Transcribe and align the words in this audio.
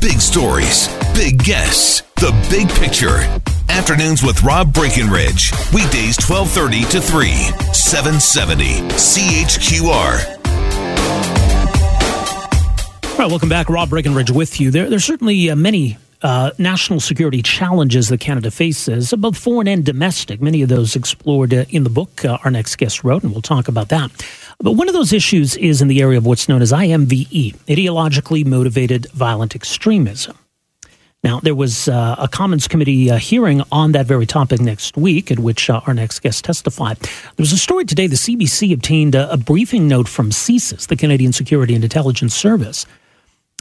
Big 0.00 0.20
stories, 0.20 0.88
big 1.14 1.42
guests, 1.42 2.02
the 2.16 2.32
big 2.50 2.68
picture. 2.70 3.18
Afternoons 3.68 4.22
with 4.22 4.42
Rob 4.42 4.72
Breckenridge. 4.72 5.52
Weekdays 5.72 6.16
1230 6.16 6.84
to 6.90 7.00
3, 7.00 7.30
770 7.72 8.64
CHQR. 8.90 10.34
All 13.12 13.18
right, 13.18 13.28
welcome 13.28 13.48
back. 13.48 13.68
Rob 13.68 13.90
Breckenridge 13.90 14.30
with 14.30 14.60
you. 14.60 14.70
There, 14.70 14.88
there's 14.88 15.04
certainly 15.04 15.50
uh, 15.50 15.56
many 15.56 15.98
uh, 16.22 16.50
national 16.58 17.00
security 17.00 17.42
challenges 17.42 18.08
that 18.08 18.18
Canada 18.18 18.50
faces, 18.50 19.12
both 19.12 19.36
foreign 19.36 19.68
and 19.68 19.84
domestic. 19.84 20.40
Many 20.40 20.62
of 20.62 20.70
those 20.70 20.96
explored 20.96 21.52
uh, 21.52 21.66
in 21.68 21.84
the 21.84 21.90
book 21.90 22.24
uh, 22.24 22.38
our 22.44 22.50
next 22.50 22.76
guest 22.76 23.04
wrote, 23.04 23.22
and 23.22 23.32
we'll 23.32 23.42
talk 23.42 23.68
about 23.68 23.90
that. 23.90 24.10
But 24.64 24.76
one 24.76 24.88
of 24.88 24.94
those 24.94 25.12
issues 25.12 25.56
is 25.56 25.82
in 25.82 25.88
the 25.88 26.00
area 26.00 26.16
of 26.16 26.24
what's 26.24 26.48
known 26.48 26.62
as 26.62 26.72
IMVE, 26.72 27.54
ideologically 27.66 28.46
motivated 28.46 29.10
violent 29.10 29.54
extremism. 29.54 30.38
Now, 31.22 31.38
there 31.40 31.54
was 31.54 31.86
uh, 31.86 32.16
a 32.18 32.28
Commons 32.28 32.66
Committee 32.66 33.10
uh, 33.10 33.18
hearing 33.18 33.60
on 33.70 33.92
that 33.92 34.06
very 34.06 34.24
topic 34.24 34.62
next 34.62 34.96
week, 34.96 35.30
at 35.30 35.38
which 35.38 35.68
uh, 35.68 35.82
our 35.86 35.92
next 35.92 36.20
guest 36.20 36.46
testified. 36.46 36.96
There 36.96 37.10
was 37.36 37.52
a 37.52 37.58
story 37.58 37.84
today 37.84 38.06
the 38.06 38.16
CBC 38.16 38.72
obtained 38.72 39.14
a, 39.14 39.30
a 39.30 39.36
briefing 39.36 39.86
note 39.86 40.08
from 40.08 40.30
CSIS, 40.30 40.86
the 40.86 40.96
Canadian 40.96 41.34
Security 41.34 41.74
and 41.74 41.84
Intelligence 41.84 42.34
Service, 42.34 42.86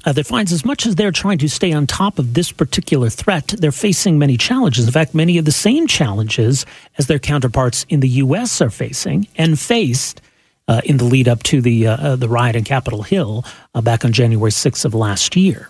uh, 0.05 0.13
that 0.13 0.25
finds 0.25 0.53
as 0.53 0.63
much 0.63 0.85
as 0.85 0.95
they're 0.95 1.11
trying 1.11 1.37
to 1.39 1.49
stay 1.49 1.73
on 1.73 1.85
top 1.85 2.17
of 2.17 2.33
this 2.33 2.53
particular 2.53 3.09
threat, 3.09 3.47
they're 3.57 3.73
facing 3.73 4.17
many 4.17 4.37
challenges. 4.37 4.85
In 4.85 4.93
fact, 4.93 5.13
many 5.13 5.37
of 5.37 5.43
the 5.43 5.51
same 5.51 5.85
challenges 5.85 6.65
as 6.97 7.07
their 7.07 7.19
counterparts 7.19 7.85
in 7.89 7.99
the 7.99 8.09
U.S. 8.09 8.61
are 8.61 8.69
facing 8.69 9.27
and 9.35 9.59
faced 9.59 10.21
uh, 10.67 10.81
in 10.85 10.97
the 10.97 11.03
lead 11.03 11.27
up 11.27 11.43
to 11.43 11.61
the 11.61 11.87
uh, 11.87 11.97
uh 11.97 12.15
the 12.15 12.29
riot 12.29 12.55
in 12.55 12.63
Capitol 12.63 13.03
Hill 13.03 13.45
uh, 13.75 13.81
back 13.81 14.05
on 14.05 14.11
January 14.11 14.51
6th 14.51 14.85
of 14.85 14.93
last 14.93 15.35
year. 15.35 15.69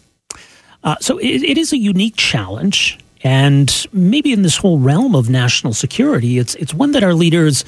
Uh, 0.84 0.96
so 1.00 1.18
it, 1.18 1.44
it 1.44 1.58
is 1.58 1.72
a 1.72 1.78
unique 1.78 2.16
challenge, 2.16 3.00
and 3.24 3.88
maybe 3.94 4.34
in 4.34 4.42
this 4.42 4.58
whole 4.58 4.80
realm 4.80 5.16
of 5.16 5.30
national 5.30 5.74
security, 5.74 6.38
it's 6.38 6.56
it's 6.56 6.74
one 6.74 6.92
that 6.92 7.04
our 7.04 7.14
leaders 7.14 7.66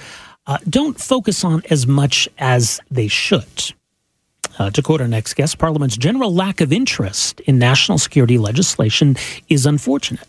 don't 0.69 0.99
focus 0.99 1.43
on 1.43 1.63
as 1.71 1.87
much 1.87 2.29
as 2.37 2.79
they 2.91 3.07
should. 3.07 3.73
Uh, 4.57 4.69
to 4.69 4.81
quote 4.81 5.01
our 5.01 5.07
next 5.07 5.33
guest, 5.33 5.57
Parliament's 5.57 5.97
general 5.97 6.33
lack 6.33 6.61
of 6.61 6.71
interest 6.71 7.39
in 7.41 7.59
national 7.59 7.97
security 7.97 8.37
legislation 8.37 9.15
is 9.49 9.65
unfortunate. 9.65 10.27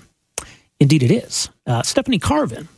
Indeed, 0.81 1.03
it 1.03 1.11
is. 1.11 1.49
Uh, 1.67 1.83
Stephanie 1.83 2.19
Carvin 2.19 2.69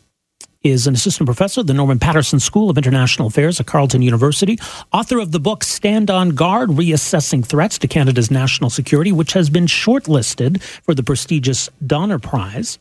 is 0.62 0.87
an 0.87 0.95
assistant 0.95 1.27
professor 1.27 1.61
at 1.61 1.69
the 1.69 1.75
Norman 1.75 1.98
Paterson 1.98 2.41
School 2.41 2.69
of 2.69 2.77
International 2.77 3.28
Affairs 3.28 3.61
at 3.61 3.67
Carleton 3.67 4.03
University, 4.03 4.59
author 4.92 5.20
of 5.20 5.31
the 5.31 5.39
book 5.39 5.62
Stand 5.62 6.11
on 6.11 6.31
Guard 6.31 6.70
Reassessing 6.70 7.45
Threats 7.47 7.78
to 7.78 7.89
Canada's 7.89 8.31
National 8.31 8.69
Security, 8.69 9.12
which 9.12 9.34
has 9.34 9.51
been 9.51 9.67
shortlisted 9.67 10.61
for 10.61 10.95
the 10.95 11.03
prestigious 11.05 11.70
Donner 11.86 12.19
Prize. 12.19 12.79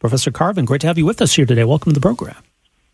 Professor 0.00 0.32
Carvin, 0.32 0.64
great 0.64 0.80
to 0.80 0.88
have 0.88 0.98
you 0.98 1.06
with 1.06 1.22
us 1.22 1.34
here 1.34 1.46
today. 1.46 1.62
Welcome 1.62 1.92
to 1.92 2.00
the 2.00 2.04
program. 2.04 2.42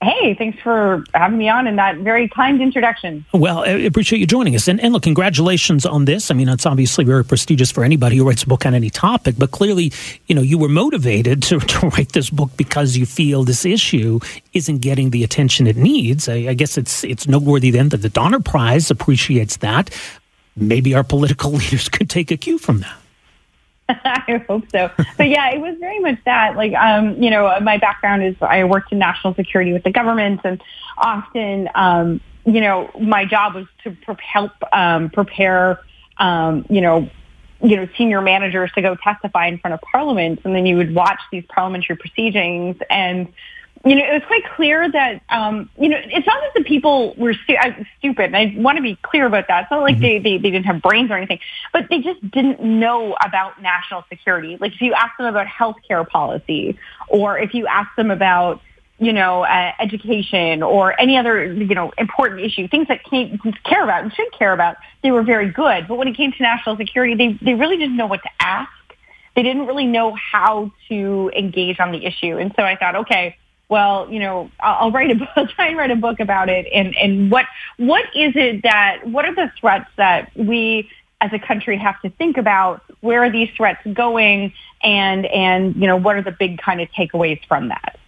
Hey, 0.00 0.34
thanks 0.34 0.60
for 0.60 1.02
having 1.12 1.38
me 1.38 1.48
on 1.48 1.66
and 1.66 1.76
that 1.78 1.96
very 1.98 2.28
kind 2.28 2.62
introduction. 2.62 3.24
Well, 3.32 3.64
I 3.64 3.70
appreciate 3.70 4.20
you 4.20 4.28
joining 4.28 4.54
us. 4.54 4.68
And, 4.68 4.80
and 4.80 4.92
look, 4.92 5.02
congratulations 5.02 5.84
on 5.84 6.04
this. 6.04 6.30
I 6.30 6.34
mean, 6.34 6.48
it's 6.48 6.66
obviously 6.66 7.04
very 7.04 7.24
prestigious 7.24 7.72
for 7.72 7.82
anybody 7.82 8.16
who 8.16 8.28
writes 8.28 8.44
a 8.44 8.46
book 8.46 8.64
on 8.64 8.74
any 8.74 8.90
topic, 8.90 9.34
but 9.36 9.50
clearly, 9.50 9.92
you 10.28 10.36
know, 10.36 10.40
you 10.40 10.56
were 10.56 10.68
motivated 10.68 11.42
to, 11.48 11.58
to 11.58 11.88
write 11.88 12.12
this 12.12 12.30
book 12.30 12.50
because 12.56 12.96
you 12.96 13.06
feel 13.06 13.42
this 13.42 13.64
issue 13.64 14.20
isn't 14.52 14.78
getting 14.78 15.10
the 15.10 15.24
attention 15.24 15.66
it 15.66 15.76
needs. 15.76 16.28
I, 16.28 16.34
I 16.34 16.54
guess 16.54 16.78
it's 16.78 17.02
it's 17.02 17.26
noteworthy 17.26 17.72
then 17.72 17.88
that 17.88 18.02
the 18.02 18.08
Donner 18.08 18.40
Prize 18.40 18.92
appreciates 18.92 19.56
that. 19.58 19.90
Maybe 20.54 20.94
our 20.94 21.04
political 21.04 21.50
leaders 21.60 21.88
could 21.88 22.08
take 22.08 22.30
a 22.30 22.36
cue 22.36 22.58
from 22.58 22.80
that. 22.80 22.96
I 24.04 24.44
hope 24.46 24.64
so. 24.70 24.90
But 25.16 25.28
yeah, 25.28 25.50
it 25.50 25.60
was 25.60 25.76
very 25.78 25.98
much 25.98 26.18
that. 26.26 26.56
Like, 26.56 26.74
um, 26.74 27.22
you 27.22 27.30
know, 27.30 27.58
my 27.60 27.78
background 27.78 28.22
is 28.22 28.36
I 28.40 28.64
worked 28.64 28.92
in 28.92 28.98
national 28.98 29.34
security 29.34 29.72
with 29.72 29.82
the 29.82 29.90
government, 29.90 30.42
and 30.44 30.62
often, 30.98 31.70
um, 31.74 32.20
you 32.44 32.60
know, 32.60 32.90
my 33.00 33.24
job 33.24 33.54
was 33.54 33.66
to 33.84 33.96
help 34.16 34.52
um, 34.72 35.08
prepare, 35.08 35.80
um, 36.18 36.66
you 36.68 36.82
know, 36.82 37.08
you 37.62 37.76
know, 37.76 37.88
senior 37.96 38.20
managers 38.20 38.70
to 38.72 38.82
go 38.82 38.94
testify 38.94 39.46
in 39.46 39.58
front 39.58 39.74
of 39.74 39.80
Parliament, 39.80 40.40
and 40.44 40.54
then 40.54 40.66
you 40.66 40.76
would 40.76 40.94
watch 40.94 41.20
these 41.32 41.44
parliamentary 41.48 41.96
proceedings 41.96 42.76
and 42.90 43.32
you 43.84 43.94
know, 43.94 44.04
it 44.04 44.12
was 44.12 44.22
quite 44.26 44.44
clear 44.56 44.90
that, 44.90 45.22
um, 45.28 45.70
you 45.78 45.88
know, 45.88 45.98
it's 46.02 46.26
not 46.26 46.40
that 46.40 46.52
the 46.54 46.64
people 46.64 47.14
were 47.16 47.32
stu- 47.32 47.56
stupid. 47.98 48.34
And 48.34 48.36
I 48.36 48.54
want 48.56 48.76
to 48.76 48.82
be 48.82 48.96
clear 49.02 49.26
about 49.26 49.46
that. 49.48 49.62
It's 49.62 49.70
not 49.70 49.82
like 49.82 49.94
mm-hmm. 49.94 50.02
they, 50.02 50.18
they, 50.18 50.38
they 50.38 50.50
didn't 50.50 50.66
have 50.66 50.82
brains 50.82 51.10
or 51.10 51.16
anything, 51.16 51.38
but 51.72 51.86
they 51.88 52.00
just 52.00 52.20
didn't 52.30 52.60
know 52.60 53.16
about 53.24 53.62
national 53.62 54.04
security. 54.08 54.56
Like 54.60 54.74
if 54.74 54.80
you 54.80 54.94
ask 54.94 55.16
them 55.16 55.26
about 55.26 55.46
healthcare 55.46 56.06
policy 56.08 56.76
or 57.08 57.38
if 57.38 57.54
you 57.54 57.66
ask 57.68 57.94
them 57.94 58.10
about, 58.10 58.60
you 58.98 59.12
know, 59.12 59.44
uh, 59.44 59.70
education 59.78 60.64
or 60.64 61.00
any 61.00 61.16
other, 61.16 61.52
you 61.52 61.74
know, 61.74 61.92
important 61.98 62.40
issue, 62.40 62.66
things 62.66 62.88
that 62.88 63.04
can't 63.04 63.40
care 63.62 63.84
about 63.84 64.02
and 64.02 64.12
should 64.12 64.32
care 64.32 64.52
about, 64.52 64.76
they 65.04 65.12
were 65.12 65.22
very 65.22 65.50
good. 65.50 65.86
But 65.86 65.98
when 65.98 66.08
it 66.08 66.16
came 66.16 66.32
to 66.32 66.42
national 66.42 66.76
security, 66.76 67.14
they, 67.14 67.38
they 67.40 67.54
really 67.54 67.76
didn't 67.76 67.96
know 67.96 68.08
what 68.08 68.22
to 68.24 68.30
ask. 68.40 68.72
They 69.36 69.44
didn't 69.44 69.66
really 69.66 69.86
know 69.86 70.16
how 70.16 70.72
to 70.88 71.30
engage 71.36 71.78
on 71.78 71.92
the 71.92 72.04
issue. 72.04 72.38
And 72.38 72.52
so 72.56 72.64
I 72.64 72.74
thought, 72.74 72.96
okay, 72.96 73.36
well, 73.68 74.10
you 74.10 74.18
know, 74.18 74.50
I'll, 74.60 74.90
write 74.90 75.10
a 75.10 75.14
book, 75.14 75.28
I'll 75.36 75.46
try 75.48 75.68
and 75.68 75.76
write 75.76 75.90
a 75.90 75.96
book 75.96 76.20
about 76.20 76.48
it. 76.48 76.66
And, 76.72 76.96
and 76.96 77.30
what, 77.30 77.46
what 77.76 78.04
is 78.14 78.32
it 78.34 78.62
that, 78.62 79.06
what 79.06 79.24
are 79.24 79.34
the 79.34 79.52
threats 79.60 79.90
that 79.96 80.30
we 80.36 80.90
as 81.20 81.32
a 81.32 81.38
country 81.38 81.76
have 81.76 82.00
to 82.02 82.10
think 82.10 82.36
about? 82.36 82.82
Where 83.00 83.22
are 83.24 83.30
these 83.30 83.50
threats 83.56 83.86
going? 83.92 84.52
And, 84.82 85.26
and, 85.26 85.76
you 85.76 85.86
know, 85.86 85.96
what 85.96 86.16
are 86.16 86.22
the 86.22 86.32
big 86.32 86.58
kind 86.58 86.80
of 86.80 86.88
takeaways 86.90 87.44
from 87.46 87.68
that? 87.68 87.98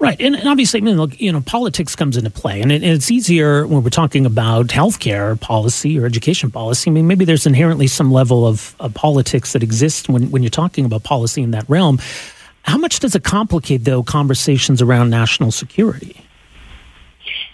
Right, 0.00 0.18
and, 0.18 0.34
and 0.34 0.48
obviously, 0.48 0.80
I 0.80 0.82
mean, 0.82 0.96
look, 0.96 1.20
you 1.20 1.30
know, 1.30 1.42
politics 1.42 1.94
comes 1.94 2.16
into 2.16 2.30
play, 2.30 2.62
and, 2.62 2.72
it, 2.72 2.82
it's 2.82 3.10
easier 3.10 3.66
when 3.66 3.82
we're 3.82 3.90
talking 3.90 4.24
about 4.24 4.68
healthcare 4.68 5.38
policy 5.38 5.98
or 5.98 6.06
education 6.06 6.50
policy. 6.50 6.90
I 6.90 6.94
mean, 6.94 7.06
maybe 7.06 7.26
there's 7.26 7.44
inherently 7.44 7.86
some 7.86 8.10
level 8.10 8.46
of, 8.46 8.74
of 8.80 8.94
politics 8.94 9.52
that 9.52 9.62
exists 9.62 10.08
when, 10.08 10.30
when 10.30 10.42
you're 10.42 10.48
talking 10.48 10.86
about 10.86 11.02
policy 11.02 11.42
in 11.42 11.50
that 11.50 11.68
realm. 11.68 11.98
How 12.62 12.78
much 12.78 13.00
does 13.00 13.14
it 13.14 13.24
complicate, 13.24 13.84
though, 13.84 14.02
conversations 14.02 14.82
around 14.82 15.10
national 15.10 15.50
security? 15.50 16.24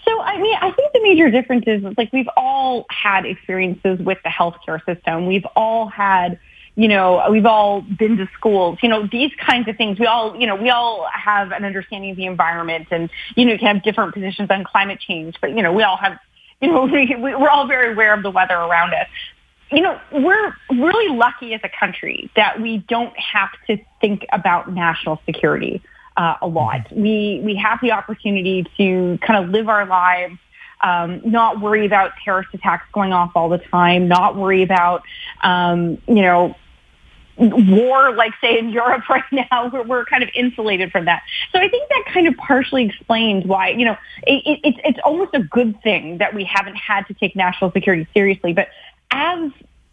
So, 0.05 0.21
I 0.21 0.39
mean, 0.39 0.57
I 0.61 0.71
think 0.71 0.93
the 0.93 1.03
major 1.03 1.31
difference 1.31 1.65
is 1.67 1.83
like 1.97 2.13
we've 2.13 2.29
all 2.37 2.87
had 2.91 3.27
experiences 3.27 3.99
with 3.99 4.19
the 4.23 4.31
healthcare 4.31 4.85
system. 4.85 5.27
We've 5.27 5.47
all 5.57 5.89
had, 5.89 6.39
you 6.77 6.87
know, 6.87 7.27
we've 7.31 7.47
all 7.47 7.81
been 7.81 8.17
to 8.19 8.29
schools, 8.35 8.79
you 8.83 8.89
know, 8.89 9.09
these 9.11 9.33
kinds 9.39 9.69
of 9.69 9.77
things. 9.77 9.99
We 9.99 10.07
all, 10.07 10.37
you 10.37 10.47
know, 10.47 10.55
we 10.55 10.71
all 10.71 11.09
have 11.13 11.51
an 11.51 11.65
understanding 11.65 12.11
of 12.11 12.17
the 12.17 12.27
environment 12.27 12.89
and, 12.91 13.11
you 13.35 13.45
know, 13.45 13.59
can 13.59 13.77
have 13.77 13.83
different 13.83 14.15
positions 14.15 14.51
on 14.51 14.65
climate 14.65 15.01
change, 15.01 15.37
but, 15.41 15.51
you 15.51 15.63
know, 15.63 15.73
we 15.73 15.83
all 15.83 15.97
have 15.97 16.19
you 16.61 16.69
know, 16.69 16.85
we, 16.87 17.15
we're 17.17 17.49
all 17.49 17.67
very 17.67 17.93
aware 17.93 18.15
of 18.15 18.23
the 18.23 18.31
weather 18.31 18.55
around 18.55 18.95
us 18.95 19.09
you 19.71 19.81
know, 19.81 20.01
we're 20.13 20.55
really 20.71 21.17
lucky 21.17 21.53
as 21.55 21.61
a 21.65 21.69
country 21.69 22.31
that 22.37 22.61
we 22.61 22.79
don't 22.79 23.17
have 23.19 23.51
to 23.67 23.79
think 24.01 24.25
about 24.33 24.73
national 24.73 25.21
security 25.27 25.83
uh, 26.17 26.35
a 26.41 26.47
lot. 26.47 26.89
Mm-hmm. 26.89 27.03
We 27.03 27.41
we 27.45 27.57
have 27.57 27.81
the 27.83 27.93
opportunity 27.93 28.65
to 28.77 29.19
kind 29.27 29.45
of 29.45 29.51
live 29.51 29.69
our 29.69 29.87
lives, 29.87 30.39
um, 30.83 31.21
not 31.25 31.61
worry 31.61 31.85
about 31.85 32.13
terrorist 32.25 32.51
attacks 32.55 32.87
going 32.93 33.13
off 33.13 33.33
all 33.35 33.49
the 33.49 33.59
time, 33.59 34.09
not 34.09 34.37
worry 34.37 34.63
about 34.63 35.03
um, 35.43 35.99
you 36.07 36.23
know 36.23 36.55
war 37.39 38.15
like 38.15 38.33
say 38.41 38.59
in 38.59 38.71
Europe 38.71 39.07
right 39.11 39.23
now 39.31 39.69
we're, 39.71 39.83
we're 39.83 40.05
kind 40.07 40.23
of 40.23 40.31
insulated 40.35 40.91
from 40.91 41.05
that. 41.05 41.23
So 41.53 41.59
I 41.59 41.69
think 41.69 41.89
that 41.89 42.05
kind 42.13 42.27
of 42.27 42.37
partially 42.37 42.87
explains 42.87 43.45
why, 43.45 43.71
you 43.71 43.85
know, 43.85 43.97
it, 44.23 44.43
it, 44.47 44.61
it's, 44.65 44.79
it's 44.85 44.99
almost 45.05 45.35
a 45.35 45.41
good 45.41 45.83
thing 45.83 46.19
that 46.19 46.35
we 46.35 46.45
haven't 46.45 46.77
had 46.77 47.07
to 47.09 47.15
take 47.15 47.37
national 47.37 47.73
security 47.73 48.07
seriously. 48.15 48.55
But 48.55 48.69
as 49.11 49.51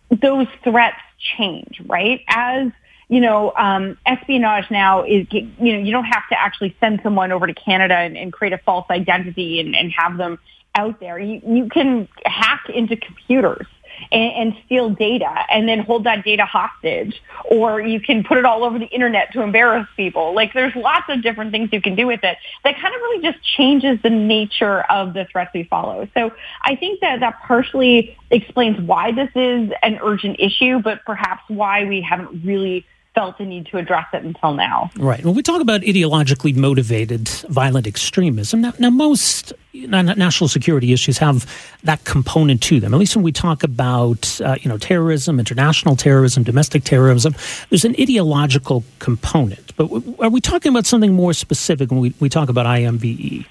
those 0.09 0.47
threats 0.63 1.01
change, 1.19 1.81
right? 1.85 2.21
As 2.27 2.71
you 3.09 3.19
know, 3.19 3.53
um, 3.57 3.97
espionage 4.05 4.71
now 4.71 5.03
is, 5.03 5.27
you 5.31 5.51
know, 5.59 5.79
you 5.79 5.91
don't 5.91 6.05
have 6.05 6.27
to 6.29 6.39
actually 6.39 6.75
send 6.79 6.99
someone 7.03 7.31
over 7.31 7.45
to 7.45 7.53
Canada 7.53 7.95
and, 7.95 8.17
and 8.17 8.33
create 8.33 8.53
a 8.53 8.57
false 8.57 8.85
identity 8.89 9.59
and, 9.59 9.75
and 9.75 9.91
have 9.91 10.17
them 10.17 10.39
out 10.73 10.99
there. 10.99 11.19
You, 11.19 11.41
you 11.45 11.69
can 11.69 12.07
hack 12.25 12.63
into 12.73 12.95
computers. 12.95 13.67
And, 14.11 14.31
and 14.33 14.57
steal 14.65 14.89
data 14.89 15.31
and 15.49 15.67
then 15.67 15.79
hold 15.79 16.03
that 16.05 16.23
data 16.23 16.45
hostage. 16.45 17.21
Or 17.45 17.81
you 17.81 17.99
can 17.99 18.23
put 18.23 18.37
it 18.37 18.45
all 18.45 18.63
over 18.63 18.79
the 18.79 18.85
internet 18.85 19.33
to 19.33 19.41
embarrass 19.41 19.87
people. 19.95 20.33
Like 20.33 20.53
there's 20.53 20.75
lots 20.75 21.05
of 21.09 21.21
different 21.21 21.51
things 21.51 21.69
you 21.71 21.81
can 21.81 21.95
do 21.95 22.07
with 22.07 22.23
it 22.23 22.37
that 22.63 22.75
kind 22.79 22.95
of 22.95 23.01
really 23.01 23.21
just 23.21 23.43
changes 23.43 23.99
the 24.03 24.09
nature 24.09 24.81
of 24.83 25.13
the 25.13 25.25
threats 25.31 25.51
we 25.53 25.63
follow. 25.63 26.07
So 26.13 26.31
I 26.61 26.75
think 26.75 27.01
that 27.01 27.19
that 27.19 27.39
partially 27.45 28.17
explains 28.31 28.79
why 28.79 29.11
this 29.11 29.29
is 29.35 29.71
an 29.81 29.99
urgent 30.01 30.37
issue, 30.39 30.79
but 30.79 31.05
perhaps 31.05 31.43
why 31.47 31.85
we 31.85 32.01
haven't 32.01 32.43
really 32.43 32.85
felt 33.15 33.37
the 33.37 33.45
need 33.45 33.65
to 33.67 33.77
address 33.77 34.07
it 34.13 34.23
until 34.23 34.53
now. 34.53 34.89
Right. 34.97 35.23
When 35.23 35.35
we 35.35 35.43
talk 35.43 35.61
about 35.61 35.81
ideologically 35.81 36.55
motivated 36.55 37.27
violent 37.49 37.87
extremism, 37.87 38.61
now, 38.61 38.73
now 38.79 38.89
most 38.89 39.53
national 39.73 40.47
security 40.47 40.93
issues 40.93 41.17
have 41.17 41.49
that 41.83 42.03
component 42.05 42.61
to 42.63 42.79
them. 42.79 42.93
At 42.93 42.99
least 42.99 43.15
when 43.15 43.23
we 43.23 43.31
talk 43.31 43.63
about 43.63 44.39
uh, 44.41 44.55
you 44.61 44.69
know 44.69 44.77
terrorism, 44.77 45.39
international 45.39 45.95
terrorism, 45.95 46.43
domestic 46.43 46.83
terrorism, 46.83 47.35
there's 47.69 47.85
an 47.85 47.95
ideological 47.99 48.83
component. 48.99 49.75
But 49.75 49.89
w- 49.89 50.15
are 50.19 50.29
we 50.29 50.41
talking 50.41 50.71
about 50.71 50.85
something 50.85 51.13
more 51.13 51.33
specific 51.33 51.91
when 51.91 51.99
we, 51.99 52.13
we 52.19 52.29
talk 52.29 52.49
about 52.49 52.65
IMVE? 52.65 53.45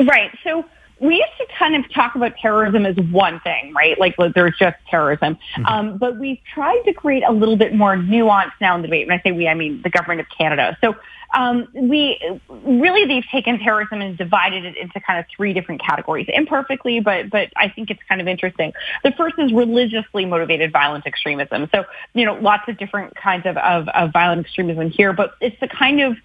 Right. 0.00 0.30
So 0.44 0.64
we 1.00 1.16
used 1.16 1.38
to 1.38 1.46
kind 1.56 1.76
of 1.76 1.90
talk 1.92 2.14
about 2.14 2.36
terrorism 2.36 2.84
as 2.84 2.96
one 2.96 3.40
thing, 3.40 3.72
right? 3.74 3.98
Like 3.98 4.16
there's 4.34 4.56
just 4.58 4.76
terrorism. 4.90 5.38
Mm-hmm. 5.56 5.66
Um, 5.66 5.98
but 5.98 6.18
we've 6.18 6.38
tried 6.52 6.82
to 6.82 6.92
create 6.92 7.22
a 7.26 7.32
little 7.32 7.56
bit 7.56 7.74
more 7.74 7.96
nuance 7.96 8.52
now 8.60 8.74
in 8.74 8.82
the 8.82 8.88
debate. 8.88 9.06
When 9.06 9.18
I 9.18 9.22
say 9.22 9.32
we, 9.32 9.46
I 9.46 9.54
mean 9.54 9.80
the 9.82 9.90
government 9.90 10.20
of 10.20 10.26
Canada. 10.36 10.76
So 10.80 10.96
um, 11.34 11.68
we 11.74 12.18
really 12.48 13.04
they've 13.06 13.28
taken 13.30 13.58
terrorism 13.58 14.00
and 14.00 14.16
divided 14.16 14.64
it 14.64 14.76
into 14.76 14.98
kind 15.00 15.18
of 15.18 15.26
three 15.34 15.52
different 15.52 15.82
categories, 15.82 16.26
imperfectly, 16.28 17.00
but 17.00 17.30
but 17.30 17.50
I 17.56 17.68
think 17.68 17.90
it's 17.90 18.00
kind 18.08 18.20
of 18.20 18.26
interesting. 18.26 18.72
The 19.04 19.12
first 19.12 19.34
is 19.38 19.52
religiously 19.52 20.24
motivated 20.24 20.72
violent 20.72 21.06
extremism. 21.06 21.68
So 21.72 21.84
you 22.14 22.24
know 22.24 22.34
lots 22.34 22.68
of 22.68 22.78
different 22.78 23.14
kinds 23.14 23.46
of 23.46 23.56
of, 23.58 23.88
of 23.88 24.12
violent 24.12 24.46
extremism 24.46 24.90
here, 24.90 25.12
but 25.12 25.34
it's 25.40 25.58
the 25.60 25.68
kind 25.68 26.00
of 26.00 26.16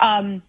um, 0.00 0.42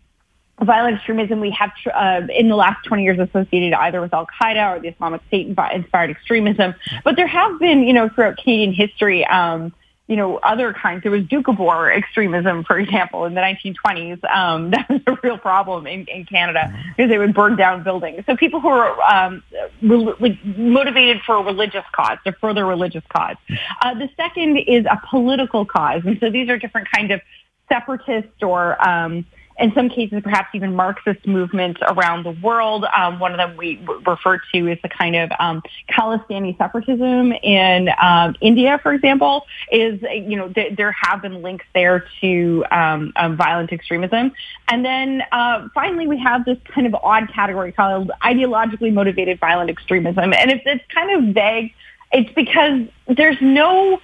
violent 0.61 0.97
extremism 0.97 1.39
we 1.39 1.51
have 1.51 1.71
uh, 1.93 2.21
in 2.29 2.47
the 2.47 2.55
last 2.55 2.85
20 2.85 3.03
years 3.03 3.19
associated 3.19 3.73
either 3.73 4.01
with 4.01 4.13
Al 4.13 4.27
Qaeda 4.27 4.77
or 4.77 4.79
the 4.79 4.89
Islamic 4.89 5.21
State 5.27 5.47
inspired 5.47 6.11
extremism. 6.11 6.75
But 7.03 7.15
there 7.15 7.27
have 7.27 7.59
been, 7.59 7.83
you 7.83 7.93
know, 7.93 8.09
throughout 8.09 8.37
Canadian 8.37 8.73
history, 8.73 9.25
um, 9.25 9.73
you 10.07 10.17
know, 10.17 10.37
other 10.37 10.73
kinds. 10.73 11.03
There 11.03 11.11
was 11.11 11.23
Doukhobor 11.23 11.95
extremism, 11.95 12.63
for 12.65 12.77
example, 12.77 13.25
in 13.25 13.33
the 13.33 13.41
1920s. 13.41 14.23
Um, 14.25 14.69
that 14.71 14.87
was 14.89 15.01
a 15.07 15.17
real 15.23 15.37
problem 15.37 15.87
in, 15.87 16.05
in 16.05 16.25
Canada 16.25 16.71
because 16.95 17.09
they 17.09 17.17
would 17.17 17.33
burn 17.33 17.55
down 17.55 17.83
buildings. 17.83 18.23
So 18.25 18.35
people 18.35 18.59
who 18.59 18.67
are 18.67 19.01
um, 19.01 19.43
re- 19.81 20.13
like 20.19 20.45
motivated 20.45 21.21
for 21.23 21.37
a 21.37 21.43
religious 21.43 21.85
cause, 21.93 22.17
to 22.25 22.33
further 22.33 22.65
religious 22.65 23.03
cause. 23.09 23.37
Uh, 23.81 23.93
the 23.95 24.09
second 24.17 24.57
is 24.57 24.85
a 24.85 25.01
political 25.09 25.65
cause, 25.65 26.01
and 26.05 26.19
so 26.19 26.29
these 26.29 26.49
are 26.49 26.57
different 26.57 26.89
kinds 26.91 27.11
of 27.11 27.21
separatist 27.69 28.43
or 28.43 28.79
um, 28.87 29.25
in 29.59 29.73
some 29.73 29.89
cases, 29.89 30.21
perhaps 30.23 30.49
even 30.53 30.75
Marxist 30.75 31.25
movements 31.27 31.79
around 31.83 32.23
the 32.23 32.31
world. 32.31 32.85
Um, 32.95 33.19
one 33.19 33.31
of 33.31 33.37
them 33.37 33.55
we 33.57 33.85
refer 34.05 34.41
to 34.53 34.67
as 34.69 34.77
the 34.81 34.89
kind 34.89 35.15
of 35.15 35.31
um, 35.39 35.61
Khalistani 35.89 36.57
separatism 36.57 37.31
in 37.31 37.89
um, 38.01 38.35
India, 38.41 38.79
for 38.81 38.93
example, 38.93 39.45
is, 39.71 40.01
you 40.01 40.35
know, 40.35 40.49
th- 40.49 40.75
there 40.75 40.91
have 40.91 41.21
been 41.21 41.41
links 41.41 41.65
there 41.73 42.05
to 42.21 42.65
um, 42.71 43.13
um, 43.15 43.37
violent 43.37 43.71
extremism. 43.71 44.31
And 44.67 44.83
then 44.83 45.23
uh, 45.31 45.67
finally, 45.73 46.07
we 46.07 46.17
have 46.19 46.45
this 46.45 46.57
kind 46.65 46.87
of 46.87 46.95
odd 46.95 47.31
category 47.31 47.71
called 47.71 48.11
ideologically 48.21 48.91
motivated 48.91 49.39
violent 49.39 49.69
extremism. 49.69 50.33
And 50.33 50.51
if 50.51 50.61
it's 50.65 50.83
kind 50.93 51.11
of 51.11 51.33
vague, 51.33 51.73
it's 52.11 52.31
because 52.33 52.87
there's 53.07 53.41
no 53.41 54.01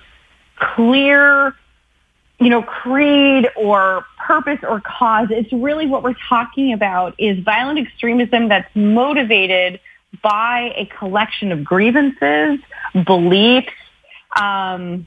clear 0.56 1.56
you 2.40 2.50
know, 2.50 2.62
creed 2.62 3.50
or 3.56 4.06
purpose 4.18 4.60
or 4.64 4.82
cause. 4.82 5.28
It's 5.30 5.52
really 5.52 5.88
what 5.88 6.04
we're 6.04 6.16
talking 6.28 6.74
about 6.74 7.16
is 7.18 7.40
violent 7.44 7.80
extremism 7.80 8.48
that's 8.48 8.74
motivated 8.76 9.80
by 10.24 10.74
a 10.76 10.86
collection 10.86 11.52
of 11.52 11.64
grievances, 11.64 12.60
beliefs, 13.06 13.74
um, 14.40 15.06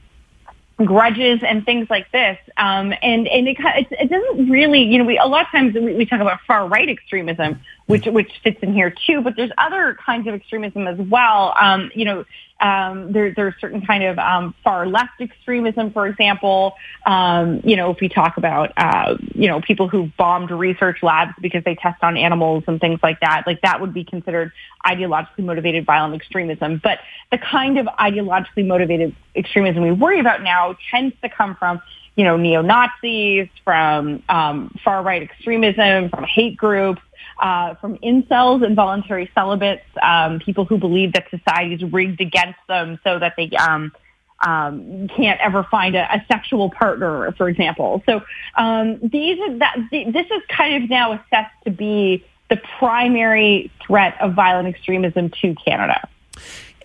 grudges 0.77 1.41
and 1.43 1.65
things 1.65 1.89
like 1.89 2.11
this. 2.11 2.37
Um, 2.57 2.93
and 3.01 3.27
and 3.27 3.47
it, 3.47 3.57
it, 3.91 4.09
doesn't 4.09 4.49
really, 4.49 4.83
you 4.83 4.97
know, 4.97 5.05
we 5.05 5.17
a 5.17 5.25
lot 5.25 5.45
of 5.45 5.47
times 5.47 5.73
we, 5.73 5.95
we 5.95 6.05
talk 6.05 6.19
about 6.19 6.39
far 6.47 6.67
right 6.67 6.89
extremism, 6.89 7.61
which 7.85 8.05
which 8.05 8.31
fits 8.43 8.59
in 8.61 8.73
here 8.73 8.93
too. 9.05 9.21
But 9.21 9.35
there's 9.35 9.51
other 9.57 9.97
kinds 10.05 10.27
of 10.27 10.33
extremism 10.33 10.87
as 10.87 10.97
well. 10.97 11.53
Um, 11.59 11.91
you 11.93 12.05
know, 12.05 12.25
um, 12.59 13.11
there, 13.11 13.33
there's 13.35 13.53
certain 13.59 13.85
kind 13.85 14.03
of 14.03 14.17
um, 14.17 14.55
far 14.63 14.87
left 14.87 15.19
extremism, 15.19 15.91
for 15.91 16.07
example. 16.07 16.75
Um, 17.05 17.61
you 17.63 17.75
know, 17.75 17.91
if 17.91 17.99
we 17.99 18.07
talk 18.07 18.37
about 18.37 18.71
uh, 18.77 19.17
you 19.35 19.47
know 19.47 19.59
people 19.61 19.89
who 19.89 20.09
bombed 20.17 20.49
research 20.49 21.03
labs 21.03 21.33
because 21.41 21.63
they 21.65 21.75
test 21.75 22.01
on 22.03 22.15
animals 22.15 22.63
and 22.67 22.79
things 22.79 22.99
like 23.03 23.19
that, 23.19 23.43
like 23.45 23.61
that 23.61 23.81
would 23.81 23.93
be 23.93 24.05
considered 24.05 24.51
ideologically 24.85 25.43
motivated 25.43 25.85
violent 25.85 26.15
extremism. 26.15 26.79
But 26.81 26.99
the 27.31 27.37
kind 27.37 27.77
of 27.77 27.87
ideologically 27.87 28.65
motivated 28.65 29.15
extremism 29.35 29.83
we 29.83 29.91
worry 29.91 30.19
about 30.19 30.41
now 30.41 30.77
tends 30.89 31.15
to 31.21 31.29
come 31.29 31.55
from 31.55 31.81
you 32.15 32.23
know, 32.23 32.37
neo-Nazis, 32.37 33.47
from 33.63 34.21
um, 34.29 34.75
far-right 34.83 35.23
extremism, 35.23 36.09
from 36.09 36.23
hate 36.25 36.55
groups, 36.55 37.01
uh, 37.43 37.75
from 37.75 37.97
incels, 37.97 38.65
involuntary 38.65 39.29
celibates, 39.35 39.83
um, 40.01 40.39
people 40.39 40.63
who 40.63 40.77
believe 40.77 41.11
that 41.11 41.29
society 41.29 41.75
is 41.75 41.83
rigged 41.91 42.21
against 42.21 42.57
them 42.69 42.97
so 43.03 43.19
that 43.19 43.33
they 43.35 43.49
um, 43.57 43.91
um, 44.45 45.09
can't 45.09 45.39
ever 45.41 45.63
find 45.69 45.93
a, 45.95 46.15
a, 46.15 46.23
sexual 46.29 46.69
partner, 46.69 47.33
for 47.33 47.49
example. 47.49 48.01
So 48.05 48.21
um, 48.55 48.97
these 48.99 49.37
that, 49.59 49.75
this 49.91 50.25
is 50.25 50.41
kind 50.47 50.83
of 50.83 50.89
now 50.89 51.11
assessed 51.11 51.53
to 51.65 51.71
be 51.71 52.25
the 52.49 52.61
primary 52.79 53.69
threat 53.85 54.15
of 54.21 54.33
violent 54.33 54.69
extremism 54.69 55.29
to 55.41 55.53
Canada. 55.65 56.07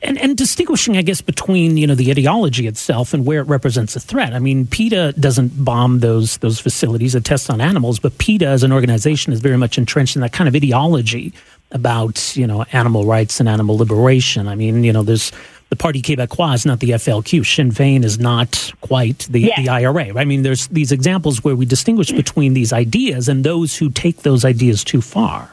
And, 0.01 0.17
and, 0.19 0.37
distinguishing, 0.37 0.97
I 0.97 1.03
guess, 1.03 1.21
between 1.21 1.77
you 1.77 1.87
know 1.87 1.95
the 1.95 2.11
ideology 2.11 2.67
itself 2.67 3.13
and 3.13 3.27
where 3.27 3.41
it 3.41 3.49
represents 3.49 3.97
a 3.97 4.01
threat. 4.01 4.33
I 4.33 4.39
mean, 4.39 4.67
PETA 4.67 5.15
doesn't 5.19 5.65
bomb 5.65 6.01
those 6.01 6.39
those 6.39 6.61
facilities 6.61 7.15
that 7.15 7.25
test 7.25 7.51
on 7.51 7.61
animals, 7.61 7.99
but 7.99 8.17
PETA 8.19 8.47
as 8.47 8.63
an 8.63 8.73
organization 8.73 9.33
is 9.33 9.41
very 9.41 9.57
much 9.57 9.77
entrenched 9.77 10.15
in 10.15 10.23
that 10.23 10.33
kind 10.33 10.47
of 10.47 10.55
ideology 10.55 11.33
about 11.73 12.37
you 12.37 12.47
know 12.47 12.65
animal 12.73 13.07
rights 13.07 13.41
and 13.41 13.49
animal 13.49 13.77
liberation. 13.77 14.47
I 14.47 14.55
mean, 14.55 14.85
you 14.85 14.93
know, 14.93 15.03
there's 15.03 15.33
the 15.71 15.77
Parti 15.77 16.01
Québécois 16.01 16.55
is 16.55 16.67
not 16.67 16.81
the 16.81 16.91
FLQ. 16.91 17.45
Sinn 17.45 17.71
Féin 17.71 18.05
is 18.05 18.19
not 18.19 18.73
quite 18.81 19.27
the, 19.31 19.53
the 19.57 19.69
IRA. 19.69 20.17
I 20.19 20.25
mean, 20.25 20.43
there's 20.43 20.69
these 20.69 20.93
examples 20.93 21.45
where 21.45 21.57
we 21.57 21.67
distinguish 21.67 22.09
mm-hmm. 22.09 22.17
between 22.17 22.55
these 22.55 22.73
ideas 22.73 23.29
and 23.29 23.45
those 23.45 23.77
who 23.77 23.91
take 23.91 24.23
those 24.23 24.45
ideas 24.45 24.83
too 24.83 25.03
far. 25.03 25.51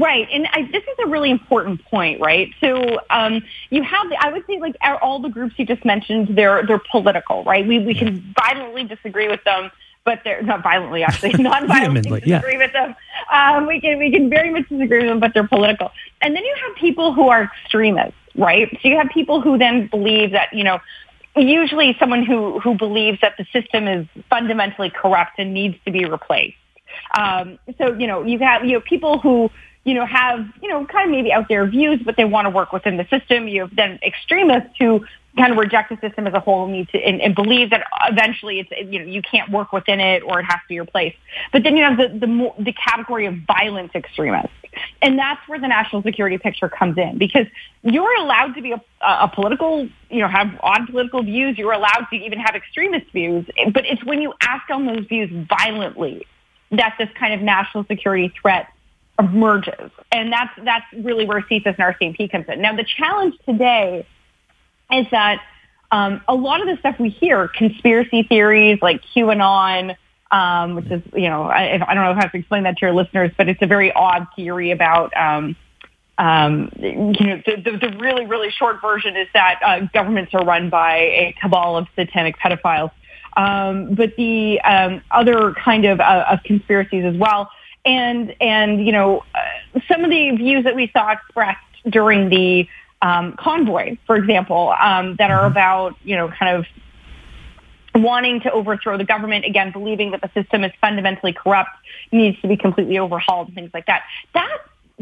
Right, 0.00 0.28
and 0.32 0.46
I, 0.52 0.62
this 0.62 0.82
is 0.82 0.98
a 1.04 1.06
really 1.06 1.30
important 1.30 1.84
point, 1.84 2.20
right? 2.20 2.52
So 2.60 2.98
um, 3.10 3.42
you 3.70 3.82
have, 3.82 4.08
the, 4.08 4.16
I 4.20 4.32
would 4.32 4.44
say, 4.46 4.58
like 4.58 4.76
all 5.02 5.20
the 5.20 5.28
groups 5.28 5.54
you 5.58 5.66
just 5.66 5.84
mentioned, 5.84 6.36
they're 6.36 6.66
they're 6.66 6.82
political, 6.90 7.44
right? 7.44 7.66
We 7.66 7.78
we 7.78 7.94
can 7.94 8.34
violently 8.38 8.84
disagree 8.84 9.28
with 9.28 9.44
them, 9.44 9.70
but 10.04 10.20
they're 10.24 10.42
not 10.42 10.62
violently, 10.62 11.02
actually, 11.04 11.42
not 11.42 11.66
violently 11.66 12.20
disagree 12.20 12.54
yeah. 12.54 12.58
with 12.58 12.72
them. 12.72 12.96
Um, 13.32 13.66
we 13.66 13.80
can 13.80 13.98
we 13.98 14.10
can 14.10 14.28
very 14.28 14.50
much 14.50 14.68
disagree 14.68 14.98
with 14.98 15.08
them, 15.08 15.20
but 15.20 15.34
they're 15.34 15.46
political. 15.46 15.90
And 16.20 16.34
then 16.34 16.44
you 16.44 16.54
have 16.66 16.76
people 16.76 17.12
who 17.12 17.28
are 17.28 17.44
extremists, 17.44 18.18
right? 18.34 18.68
So 18.82 18.88
you 18.88 18.96
have 18.96 19.08
people 19.10 19.40
who 19.40 19.58
then 19.58 19.86
believe 19.86 20.32
that 20.32 20.52
you 20.52 20.64
know 20.64 20.80
usually 21.36 21.96
someone 21.98 22.24
who, 22.24 22.60
who 22.60 22.74
believes 22.74 23.20
that 23.20 23.36
the 23.36 23.44
system 23.52 23.86
is 23.86 24.06
fundamentally 24.30 24.90
corrupt 24.90 25.38
and 25.38 25.52
needs 25.52 25.76
to 25.84 25.90
be 25.90 26.04
replaced. 26.04 26.56
Um, 27.16 27.58
so, 27.78 27.92
you 27.94 28.06
know, 28.06 28.24
you 28.24 28.38
have, 28.38 28.64
you 28.64 28.72
know, 28.72 28.80
people 28.80 29.18
who 29.18 29.50
you 29.86 29.94
know, 29.94 30.04
have, 30.04 30.44
you 30.60 30.68
know, 30.68 30.84
kind 30.84 31.08
of 31.08 31.12
maybe 31.12 31.32
out 31.32 31.48
there 31.48 31.64
views, 31.64 32.00
but 32.04 32.16
they 32.16 32.24
want 32.24 32.44
to 32.44 32.50
work 32.50 32.72
within 32.72 32.96
the 32.96 33.06
system. 33.08 33.46
You 33.46 33.62
have 33.62 33.76
then 33.76 34.00
extremists 34.02 34.74
who 34.80 35.06
kind 35.38 35.52
of 35.52 35.58
reject 35.58 35.90
the 35.90 35.96
system 36.00 36.26
as 36.26 36.34
a 36.34 36.40
whole 36.40 36.66
need 36.66 36.88
to, 36.88 36.98
and, 36.98 37.20
and 37.20 37.36
believe 37.36 37.70
that 37.70 37.86
eventually 38.10 38.58
it's, 38.58 38.92
you 38.92 38.98
know, 38.98 39.04
you 39.04 39.22
can't 39.22 39.48
work 39.52 39.72
within 39.72 40.00
it 40.00 40.24
or 40.24 40.40
it 40.40 40.42
has 40.42 40.56
to 40.56 40.68
be 40.68 40.80
replaced. 40.80 41.16
But 41.52 41.62
then 41.62 41.76
you 41.76 41.84
have 41.84 41.98
the, 41.98 42.08
the, 42.08 42.64
the 42.64 42.72
category 42.72 43.26
of 43.26 43.36
violent 43.46 43.94
extremists. 43.94 44.50
And 45.02 45.16
that's 45.16 45.40
where 45.48 45.60
the 45.60 45.68
national 45.68 46.02
security 46.02 46.36
picture 46.36 46.68
comes 46.68 46.98
in 46.98 47.16
because 47.16 47.46
you're 47.82 48.16
allowed 48.16 48.54
to 48.54 48.62
be 48.62 48.72
a, 48.72 48.82
a 49.00 49.30
political, 49.32 49.88
you 50.10 50.18
know, 50.18 50.28
have 50.28 50.48
odd 50.64 50.86
political 50.90 51.22
views. 51.22 51.56
You're 51.56 51.72
allowed 51.72 52.06
to 52.10 52.16
even 52.16 52.40
have 52.40 52.56
extremist 52.56 53.06
views. 53.12 53.46
But 53.72 53.86
it's 53.86 54.04
when 54.04 54.20
you 54.20 54.34
act 54.40 54.72
on 54.72 54.84
those 54.84 55.06
views 55.06 55.30
violently 55.48 56.26
that 56.72 56.96
this 56.98 57.08
kind 57.16 57.32
of 57.32 57.40
national 57.40 57.84
security 57.84 58.34
threat 58.42 58.66
emerges. 59.18 59.90
And 60.12 60.32
that's, 60.32 60.52
that's 60.64 60.84
really 61.04 61.26
where 61.26 61.40
CSIS 61.42 61.66
and 61.66 61.76
RCMP 61.76 62.30
comes 62.30 62.46
in. 62.48 62.60
Now, 62.60 62.74
the 62.74 62.84
challenge 62.84 63.34
today 63.46 64.06
is 64.90 65.06
that 65.10 65.42
um, 65.90 66.20
a 66.28 66.34
lot 66.34 66.60
of 66.60 66.66
the 66.66 66.76
stuff 66.78 66.98
we 66.98 67.10
hear, 67.10 67.48
conspiracy 67.48 68.22
theories 68.22 68.78
like 68.82 69.02
QAnon, 69.14 69.96
um, 70.30 70.74
which 70.74 70.90
is, 70.90 71.02
you 71.14 71.28
know, 71.28 71.44
I, 71.44 71.74
I, 71.74 71.94
don't 71.94 72.04
know 72.04 72.14
how 72.14 72.26
to 72.26 72.36
explain 72.36 72.64
that 72.64 72.78
to 72.78 72.86
your 72.86 72.94
listeners, 72.94 73.30
but 73.36 73.48
it's 73.48 73.62
a 73.62 73.66
very 73.66 73.92
odd 73.92 74.26
theory 74.34 74.72
about, 74.72 75.16
um, 75.16 75.54
um, 76.18 76.72
you 76.78 77.26
know, 77.26 77.42
the, 77.46 77.62
the, 77.64 77.88
the, 77.88 77.96
really, 77.98 78.26
really 78.26 78.50
short 78.50 78.80
version 78.80 79.16
is 79.16 79.28
that 79.34 79.60
uh, 79.64 79.80
governments 79.92 80.34
are 80.34 80.44
run 80.44 80.68
by 80.68 80.96
a 80.96 81.34
cabal 81.40 81.76
of 81.76 81.86
satanic 81.94 82.38
pedophiles. 82.38 82.90
Um, 83.36 83.94
but 83.94 84.16
the 84.16 84.60
um, 84.62 85.02
other 85.10 85.52
kind 85.52 85.84
of, 85.84 86.00
uh, 86.00 86.24
of 86.30 86.42
conspiracies 86.42 87.04
as 87.04 87.16
well, 87.16 87.50
and 87.86 88.34
and 88.40 88.84
you 88.84 88.92
know, 88.92 89.24
uh, 89.34 89.80
some 89.88 90.04
of 90.04 90.10
the 90.10 90.32
views 90.32 90.64
that 90.64 90.74
we 90.74 90.90
saw 90.92 91.12
expressed 91.12 91.60
during 91.88 92.28
the 92.28 92.68
um, 93.00 93.34
convoy, 93.38 93.96
for 94.06 94.16
example, 94.16 94.74
um, 94.78 95.16
that 95.16 95.30
are 95.30 95.42
mm-hmm. 95.42 95.52
about 95.52 95.96
you 96.02 96.16
know, 96.16 96.28
kind 96.28 96.56
of 96.56 96.66
wanting 97.94 98.40
to 98.40 98.52
overthrow 98.52 98.98
the 98.98 99.04
government, 99.04 99.46
again, 99.46 99.72
believing 99.72 100.10
that 100.10 100.20
the 100.20 100.30
system 100.34 100.64
is 100.64 100.72
fundamentally 100.80 101.32
corrupt, 101.32 101.70
needs 102.12 102.38
to 102.42 102.48
be 102.48 102.56
completely 102.56 102.98
overhauled, 102.98 103.46
and 103.48 103.54
things 103.54 103.70
like 103.72 103.86
that. 103.86 104.02
That 104.34 104.58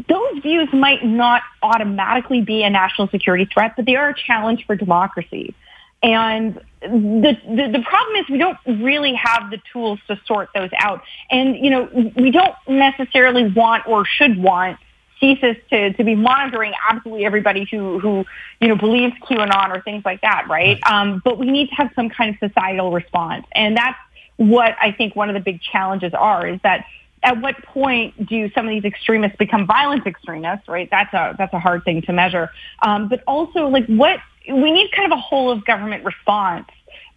those 0.07 0.39
views 0.41 0.69
might 0.73 1.03
not 1.03 1.41
automatically 1.63 2.41
be 2.41 2.63
a 2.63 2.69
national 2.69 3.07
security 3.09 3.45
threat, 3.45 3.73
but 3.75 3.85
they 3.85 3.95
are 3.95 4.09
a 4.09 4.15
challenge 4.15 4.65
for 4.65 4.75
democracy. 4.75 5.55
And 6.05 6.61
the, 6.81 7.35
the, 7.47 7.79
the 7.79 7.83
problem 7.83 8.15
is 8.17 8.29
we 8.29 8.37
don't 8.37 8.59
really 8.67 9.15
have 9.15 9.49
the 9.49 9.59
tools 9.73 9.97
to 10.07 10.21
sort 10.27 10.49
those 10.53 10.69
out. 10.77 11.01
And, 11.31 11.55
you 11.55 11.71
know, 11.71 11.89
we 12.15 12.29
don't 12.29 12.53
necessarily 12.67 13.51
want 13.51 13.87
or 13.87 14.05
should 14.05 14.37
want 14.37 14.77
CSIS 15.19 15.57
to, 15.71 15.93
to 15.93 16.03
be 16.03 16.13
monitoring 16.13 16.73
absolutely 16.87 17.25
everybody 17.25 17.67
who, 17.71 17.97
who, 17.97 18.23
you 18.61 18.67
know, 18.67 18.75
believes 18.75 19.15
QAnon 19.23 19.75
or 19.75 19.81
things 19.81 20.05
like 20.05 20.21
that, 20.21 20.45
right? 20.47 20.79
right. 20.85 20.91
Um, 20.91 21.23
but 21.25 21.39
we 21.39 21.47
need 21.47 21.69
to 21.69 21.75
have 21.75 21.89
some 21.95 22.09
kind 22.09 22.37
of 22.39 22.51
societal 22.51 22.91
response. 22.91 23.47
And 23.53 23.75
that's 23.75 23.97
what 24.37 24.75
I 24.79 24.91
think 24.91 25.15
one 25.15 25.29
of 25.29 25.33
the 25.33 25.39
big 25.39 25.59
challenges 25.59 26.13
are 26.13 26.45
is 26.45 26.59
that 26.61 26.85
at 27.25 27.41
what 27.41 27.61
point 27.63 28.27
do 28.27 28.49
some 28.51 28.67
of 28.67 28.69
these 28.69 28.85
extremists 28.85 29.35
become 29.37 29.65
violent 29.65 30.05
extremists, 30.05 30.67
right? 30.67 30.87
That's 30.91 31.11
a, 31.13 31.35
that's 31.37 31.53
a 31.53 31.59
hard 31.59 31.83
thing 31.83 32.03
to 32.03 32.13
measure. 32.13 32.51
Um, 32.83 33.09
but 33.09 33.23
also, 33.25 33.67
like, 33.67 33.87
what, 33.87 34.19
we 34.47 34.71
need 34.71 34.91
kind 34.91 35.11
of 35.11 35.17
a 35.17 35.19
whole 35.19 35.49
of 35.49 35.65
government 35.65 36.05
response 36.05 36.69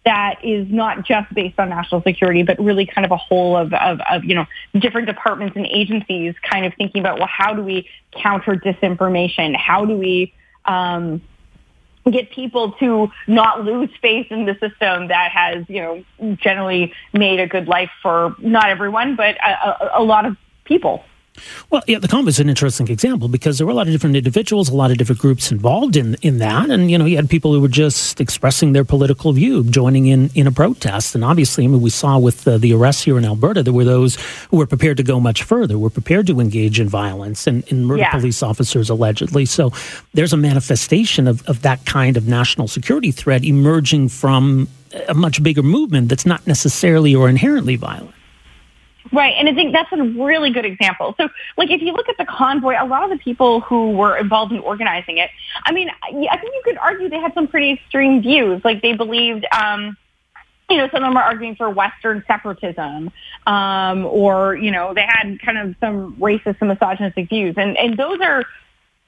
that 0.05 0.43
is 0.43 0.65
not 0.71 1.05
just 1.05 1.31
based 1.35 1.59
on 1.59 1.69
national 1.69 2.01
security, 2.01 2.41
but 2.41 2.57
really 2.59 2.87
kind 2.87 3.05
of 3.05 3.11
a 3.11 3.17
whole 3.17 3.55
of, 3.55 3.71
of, 3.73 3.99
of, 4.09 4.23
you 4.23 4.33
know, 4.33 4.47
different 4.79 5.05
departments 5.05 5.55
and 5.55 5.67
agencies 5.67 6.33
kind 6.41 6.65
of 6.65 6.73
thinking 6.73 7.01
about, 7.01 7.19
well, 7.19 7.29
how 7.31 7.53
do 7.53 7.61
we 7.61 7.87
counter 8.11 8.55
disinformation? 8.55 9.55
How 9.55 9.85
do 9.85 9.95
we, 9.95 10.33
um, 10.65 11.21
get 12.11 12.31
people 12.31 12.73
to 12.73 13.11
not 13.27 13.63
lose 13.63 13.89
faith 14.01 14.27
in 14.31 14.45
the 14.45 14.53
system 14.53 15.07
that 15.07 15.31
has, 15.31 15.65
you 15.67 15.81
know, 15.81 16.35
generally 16.35 16.93
made 17.13 17.39
a 17.39 17.47
good 17.47 17.67
life 17.67 17.91
for 18.01 18.35
not 18.39 18.69
everyone, 18.69 19.15
but 19.15 19.35
a, 19.37 19.49
a, 19.49 20.01
a 20.01 20.03
lot 20.03 20.25
of 20.25 20.37
people. 20.63 21.03
Well, 21.69 21.83
yeah, 21.87 21.99
the 21.99 22.07
convoy 22.07 22.29
is 22.29 22.39
an 22.39 22.49
interesting 22.49 22.87
example 22.89 23.27
because 23.27 23.57
there 23.57 23.67
were 23.67 23.73
a 23.73 23.75
lot 23.75 23.87
of 23.87 23.93
different 23.93 24.15
individuals, 24.15 24.69
a 24.69 24.75
lot 24.75 24.91
of 24.91 24.97
different 24.97 25.21
groups 25.21 25.51
involved 25.51 25.95
in 25.95 26.15
in 26.21 26.39
that, 26.39 26.69
and 26.69 26.89
you 26.91 26.97
know, 26.97 27.05
you 27.05 27.15
had 27.15 27.29
people 27.29 27.53
who 27.53 27.61
were 27.61 27.67
just 27.67 28.19
expressing 28.19 28.73
their 28.73 28.85
political 28.85 29.31
view, 29.33 29.63
joining 29.63 30.07
in 30.07 30.29
in 30.35 30.47
a 30.47 30.51
protest, 30.51 31.15
and 31.15 31.23
obviously, 31.23 31.65
I 31.65 31.67
mean, 31.67 31.81
we 31.81 31.89
saw 31.89 32.17
with 32.17 32.47
uh, 32.47 32.57
the 32.57 32.73
arrests 32.73 33.03
here 33.03 33.17
in 33.17 33.25
Alberta, 33.25 33.63
there 33.63 33.73
were 33.73 33.85
those 33.85 34.17
who 34.49 34.57
were 34.57 34.67
prepared 34.67 34.97
to 34.97 35.03
go 35.03 35.19
much 35.19 35.43
further, 35.43 35.77
were 35.77 35.89
prepared 35.89 36.27
to 36.27 36.39
engage 36.39 36.79
in 36.79 36.89
violence 36.89 37.47
and, 37.47 37.63
and 37.71 37.87
murder 37.87 38.01
yeah. 38.01 38.11
police 38.11 38.41
officers 38.43 38.89
allegedly. 38.89 39.45
So, 39.45 39.71
there's 40.13 40.33
a 40.33 40.37
manifestation 40.37 41.27
of 41.27 41.47
of 41.47 41.61
that 41.61 41.85
kind 41.85 42.17
of 42.17 42.27
national 42.27 42.67
security 42.67 43.11
threat 43.11 43.43
emerging 43.43 44.09
from 44.09 44.67
a 45.07 45.13
much 45.13 45.41
bigger 45.43 45.63
movement 45.63 46.09
that's 46.09 46.25
not 46.25 46.45
necessarily 46.47 47.13
or 47.13 47.29
inherently 47.29 47.75
violent. 47.75 48.13
Right, 49.11 49.33
and 49.37 49.49
I 49.49 49.53
think 49.53 49.73
that's 49.73 49.91
a 49.91 50.03
really 50.03 50.51
good 50.51 50.65
example. 50.65 51.15
So, 51.17 51.29
like, 51.57 51.71
if 51.71 51.81
you 51.81 51.93
look 51.93 52.09
at 52.09 52.17
the 52.17 52.25
convoy, 52.25 52.75
a 52.79 52.85
lot 52.85 53.03
of 53.03 53.09
the 53.09 53.17
people 53.17 53.61
who 53.61 53.91
were 53.91 54.15
involved 54.17 54.51
in 54.51 54.59
organizing 54.59 55.17
it, 55.17 55.31
I 55.65 55.71
mean, 55.71 55.89
I 56.03 56.11
think 56.11 56.53
you 56.53 56.61
could 56.63 56.77
argue 56.77 57.09
they 57.09 57.19
had 57.19 57.33
some 57.33 57.47
pretty 57.47 57.71
extreme 57.71 58.21
views. 58.21 58.61
Like, 58.63 58.81
they 58.81 58.93
believed, 58.93 59.47
um, 59.51 59.97
you 60.69 60.77
know, 60.77 60.87
some 60.91 61.03
of 61.03 61.09
them 61.09 61.17
are 61.17 61.23
arguing 61.23 61.55
for 61.55 61.69
Western 61.69 62.23
separatism, 62.27 63.11
um, 63.47 64.05
or 64.05 64.55
you 64.55 64.69
know, 64.69 64.93
they 64.93 65.05
had 65.07 65.39
kind 65.39 65.57
of 65.57 65.75
some 65.79 66.15
racist 66.17 66.57
and 66.59 66.69
misogynistic 66.69 67.29
views, 67.29 67.55
and 67.57 67.77
and 67.77 67.97
those 67.97 68.19
are 68.21 68.45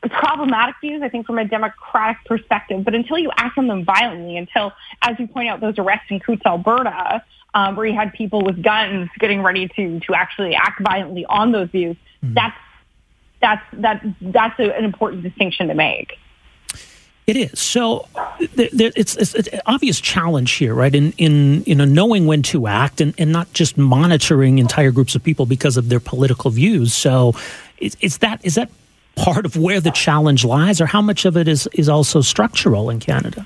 problematic 0.10 0.76
views, 0.82 1.02
I 1.04 1.10
think, 1.10 1.28
from 1.28 1.38
a 1.38 1.46
democratic 1.46 2.18
perspective. 2.26 2.84
But 2.84 2.96
until 2.96 3.20
you 3.20 3.32
act 3.38 3.58
on 3.58 3.68
them 3.68 3.86
violently, 3.86 4.38
until, 4.38 4.74
as 5.04 5.20
you 5.20 5.28
point 5.28 5.50
out, 5.50 5.62
those 5.62 5.78
arrests 5.78 6.08
in 6.10 6.20
Coutts, 6.20 6.42
Alberta, 6.46 7.24
um, 7.53 7.75
where 7.75 7.86
you 7.86 7.93
had 7.93 8.13
people 8.13 8.41
with 8.41 8.62
guns 8.63 9.10
getting 9.20 9.43
ready 9.43 9.67
to 9.70 10.00
to 10.01 10.13
actually 10.13 10.55
act 10.55 10.81
violently 10.81 11.25
on 11.25 11.51
those 11.51 11.70
views. 11.70 11.98
Mm-hmm. 12.24 12.34
That's 12.34 12.58
that's 13.41 13.65
that 13.74 14.05
that's 14.22 14.60
a, 14.60 14.75
an 14.75 14.86
important 14.86 15.24
distinction 15.24 15.67
to 15.67 15.74
make. 15.74 16.17
It 17.27 17.38
is 17.38 17.60
so. 17.60 18.08
There, 18.55 18.70
there, 18.74 18.91
it's, 18.96 19.15
it's, 19.15 19.36
it's, 19.36 19.48
an 19.50 19.62
obvious 19.65 20.01
challenge 20.01 20.51
here, 20.53 20.74
right? 20.74 20.93
In 20.93 21.12
in 21.13 21.63
you 21.65 21.75
know 21.75 21.86
knowing 21.86 22.25
when 22.25 22.41
to 22.43 22.67
act 22.67 23.00
and, 23.00 23.13
and 23.17 23.31
not 23.31 23.51
just 23.53 23.77
monitoring 23.77 24.60
entire 24.60 24.91
groups 24.91 25.15
of 25.15 25.24
people 25.24 25.46
because 25.46 25.77
of 25.77 25.89
their 25.89 26.00
political 26.00 26.50
views. 26.51 26.93
So, 26.93 27.36
is, 27.77 27.96
is 28.01 28.17
that 28.20 28.43
is 28.43 28.55
that 28.55 28.72
part 29.15 29.46
of 29.46 29.55
where 29.55 29.79
the 29.79 29.91
challenge 29.91 30.43
lies, 30.43 30.81
or 30.81 30.86
how 30.88 31.01
much 31.01 31.25
of 31.25 31.38
it 31.38 31.48
is 31.48 31.67
is 31.74 31.89
also 31.89 32.22
structural 32.22 32.89
in 32.89 33.00
Canada? 33.00 33.46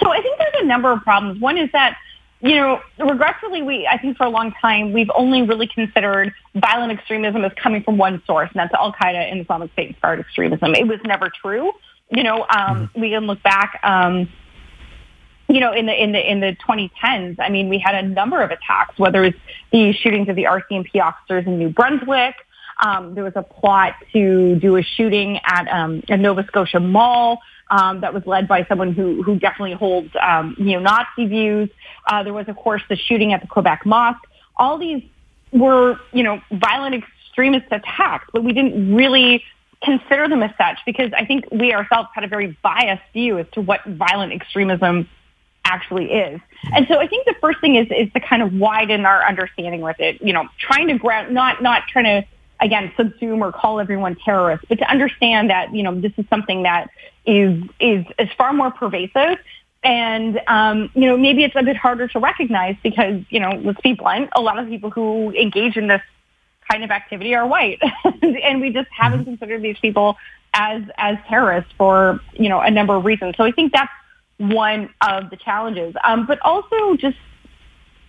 So 0.00 0.10
I 0.10 0.20
think 0.20 0.36
there's 0.38 0.62
a 0.62 0.66
number 0.66 0.92
of 0.92 1.00
problems. 1.02 1.40
One 1.40 1.56
is 1.56 1.70
that 1.72 1.96
you 2.40 2.54
know, 2.54 2.80
regretfully, 2.98 3.62
we 3.62 3.86
I 3.86 3.98
think 3.98 4.16
for 4.16 4.24
a 4.24 4.30
long 4.30 4.52
time 4.60 4.92
we've 4.92 5.10
only 5.14 5.42
really 5.42 5.66
considered 5.66 6.32
violent 6.54 6.92
extremism 6.92 7.44
as 7.44 7.52
coming 7.60 7.82
from 7.82 7.98
one 7.98 8.22
source, 8.26 8.48
and 8.52 8.60
that's 8.60 8.74
Al 8.74 8.92
Qaeda 8.92 9.30
and 9.30 9.40
Islamic 9.40 9.72
State 9.72 9.88
inspired 9.88 10.20
extremism. 10.20 10.74
It 10.74 10.86
was 10.86 11.00
never 11.04 11.30
true. 11.30 11.72
You 12.10 12.22
know, 12.22 12.42
um, 12.42 12.88
mm-hmm. 12.88 13.00
we 13.00 13.10
can 13.10 13.26
look 13.26 13.42
back. 13.42 13.80
Um, 13.82 14.28
you 15.48 15.60
know, 15.60 15.72
in 15.72 15.86
the 15.86 16.02
in 16.02 16.12
the 16.12 16.30
in 16.30 16.40
the 16.40 16.56
2010s, 16.68 17.36
I 17.40 17.48
mean, 17.48 17.68
we 17.68 17.78
had 17.78 17.94
a 17.94 18.06
number 18.06 18.40
of 18.42 18.50
attacks. 18.50 18.98
Whether 18.98 19.24
it's 19.24 19.38
the 19.72 19.92
shootings 19.92 20.28
of 20.28 20.36
the 20.36 20.44
RCMP 20.44 21.00
officers 21.00 21.46
in 21.46 21.58
New 21.58 21.70
Brunswick, 21.70 22.36
um, 22.80 23.14
there 23.14 23.24
was 23.24 23.32
a 23.34 23.42
plot 23.42 23.94
to 24.12 24.56
do 24.56 24.76
a 24.76 24.82
shooting 24.82 25.40
at 25.44 25.66
um, 25.68 26.02
a 26.08 26.16
Nova 26.16 26.44
Scotia 26.46 26.80
mall 26.80 27.40
um, 27.70 28.00
that 28.00 28.14
was 28.14 28.26
led 28.26 28.48
by 28.48 28.64
someone 28.66 28.92
who, 28.92 29.22
who 29.22 29.38
definitely 29.38 29.74
holds 29.74 30.10
um, 30.20 30.56
neo-Nazi 30.58 31.26
views. 31.26 31.70
Uh, 32.06 32.22
there 32.22 32.32
was, 32.32 32.48
of 32.48 32.56
course, 32.56 32.82
the 32.88 32.96
shooting 32.96 33.32
at 33.32 33.40
the 33.40 33.46
Quebec 33.46 33.84
Mosque. 33.84 34.26
All 34.56 34.78
these 34.78 35.02
were, 35.52 35.98
you 36.12 36.22
know, 36.22 36.40
violent 36.50 36.94
extremist 36.94 37.66
attacks, 37.70 38.28
but 38.32 38.42
we 38.44 38.52
didn't 38.52 38.94
really 38.94 39.44
consider 39.82 40.28
them 40.28 40.42
as 40.42 40.50
such 40.58 40.78
because 40.84 41.12
I 41.16 41.24
think 41.24 41.44
we 41.52 41.72
ourselves 41.72 42.08
had 42.14 42.24
a 42.24 42.28
very 42.28 42.56
biased 42.62 43.02
view 43.12 43.38
as 43.38 43.46
to 43.52 43.60
what 43.60 43.84
violent 43.84 44.32
extremism 44.32 45.08
actually 45.64 46.10
is. 46.10 46.40
And 46.74 46.86
so 46.88 46.98
I 46.98 47.06
think 47.06 47.26
the 47.26 47.34
first 47.40 47.60
thing 47.60 47.76
is 47.76 47.86
is 47.90 48.12
to 48.14 48.20
kind 48.20 48.42
of 48.42 48.54
widen 48.54 49.06
our 49.06 49.24
understanding 49.24 49.80
with 49.82 50.00
it. 50.00 50.20
You 50.20 50.32
know, 50.32 50.48
trying 50.58 50.88
to 50.88 50.98
ground, 50.98 51.32
not 51.32 51.62
not 51.62 51.82
trying 51.88 52.04
to 52.06 52.28
again 52.60 52.92
subsume 52.98 53.40
or 53.40 53.52
call 53.52 53.80
everyone 53.80 54.16
terrorists, 54.24 54.66
but 54.68 54.78
to 54.78 54.90
understand 54.90 55.50
that 55.50 55.74
you 55.74 55.82
know 55.82 55.98
this 56.00 56.12
is 56.16 56.24
something 56.28 56.62
that 56.64 56.90
is 57.26 57.62
is 57.80 58.04
is 58.18 58.28
far 58.36 58.52
more 58.52 58.70
pervasive. 58.70 59.38
And 59.84 60.40
um, 60.48 60.90
you 60.94 61.06
know 61.06 61.16
maybe 61.16 61.44
it's 61.44 61.54
a 61.56 61.62
bit 61.62 61.76
harder 61.76 62.08
to 62.08 62.18
recognize 62.18 62.76
because 62.82 63.22
you 63.30 63.40
know 63.40 63.50
let's 63.62 63.80
be 63.80 63.94
blunt, 63.94 64.30
a 64.32 64.40
lot 64.40 64.58
of 64.58 64.68
people 64.68 64.90
who 64.90 65.30
engage 65.32 65.76
in 65.76 65.86
this 65.86 66.02
kind 66.70 66.84
of 66.84 66.90
activity 66.90 67.34
are 67.34 67.46
white, 67.46 67.80
and 68.22 68.60
we 68.60 68.70
just 68.70 68.88
haven't 68.90 69.20
mm-hmm. 69.20 69.30
considered 69.30 69.62
these 69.62 69.78
people 69.78 70.16
as 70.54 70.82
as 70.96 71.16
terrorists 71.28 71.72
for 71.78 72.20
you 72.34 72.48
know 72.48 72.60
a 72.60 72.70
number 72.70 72.94
of 72.94 73.04
reasons. 73.04 73.36
So 73.36 73.44
I 73.44 73.52
think 73.52 73.72
that's 73.72 73.92
one 74.38 74.92
of 75.00 75.30
the 75.30 75.36
challenges. 75.36 75.94
Um, 76.04 76.26
but 76.26 76.40
also 76.42 76.96
just 76.96 77.16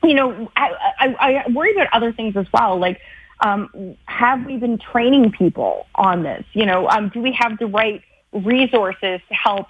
you 0.03 0.15
know 0.15 0.51
I, 0.56 0.96
I, 1.00 1.44
I 1.46 1.51
worry 1.51 1.74
about 1.74 1.88
other 1.94 2.12
things 2.12 2.36
as 2.36 2.48
well, 2.51 2.79
like 2.79 3.00
um, 3.41 3.96
have 4.05 4.46
we 4.46 4.58
been 4.58 4.77
training 4.77 5.31
people 5.31 5.88
on 5.96 6.24
this? 6.24 6.43
You 6.53 6.65
know, 6.65 6.88
um, 6.89 7.10
do 7.10 7.22
we 7.22 7.31
have 7.34 7.58
the 7.58 7.67
right 7.67 8.01
resources 8.31 9.22
to 9.27 9.34
help 9.34 9.67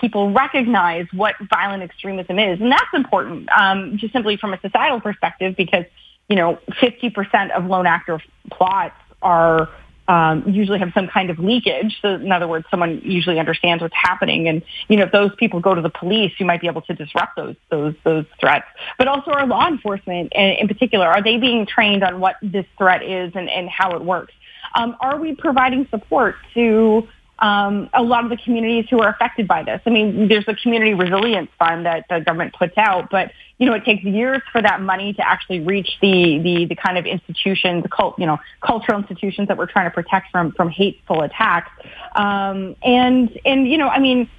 people 0.00 0.32
recognize 0.32 1.06
what 1.12 1.36
violent 1.50 1.82
extremism 1.82 2.38
is? 2.38 2.60
And 2.60 2.72
that's 2.72 2.92
important, 2.94 3.48
um, 3.50 3.96
just 3.98 4.12
simply 4.12 4.36
from 4.36 4.54
a 4.54 4.60
societal 4.60 5.00
perspective, 5.00 5.54
because 5.56 5.84
you 6.28 6.36
know, 6.36 6.58
50% 6.80 7.50
of 7.50 7.66
lone 7.66 7.86
actor 7.86 8.18
plots 8.50 8.94
are 9.20 9.68
um, 10.08 10.44
usually 10.48 10.78
have 10.78 10.90
some 10.94 11.08
kind 11.08 11.30
of 11.30 11.38
leakage. 11.38 11.98
So 12.02 12.14
in 12.14 12.32
other 12.32 12.48
words, 12.48 12.66
someone 12.70 13.00
usually 13.04 13.38
understands 13.38 13.82
what's 13.82 13.94
happening, 13.94 14.48
and 14.48 14.62
you 14.88 14.96
know 14.96 15.04
if 15.04 15.12
those 15.12 15.34
people 15.36 15.60
go 15.60 15.74
to 15.74 15.80
the 15.80 15.90
police, 15.90 16.32
you 16.38 16.46
might 16.46 16.60
be 16.60 16.66
able 16.66 16.82
to 16.82 16.94
disrupt 16.94 17.36
those 17.36 17.56
those 17.70 17.94
those 18.04 18.24
threats. 18.40 18.66
But 18.98 19.08
also, 19.08 19.30
our 19.30 19.46
law 19.46 19.68
enforcement, 19.68 20.32
in 20.34 20.66
particular, 20.68 21.06
are 21.06 21.22
they 21.22 21.36
being 21.36 21.66
trained 21.66 22.02
on 22.02 22.20
what 22.20 22.36
this 22.42 22.66
threat 22.78 23.02
is 23.02 23.32
and, 23.34 23.48
and 23.48 23.68
how 23.68 23.94
it 23.94 24.02
works? 24.02 24.34
Um, 24.74 24.96
are 25.00 25.18
we 25.18 25.34
providing 25.34 25.86
support 25.90 26.36
to 26.54 27.06
um, 27.42 27.90
a 27.92 28.02
lot 28.02 28.22
of 28.22 28.30
the 28.30 28.36
communities 28.36 28.86
who 28.88 29.00
are 29.00 29.08
affected 29.08 29.48
by 29.48 29.64
this. 29.64 29.80
I 29.84 29.90
mean, 29.90 30.28
there's 30.28 30.46
a 30.46 30.54
community 30.54 30.94
resilience 30.94 31.50
fund 31.58 31.86
that 31.86 32.06
the 32.08 32.20
government 32.20 32.54
puts 32.56 32.78
out, 32.78 33.10
but 33.10 33.32
you 33.58 33.66
know, 33.66 33.74
it 33.74 33.84
takes 33.84 34.04
years 34.04 34.40
for 34.52 34.62
that 34.62 34.80
money 34.80 35.12
to 35.14 35.28
actually 35.28 35.60
reach 35.60 35.98
the 36.00 36.38
the, 36.38 36.66
the 36.66 36.76
kind 36.76 36.96
of 36.98 37.04
institutions, 37.04 37.84
cult, 37.90 38.16
you 38.18 38.26
know, 38.26 38.38
cultural 38.60 38.98
institutions 38.98 39.48
that 39.48 39.58
we're 39.58 39.66
trying 39.66 39.86
to 39.86 39.94
protect 39.94 40.30
from 40.30 40.52
from 40.52 40.70
hateful 40.70 41.22
attacks. 41.22 41.70
Um, 42.14 42.76
and 42.82 43.36
and 43.44 43.68
you 43.68 43.76
know, 43.76 43.88
I 43.88 43.98
mean, 43.98 44.30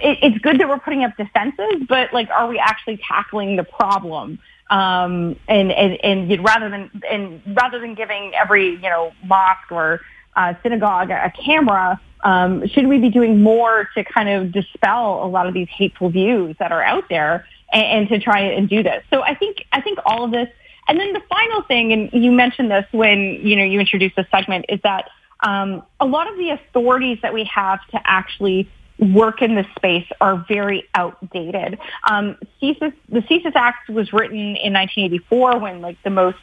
it, 0.00 0.18
it's 0.22 0.38
good 0.38 0.60
that 0.60 0.68
we're 0.68 0.78
putting 0.78 1.02
up 1.02 1.16
defenses, 1.16 1.86
but 1.88 2.12
like, 2.12 2.30
are 2.30 2.46
we 2.46 2.60
actually 2.60 3.00
tackling 3.08 3.56
the 3.56 3.64
problem? 3.64 4.38
Um, 4.70 5.36
and, 5.46 5.70
and, 5.70 6.02
and 6.02 6.44
rather 6.44 6.70
than, 6.70 6.90
and 7.08 7.42
rather 7.54 7.78
than 7.78 7.94
giving 7.94 8.32
every, 8.34 8.70
you 8.70 8.80
know, 8.80 9.12
mosque 9.22 9.70
or 9.70 10.00
uh, 10.36 10.54
synagogue 10.62 11.10
a 11.10 11.32
camera, 11.44 12.00
um, 12.22 12.66
should 12.68 12.86
we 12.86 12.98
be 12.98 13.10
doing 13.10 13.42
more 13.42 13.88
to 13.94 14.04
kind 14.04 14.28
of 14.28 14.52
dispel 14.52 15.24
a 15.24 15.28
lot 15.28 15.46
of 15.46 15.54
these 15.54 15.68
hateful 15.68 16.10
views 16.10 16.56
that 16.58 16.72
are 16.72 16.82
out 16.82 17.04
there 17.08 17.46
and, 17.72 17.84
and 17.84 18.08
to 18.08 18.18
try 18.18 18.40
and 18.40 18.68
do 18.68 18.82
this? 18.82 19.04
So 19.10 19.22
I 19.22 19.34
think, 19.34 19.64
I 19.72 19.80
think 19.80 19.98
all 20.06 20.24
of 20.24 20.30
this, 20.30 20.48
and 20.88 20.98
then 20.98 21.12
the 21.12 21.22
final 21.28 21.62
thing, 21.62 21.92
and 21.92 22.10
you 22.12 22.32
mentioned 22.32 22.70
this 22.70 22.86
when, 22.92 23.40
you 23.42 23.56
know, 23.56 23.64
you 23.64 23.80
introduced 23.80 24.16
the 24.16 24.26
segment, 24.30 24.66
is 24.68 24.80
that 24.82 25.08
um, 25.40 25.82
a 26.00 26.06
lot 26.06 26.30
of 26.30 26.36
the 26.36 26.50
authorities 26.50 27.18
that 27.22 27.34
we 27.34 27.44
have 27.44 27.86
to 27.90 28.00
actually 28.04 28.68
work 28.98 29.42
in 29.42 29.54
this 29.54 29.66
space 29.76 30.06
are 30.20 30.44
very 30.48 30.88
outdated. 30.94 31.78
Um, 32.08 32.36
CSIS, 32.62 32.92
the 33.08 33.20
CSIS 33.20 33.52
Act 33.54 33.90
was 33.90 34.12
written 34.12 34.38
in 34.38 34.72
1984 34.72 35.58
when 35.58 35.80
like 35.80 36.02
the 36.02 36.10
most 36.10 36.38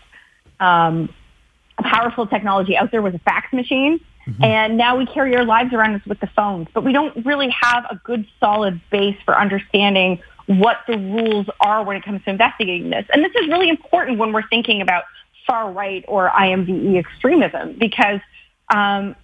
um, 0.60 1.10
powerful 1.84 2.28
technology 2.28 2.76
out 2.78 2.92
there 2.92 3.02
was 3.02 3.14
a 3.14 3.20
fax 3.20 3.52
machine. 3.54 4.00
Mm-hmm. 4.28 4.44
And 4.44 4.78
now 4.78 4.98
we 4.98 5.06
carry 5.06 5.36
our 5.36 5.44
lives 5.44 5.74
around 5.74 5.96
us 5.96 6.06
with 6.06 6.20
the 6.20 6.28
phones, 6.28 6.68
but 6.74 6.84
we 6.84 6.94
don't 6.94 7.26
really 7.26 7.50
have 7.50 7.86
a 7.90 7.96
good 7.96 8.28
solid 8.40 8.80
base 8.92 9.18
for 9.26 9.38
understanding 9.38 10.22
what 10.46 10.78
the 10.88 10.98
rules 10.98 11.48
are 11.60 11.84
when 11.84 11.98
it 11.98 12.04
comes 12.04 12.24
to 12.26 12.30
investigating 12.30 12.90
this. 12.90 13.06
And 13.14 13.24
this 13.24 13.32
is 13.36 13.48
really 13.48 13.70
important 13.70 14.20
when 14.20 14.32
we're 14.32 14.48
thinking 14.48 14.82
about 14.82 15.06
far 15.48 15.72
right 15.72 16.06
or 16.08 16.30
IMVE 16.30 16.98
extremism 16.98 17.76
because, 17.80 18.20
um, 18.74 19.16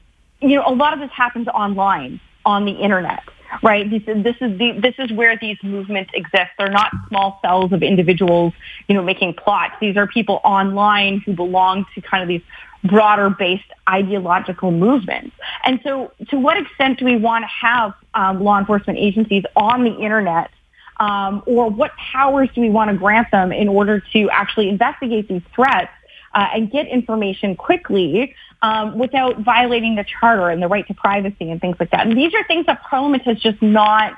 you 0.42 0.56
know, 0.56 0.64
a 0.66 0.74
lot 0.74 0.94
of 0.94 1.00
this 1.00 1.12
happens 1.12 1.48
online 1.48 2.20
on 2.46 2.66
the 2.66 2.72
internet, 2.72 3.24
right? 3.62 3.90
This 3.90 4.04
is, 4.08 4.24
this 4.24 4.36
is 4.42 4.58
the, 4.58 4.80
this 4.80 4.96
is 4.98 5.12
where 5.12 5.38
these 5.38 5.58
movements 5.64 6.12
exist. 6.14 6.52
They're 6.58 6.70
not 6.70 6.92
small 7.08 7.40
cells 7.42 7.72
of 7.72 7.84
individuals, 7.84 8.54
you 8.88 8.96
know, 8.96 9.04
making 9.04 9.36
plots. 9.36 9.74
These 9.80 9.98
are 9.98 10.08
people 10.08 10.42
online 10.44 11.20
who 11.20 11.34
belong 11.34 11.86
to 11.96 12.02
kind 12.02 12.24
of 12.24 12.28
these 12.28 12.42
broader 12.84 13.30
based 13.30 13.72
ideological 13.90 14.72
movements. 14.72 15.36
And 15.64 15.80
so 15.84 16.12
to 16.30 16.40
what 16.40 16.58
extent 16.58 17.00
do 17.00 17.06
we 17.06 17.18
want 17.18 17.44
to 17.44 17.48
have 17.48 17.94
um, 18.14 18.42
law 18.44 18.60
enforcement 18.60 19.00
agencies 19.00 19.44
on 19.56 19.84
the 19.84 19.96
internet 19.96 20.52
um, 21.00 21.44
or 21.46 21.70
what 21.70 21.92
powers 21.98 22.50
do 22.54 22.62
we 22.62 22.70
want 22.70 22.90
to 22.92 22.98
grant 22.98 23.30
them 23.32 23.52
in 23.52 23.68
order 23.68 24.00
to 24.14 24.30
actually 24.30 24.70
investigate 24.70 25.28
these 25.28 25.44
threats 25.54 25.92
uh, 26.34 26.48
and 26.54 26.72
get 26.72 26.88
information 26.88 27.56
quickly 27.56 28.36
um, 28.62 28.98
without 28.98 29.40
violating 29.40 29.96
the 29.96 30.04
charter 30.04 30.50
and 30.50 30.62
the 30.62 30.68
right 30.68 30.88
to 30.88 30.94
privacy 30.94 31.50
and 31.52 31.62
things 31.62 31.76
like 31.80 31.92
that. 31.92 32.08
And 32.08 32.18
these 32.18 32.34
are 32.34 32.44
things 32.46 32.66
that 32.66 32.82
Parliament 32.84 33.24
has 33.24 33.40
just 33.40 33.62
not 33.62 34.18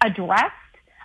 addressed. 0.00 0.52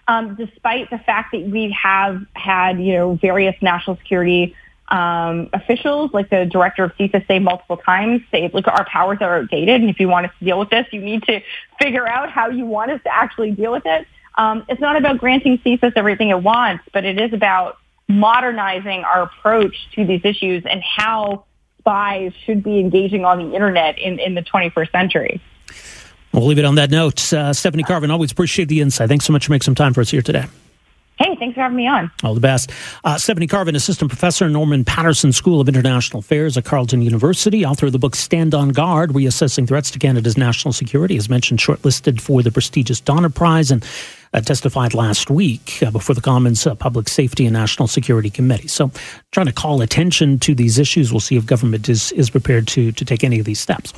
Um, 0.08 0.34
despite 0.36 0.90
the 0.90 0.98
fact 0.98 1.34
that 1.34 1.44
we 1.44 1.70
have 1.80 2.26
had, 2.34 2.82
you 2.82 2.94
know, 2.94 3.14
various 3.14 3.56
national 3.62 3.98
security 3.98 4.56
um, 4.88 5.50
officials, 5.54 6.12
like 6.14 6.32
the 6.32 6.46
director 6.46 6.84
of 6.84 6.96
CSIS, 6.96 7.28
say 7.28 7.38
multiple 7.38 7.78
times, 7.78 8.22
say, 8.32 8.50
look, 8.52 8.68
our 8.68 8.86
powers 8.86 9.20
are 9.22 9.38
outdated, 9.38 9.82
and 9.82 9.90
if 9.90 10.00
you 10.00 10.08
want 10.08 10.26
us 10.26 10.32
to 10.40 10.46
deal 10.46 10.58
with 10.58 10.72
this, 10.72 10.88
you 10.92 11.02
need 11.02 11.22
to 11.24 11.42
figure 11.80 12.08
out 12.08 12.32
how 12.32 12.50
you 12.50 12.66
want 12.66 12.90
us 12.90 13.00
to 13.04 13.14
actually 13.14 13.52
deal 13.52 13.72
with 13.72 13.86
it. 13.86 14.08
Um, 14.36 14.66
it's 14.68 14.82
not 14.82 14.96
about 14.96 15.20
granting 15.20 15.60
CSIS 15.60 15.94
everything 15.96 16.30
it 16.30 16.42
wants, 16.42 16.84
but 16.92 17.06
it 17.06 17.22
is 17.22 17.34
about 17.34 17.78
modernizing 18.10 19.04
our 19.04 19.24
approach 19.24 19.76
to 19.94 20.06
these 20.06 20.22
issues 20.26 20.66
and 20.66 20.84
how 20.84 21.46
spies 21.78 22.34
should 22.46 22.64
be 22.64 22.80
engaging 22.80 23.24
on 23.24 23.38
the 23.38 23.56
internet 23.56 23.98
in, 23.98 24.20
in 24.20 24.34
the 24.34 24.42
21st 24.42 24.92
century. 24.92 25.42
We'll 26.34 26.46
leave 26.46 26.60
it 26.60 26.66
on 26.66 26.76
that 26.76 26.92
note. 26.92 27.32
Uh, 27.32 27.54
Stephanie 27.54 27.84
Carvin, 27.84 28.12
always 28.12 28.32
appreciate 28.32 28.68
the 28.68 28.82
insight. 28.82 29.10
Thanks 29.10 29.26
so 29.26 29.34
much 29.34 29.46
for 29.46 29.52
making 29.52 29.64
some 29.64 29.76
time 29.76 29.94
for 29.94 30.02
us 30.02 30.10
here 30.10 30.22
today. 30.22 30.46
Hey, 31.20 31.36
thanks 31.36 31.56
for 31.56 31.62
having 31.62 31.76
me 31.76 31.86
on. 31.86 32.10
All 32.24 32.34
the 32.34 32.40
best. 32.40 32.72
Uh, 33.04 33.18
Stephanie 33.18 33.46
Carvin, 33.46 33.76
assistant 33.76 34.10
professor 34.10 34.48
Norman 34.48 34.86
Paterson 34.86 35.34
School 35.34 35.60
of 35.60 35.68
International 35.68 36.20
Affairs 36.20 36.56
at 36.56 36.64
Carleton 36.64 37.02
University, 37.02 37.66
author 37.66 37.88
of 37.88 37.92
the 37.92 38.00
book 38.00 38.16
Stand 38.16 38.56
on 38.56 38.70
Guard 38.70 39.10
Reassessing 39.10 39.68
Threats 39.68 39.92
to 39.92 40.00
Canada's 40.00 40.38
National 40.38 40.72
Security, 40.72 41.18
as 41.18 41.30
mentioned, 41.30 41.60
shortlisted 41.60 42.22
for 42.22 42.42
the 42.42 42.52
prestigious 42.52 43.02
Donner 43.02 43.30
Prize 43.30 43.70
and 43.70 43.86
uh, 44.34 44.40
testified 44.40 44.94
last 44.94 45.30
week 45.30 45.84
uh, 45.86 45.92
before 45.92 46.16
the 46.16 46.22
Commons 46.22 46.66
uh, 46.66 46.74
Public 46.76 47.10
Safety 47.10 47.46
and 47.46 47.54
National 47.54 47.90
Security 47.90 48.30
Committee. 48.30 48.70
So, 48.70 48.90
trying 49.32 49.48
to 49.48 49.54
call 49.54 49.82
attention 49.82 50.40
to 50.40 50.56
these 50.56 50.80
issues. 50.80 51.12
We'll 51.12 51.20
see 51.20 51.36
if 51.36 51.46
government 51.46 51.90
is, 51.90 52.14
is 52.14 52.30
prepared 52.30 52.66
to, 52.70 52.94
to 52.94 53.04
take 53.04 53.26
any 53.26 53.40
of 53.40 53.46
these 53.46 53.60
steps. 53.60 53.92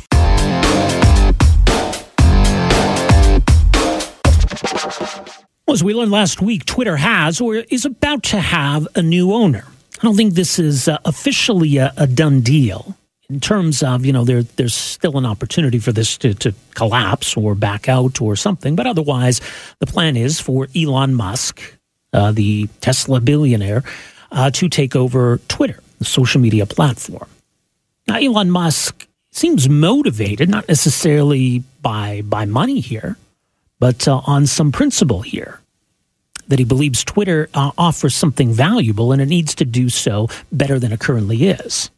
As 5.72 5.86
we 5.86 5.94
learned 5.94 6.12
last 6.12 6.42
week, 6.42 6.66
Twitter 6.66 6.98
has 6.98 7.40
or 7.40 7.56
is 7.56 7.86
about 7.86 8.24
to 8.24 8.42
have 8.42 8.90
a 8.96 9.02
new 9.02 9.32
owner. 9.32 9.64
I 10.00 10.04
don't 10.04 10.18
think 10.18 10.34
this 10.34 10.60
is 10.60 10.90
uh, 10.90 10.98
officially 11.06 11.78
a, 11.78 11.94
a, 11.96 12.08
done 12.08 12.42
deal 12.42 12.98
in 13.30 13.40
terms 13.40 13.82
of, 13.82 14.06
you 14.06 14.12
know, 14.12 14.26
there, 14.26 14.44
there's 14.44 14.74
still 14.74 15.18
an 15.18 15.26
opportunity 15.26 15.80
for 15.80 15.94
this 15.94 16.18
to, 16.18 16.34
to 16.34 16.54
collapse 16.76 17.38
or 17.38 17.56
back 17.56 17.88
out 17.88 18.22
or 18.22 18.36
something. 18.36 18.76
But 18.76 18.86
otherwise, 18.86 19.40
the 19.80 19.86
plan 19.86 20.18
is 20.18 20.42
for 20.42 20.68
Elon 20.76 21.16
Musk, 21.16 21.62
uh, 22.12 22.34
the 22.34 22.68
Tesla 22.82 23.22
billionaire, 23.22 23.84
uh, 24.34 24.52
to 24.52 24.68
take 24.68 24.94
over 24.94 25.38
Twitter, 25.48 25.80
the 26.00 26.06
social 26.06 26.42
media 26.42 26.66
platform. 26.66 27.30
Now, 28.10 28.18
Elon 28.18 28.52
Musk 28.52 29.08
seems 29.32 29.70
motivated, 29.70 30.50
not 30.50 30.68
necessarily 30.68 31.64
by, 31.82 32.24
by 32.26 32.44
money 32.44 32.82
here, 32.82 33.16
but 33.80 34.06
uh, 34.06 34.22
on 34.26 34.46
some 34.48 34.74
principle 34.74 35.22
here 35.22 35.61
that 36.48 36.60
he 36.60 36.66
believes 36.66 37.04
Twitter 37.04 37.50
uh, 37.54 37.72
offers 37.78 38.16
something 38.16 38.52
valuable 38.54 39.12
and 39.12 39.22
it 39.22 39.28
needs 39.28 39.56
to 39.56 39.66
do 39.66 39.90
so 39.90 40.28
better 40.52 40.80
than 40.80 40.92
it 40.92 41.00
currently 41.00 41.50
is. 41.50 41.90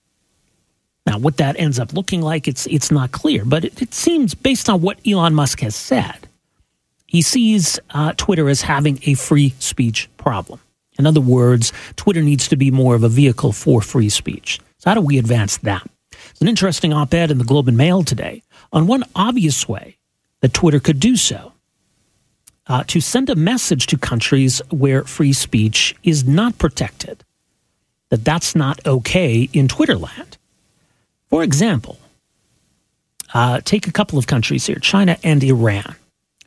Now, 1.05 1.17
what 1.17 1.37
that 1.37 1.59
ends 1.59 1.79
up 1.79 1.93
looking 1.93 2.21
like, 2.21 2.47
it's, 2.47 2.65
it's 2.67 2.91
not 2.91 3.11
clear, 3.11 3.43
but 3.43 3.65
it, 3.65 3.81
it 3.81 3.93
seems, 3.93 4.33
based 4.33 4.69
on 4.69 4.81
what 4.81 4.99
Elon 5.05 5.35
Musk 5.35 5.59
has 5.59 5.75
said, 5.75 6.27
he 7.07 7.21
sees 7.21 7.79
uh, 7.91 8.13
Twitter 8.13 8.49
as 8.49 8.61
having 8.61 8.99
a 9.05 9.13
free 9.13 9.53
speech 9.59 10.09
problem. 10.17 10.59
In 10.97 11.05
other 11.05 11.21
words, 11.21 11.73
Twitter 11.95 12.21
needs 12.21 12.47
to 12.47 12.55
be 12.55 12.71
more 12.71 12.95
of 12.95 13.03
a 13.03 13.09
vehicle 13.09 13.51
for 13.51 13.81
free 13.81 14.09
speech. 14.09 14.59
So, 14.79 14.89
how 14.89 14.95
do 14.95 15.01
we 15.01 15.17
advance 15.17 15.57
that? 15.57 15.85
It's 16.29 16.41
an 16.41 16.47
interesting 16.47 16.93
op 16.93 17.13
ed 17.13 17.31
in 17.31 17.37
the 17.37 17.43
Globe 17.43 17.67
and 17.67 17.77
Mail 17.77 18.03
today 18.03 18.43
on 18.71 18.87
one 18.87 19.03
obvious 19.15 19.67
way 19.67 19.97
that 20.41 20.53
Twitter 20.53 20.79
could 20.79 20.99
do 20.99 21.15
so 21.15 21.52
uh, 22.67 22.83
to 22.87 23.01
send 23.01 23.29
a 23.29 23.35
message 23.35 23.87
to 23.87 23.97
countries 23.97 24.61
where 24.69 25.03
free 25.03 25.33
speech 25.33 25.95
is 26.03 26.25
not 26.25 26.57
protected, 26.57 27.23
that 28.09 28.23
that's 28.23 28.55
not 28.55 28.85
okay 28.85 29.49
in 29.53 29.67
Twitter 29.67 29.95
land. 29.95 30.37
For 31.29 31.43
example, 31.43 31.99
uh, 33.33 33.61
take 33.61 33.87
a 33.87 33.91
couple 33.91 34.19
of 34.19 34.27
countries 34.27 34.65
here 34.65 34.77
China 34.77 35.17
and 35.23 35.43
Iran. 35.43 35.95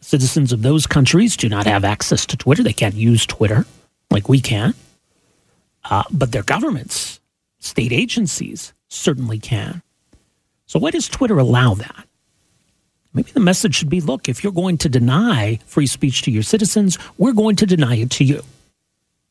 Citizens 0.00 0.52
of 0.52 0.62
those 0.62 0.86
countries 0.86 1.36
do 1.36 1.48
not 1.48 1.66
have 1.66 1.84
access 1.84 2.24
to 2.26 2.36
Twitter. 2.36 2.62
They 2.62 2.72
can't 2.72 2.94
use 2.94 3.26
Twitter 3.26 3.66
like 4.10 4.28
we 4.28 4.40
can. 4.40 4.74
Uh, 5.84 6.04
but 6.10 6.32
their 6.32 6.44
governments, 6.44 7.20
state 7.58 7.92
agencies, 7.92 8.72
certainly 8.88 9.38
can. 9.38 9.82
So, 10.66 10.78
why 10.78 10.90
does 10.92 11.08
Twitter 11.08 11.38
allow 11.38 11.74
that? 11.74 12.05
Maybe 13.16 13.30
the 13.30 13.40
message 13.40 13.74
should 13.74 13.88
be 13.88 14.02
look, 14.02 14.28
if 14.28 14.44
you're 14.44 14.52
going 14.52 14.76
to 14.76 14.90
deny 14.90 15.58
free 15.64 15.86
speech 15.86 16.20
to 16.22 16.30
your 16.30 16.42
citizens, 16.42 16.98
we're 17.16 17.32
going 17.32 17.56
to 17.56 17.64
deny 17.64 17.96
it 17.96 18.10
to 18.10 18.24
you. 18.24 18.42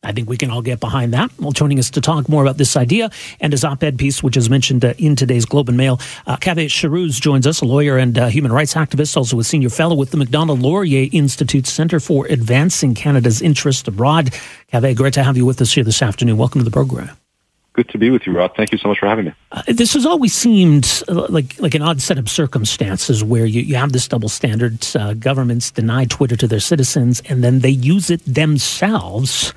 I 0.01 0.11
think 0.11 0.27
we 0.27 0.37
can 0.37 0.49
all 0.49 0.63
get 0.63 0.79
behind 0.79 1.13
that. 1.13 1.29
Well, 1.39 1.51
joining 1.51 1.77
us 1.77 1.91
to 1.91 2.01
talk 2.01 2.27
more 2.27 2.41
about 2.41 2.57
this 2.57 2.75
idea 2.75 3.11
and 3.39 3.53
his 3.53 3.63
op-ed 3.63 3.99
piece, 3.99 4.23
which 4.23 4.37
is 4.37 4.49
mentioned 4.49 4.83
uh, 4.83 4.95
in 4.97 5.15
today's 5.15 5.45
Globe 5.45 5.69
and 5.69 5.77
Mail, 5.77 5.99
uh, 6.25 6.35
Kaveh 6.37 6.65
Shahrooz 6.65 7.21
joins 7.21 7.45
us, 7.45 7.61
a 7.61 7.65
lawyer 7.65 7.97
and 7.97 8.17
uh, 8.17 8.25
human 8.25 8.51
rights 8.51 8.73
activist, 8.73 9.15
also 9.15 9.39
a 9.39 9.43
senior 9.43 9.69
fellow 9.69 9.95
with 9.95 10.09
the 10.09 10.17
Macdonald 10.17 10.61
Laurier 10.61 11.07
Institute 11.11 11.67
Center 11.67 11.99
for 11.99 12.25
Advancing 12.25 12.95
Canada's 12.95 13.39
Interest 13.39 13.87
Abroad. 13.87 14.31
Kaveh, 14.73 14.95
great 14.95 15.13
to 15.13 15.23
have 15.23 15.37
you 15.37 15.45
with 15.45 15.61
us 15.61 15.73
here 15.73 15.83
this 15.83 16.01
afternoon. 16.01 16.37
Welcome 16.37 16.61
to 16.61 16.65
the 16.65 16.71
program 16.71 17.15
good 17.75 17.89
to 17.89 17.97
be 17.97 18.09
with 18.09 18.25
you, 18.25 18.33
Rod. 18.33 18.55
Thank 18.55 18.71
you 18.71 18.77
so 18.77 18.87
much 18.87 18.99
for 18.99 19.07
having 19.07 19.25
me. 19.25 19.33
Uh, 19.51 19.61
this 19.67 19.93
has 19.93 20.05
always 20.05 20.33
seemed 20.33 21.03
uh, 21.07 21.27
like 21.29 21.59
like 21.59 21.75
an 21.75 21.81
odd 21.81 22.01
set 22.01 22.17
of 22.17 22.29
circumstances 22.29 23.23
where 23.23 23.45
you, 23.45 23.61
you 23.61 23.75
have 23.75 23.91
this 23.91 24.07
double 24.07 24.29
standard. 24.29 24.85
Uh, 24.95 25.13
governments 25.13 25.71
deny 25.71 26.05
Twitter 26.05 26.35
to 26.37 26.47
their 26.47 26.59
citizens, 26.59 27.21
and 27.29 27.43
then 27.43 27.59
they 27.59 27.69
use 27.69 28.09
it 28.09 28.21
themselves. 28.25 29.53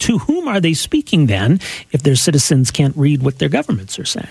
To 0.00 0.18
whom 0.18 0.46
are 0.46 0.60
they 0.60 0.74
speaking 0.74 1.24
then 1.24 1.58
if 1.90 2.02
their 2.02 2.16
citizens 2.16 2.70
can't 2.70 2.94
read 2.98 3.22
what 3.22 3.38
their 3.38 3.48
governments 3.48 3.98
are 3.98 4.04
saying? 4.04 4.28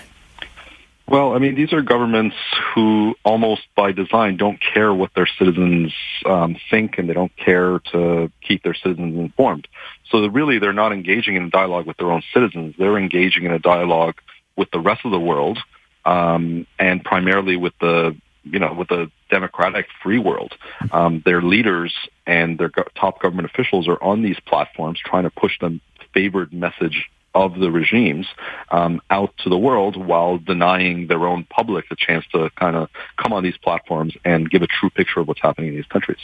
Well, 1.06 1.34
I 1.34 1.38
mean, 1.38 1.54
these 1.54 1.72
are 1.74 1.82
governments 1.82 2.36
who 2.74 3.14
almost 3.24 3.62
by 3.76 3.92
design 3.92 4.38
don't 4.38 4.58
care 4.60 4.92
what 4.94 5.10
their 5.14 5.28
citizens 5.38 5.92
um, 6.24 6.56
think 6.70 6.96
and 6.98 7.08
they 7.08 7.12
don't 7.12 7.34
care 7.36 7.80
to 7.92 8.32
keep 8.40 8.62
their 8.62 8.74
citizens 8.74 9.18
informed. 9.18 9.68
So 10.10 10.26
really, 10.26 10.58
they're 10.58 10.72
not 10.72 10.92
engaging 10.92 11.36
in 11.36 11.44
a 11.44 11.50
dialogue 11.50 11.86
with 11.86 11.98
their 11.98 12.10
own 12.10 12.22
citizens. 12.32 12.74
They're 12.78 12.96
engaging 12.96 13.44
in 13.44 13.52
a 13.52 13.58
dialogue 13.58 14.14
with 14.56 14.70
the 14.70 14.80
rest 14.80 15.02
of 15.04 15.10
the 15.10 15.20
world 15.20 15.58
um, 16.06 16.66
and 16.78 17.04
primarily 17.04 17.56
with 17.56 17.74
the 17.80 18.16
you 18.44 18.58
know, 18.58 18.74
with 18.74 18.88
the 18.88 19.10
democratic 19.30 19.86
free 20.02 20.18
world. 20.18 20.52
Um, 20.92 21.22
their 21.24 21.40
leaders 21.40 21.94
and 22.26 22.58
their 22.58 22.68
go- 22.68 22.84
top 22.94 23.20
government 23.20 23.50
officials 23.50 23.88
are 23.88 24.02
on 24.02 24.22
these 24.22 24.38
platforms 24.46 25.00
trying 25.02 25.24
to 25.24 25.30
push 25.30 25.58
the 25.60 25.80
favored 26.12 26.52
message 26.52 27.08
of 27.34 27.58
the 27.58 27.70
regimes 27.70 28.26
um, 28.70 29.00
out 29.10 29.36
to 29.38 29.48
the 29.48 29.58
world 29.58 29.96
while 29.96 30.38
denying 30.38 31.06
their 31.08 31.26
own 31.26 31.44
public 31.44 31.84
a 31.90 31.96
chance 31.96 32.24
to 32.32 32.50
kind 32.50 32.76
of 32.76 32.88
come 33.16 33.32
on 33.32 33.42
these 33.42 33.56
platforms 33.56 34.14
and 34.24 34.50
give 34.50 34.62
a 34.62 34.66
true 34.66 34.90
picture 34.90 35.20
of 35.20 35.28
what's 35.28 35.40
happening 35.40 35.68
in 35.68 35.74
these 35.74 35.86
countries. 35.86 36.18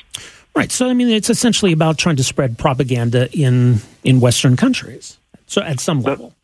Right. 0.55 0.70
So, 0.70 0.88
I 0.88 0.94
mean, 0.94 1.09
it's 1.09 1.31
essentially 1.31 1.73
about 1.73 1.99
trying 1.99 2.16
to 2.16 2.25
spread 2.25 2.59
propaganda 2.59 3.31
in 3.33 3.81
in 4.05 4.20
Western 4.20 4.57
countries. 4.57 5.18
So, 5.46 5.62
at 5.62 5.81
some 5.81 6.03
level. 6.03 6.35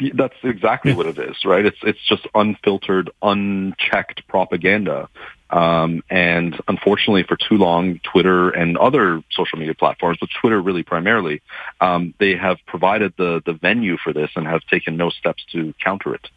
That, 0.00 0.16
that's 0.16 0.34
exactly 0.42 0.92
what 0.92 1.06
it 1.06 1.18
is, 1.18 1.44
right? 1.44 1.64
It's 1.64 1.78
it's 1.82 2.04
just 2.08 2.26
unfiltered, 2.34 3.10
unchecked 3.22 4.26
propaganda 4.26 5.08
um, 5.54 6.02
and 6.10 6.60
unfortunately, 6.66 7.22
for 7.22 7.36
too 7.36 7.56
long, 7.56 8.00
Twitter 8.00 8.50
and 8.50 8.76
other 8.76 9.22
social 9.30 9.56
media 9.56 9.74
platforms, 9.74 10.18
but 10.20 10.28
Twitter 10.40 10.60
really 10.60 10.82
primarily, 10.82 11.42
um, 11.80 12.12
they 12.18 12.34
have 12.34 12.58
provided 12.66 13.14
the, 13.16 13.40
the 13.46 13.52
venue 13.52 13.96
for 13.96 14.12
this 14.12 14.30
and 14.34 14.48
have 14.48 14.62
taken 14.66 14.96
no 14.96 15.10
steps 15.10 15.44
to 15.52 15.72
counter 15.78 16.12
it. 16.12 16.28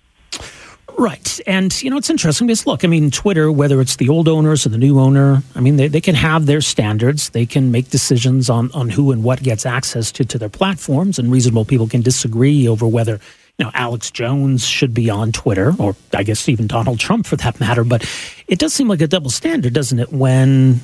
Right. 0.97 1.39
And, 1.47 1.69
you 1.83 1.89
know, 1.89 1.97
it's 1.97 2.09
interesting 2.09 2.47
because, 2.47 2.65
look, 2.65 2.83
I 2.83 2.87
mean, 2.87 3.11
Twitter, 3.11 3.51
whether 3.51 3.81
it's 3.81 3.97
the 3.97 4.09
old 4.09 4.27
owners 4.27 4.65
or 4.65 4.69
the 4.69 4.77
new 4.77 4.99
owner, 4.99 5.43
I 5.55 5.61
mean, 5.61 5.75
they, 5.77 5.87
they 5.87 6.01
can 6.01 6.15
have 6.15 6.45
their 6.45 6.61
standards. 6.61 7.29
They 7.29 7.45
can 7.45 7.71
make 7.71 7.89
decisions 7.89 8.49
on, 8.49 8.71
on 8.71 8.89
who 8.89 9.11
and 9.11 9.23
what 9.23 9.41
gets 9.41 9.65
access 9.65 10.11
to, 10.13 10.25
to 10.25 10.37
their 10.37 10.49
platforms, 10.49 11.19
and 11.19 11.31
reasonable 11.31 11.65
people 11.65 11.87
can 11.87 12.01
disagree 12.01 12.67
over 12.67 12.87
whether 12.87 13.19
you 13.57 13.65
know, 13.65 13.71
Alex 13.73 14.11
Jones 14.11 14.65
should 14.65 14.93
be 14.93 15.09
on 15.09 15.31
Twitter, 15.31 15.73
or 15.79 15.95
I 16.13 16.23
guess 16.23 16.47
even 16.47 16.67
Donald 16.67 16.99
Trump 16.99 17.25
for 17.25 17.35
that 17.37 17.59
matter. 17.59 17.83
But 17.83 18.07
it 18.47 18.59
does 18.59 18.73
seem 18.73 18.87
like 18.87 19.01
a 19.01 19.07
double 19.07 19.31
standard, 19.31 19.73
doesn't 19.73 19.97
it? 19.97 20.11
When, 20.13 20.79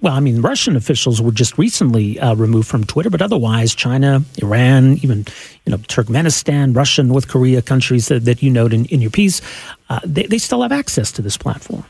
well, 0.00 0.14
I 0.14 0.20
mean, 0.20 0.42
Russian 0.42 0.74
officials 0.74 1.22
were 1.22 1.30
just 1.30 1.58
recently 1.58 2.18
uh, 2.18 2.34
removed 2.34 2.66
from 2.66 2.82
Twitter, 2.84 3.10
but 3.10 3.22
otherwise, 3.22 3.76
China, 3.76 4.22
Iran, 4.42 4.94
even 5.02 5.24
you 5.64 5.70
know, 5.70 5.78
Turkmenistan, 5.78 6.74
Russia, 6.74 7.04
North 7.04 7.28
Korea, 7.28 7.62
countries 7.62 8.08
that, 8.08 8.24
that 8.24 8.42
you 8.42 8.50
note 8.50 8.72
in, 8.72 8.86
in 8.86 9.00
your 9.00 9.10
piece, 9.10 9.40
uh, 9.88 10.00
they, 10.04 10.24
they 10.24 10.38
still 10.38 10.62
have 10.62 10.72
access 10.72 11.12
to 11.12 11.22
this 11.22 11.36
platform. 11.36 11.84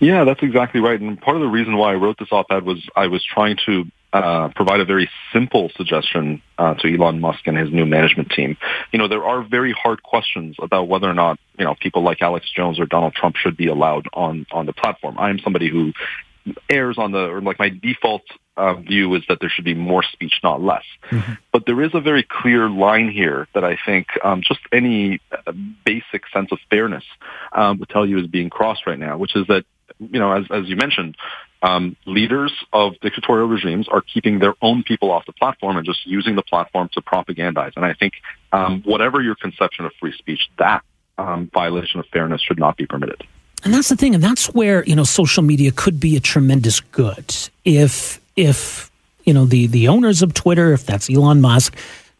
Yeah, 0.00 0.24
that's 0.24 0.42
exactly 0.42 0.80
right. 0.80 1.00
And 1.00 1.18
part 1.18 1.36
of 1.36 1.42
the 1.42 1.48
reason 1.48 1.78
why 1.78 1.92
I 1.92 1.94
wrote 1.94 2.18
this 2.18 2.28
op-ed 2.30 2.64
was 2.64 2.86
I 2.94 3.06
was 3.06 3.24
trying 3.24 3.56
to 3.64 3.86
uh, 4.12 4.48
provide 4.54 4.80
a 4.80 4.84
very 4.84 5.10
simple 5.32 5.70
suggestion 5.76 6.42
uh, 6.58 6.74
to 6.74 6.92
Elon 6.92 7.20
Musk 7.20 7.46
and 7.46 7.56
his 7.56 7.70
new 7.70 7.84
management 7.84 8.30
team. 8.30 8.56
You 8.92 8.98
know, 8.98 9.08
there 9.08 9.24
are 9.24 9.42
very 9.42 9.72
hard 9.72 10.02
questions 10.02 10.56
about 10.60 10.88
whether 10.88 11.08
or 11.08 11.14
not 11.14 11.38
you 11.58 11.64
know 11.64 11.74
people 11.78 12.02
like 12.02 12.22
Alex 12.22 12.46
Jones 12.54 12.78
or 12.80 12.86
Donald 12.86 13.14
Trump 13.14 13.36
should 13.36 13.56
be 13.56 13.66
allowed 13.66 14.06
on 14.12 14.46
on 14.50 14.66
the 14.66 14.72
platform. 14.72 15.16
I 15.18 15.30
am 15.30 15.38
somebody 15.40 15.68
who 15.68 15.92
errs 16.70 16.96
on 16.98 17.12
the 17.12 17.18
or 17.18 17.40
like 17.40 17.58
my 17.58 17.68
default 17.68 18.22
uh, 18.56 18.74
view 18.74 19.14
is 19.14 19.22
that 19.28 19.38
there 19.40 19.50
should 19.50 19.64
be 19.64 19.74
more 19.74 20.02
speech, 20.02 20.34
not 20.42 20.62
less. 20.62 20.84
Mm-hmm. 21.10 21.32
But 21.52 21.66
there 21.66 21.82
is 21.82 21.90
a 21.92 22.00
very 22.00 22.26
clear 22.28 22.70
line 22.70 23.10
here 23.10 23.48
that 23.54 23.64
I 23.64 23.76
think 23.84 24.06
um, 24.24 24.42
just 24.42 24.60
any 24.72 25.20
uh, 25.30 25.52
basic 25.84 26.22
sense 26.32 26.52
of 26.52 26.58
fairness 26.70 27.04
um, 27.52 27.78
would 27.78 27.88
tell 27.88 28.06
you 28.06 28.18
is 28.18 28.26
being 28.26 28.50
crossed 28.50 28.86
right 28.86 28.98
now, 28.98 29.18
which 29.18 29.36
is 29.36 29.46
that 29.48 29.64
you 29.98 30.18
know, 30.18 30.32
as, 30.32 30.44
as 30.50 30.68
you 30.68 30.76
mentioned, 30.76 31.16
um, 31.62 31.96
leaders 32.04 32.52
of 32.72 32.98
dictatorial 33.00 33.48
regimes 33.48 33.88
are 33.88 34.02
keeping 34.02 34.38
their 34.38 34.54
own 34.60 34.82
people 34.82 35.10
off 35.10 35.26
the 35.26 35.32
platform 35.32 35.76
and 35.76 35.86
just 35.86 36.06
using 36.06 36.36
the 36.36 36.42
platform 36.42 36.88
to 36.92 37.00
propagandize. 37.00 37.72
And 37.76 37.84
I 37.84 37.94
think 37.94 38.14
um, 38.52 38.82
whatever 38.82 39.22
your 39.22 39.34
conception 39.34 39.84
of 39.84 39.92
free 40.00 40.12
speech, 40.16 40.40
that 40.58 40.82
um, 41.18 41.50
violation 41.52 42.00
of 42.00 42.06
fairness 42.06 42.42
should 42.42 42.58
not 42.58 42.76
be 42.76 42.86
permitted. 42.86 43.24
And 43.64 43.72
that's 43.72 43.88
the 43.88 43.96
thing, 43.96 44.14
and 44.14 44.22
that's 44.22 44.54
where 44.54 44.84
you 44.84 44.94
know 44.94 45.04
social 45.04 45.42
media 45.42 45.72
could 45.72 45.98
be 45.98 46.16
a 46.16 46.20
tremendous 46.20 46.80
good 46.80 47.34
if 47.64 48.20
if 48.36 48.90
you 49.24 49.32
know 49.32 49.46
the 49.46 49.66
the 49.66 49.88
owners 49.88 50.22
of 50.22 50.34
Twitter, 50.34 50.72
if 50.72 50.84
that's 50.84 51.10
Elon 51.10 51.40
Musk, 51.40 51.74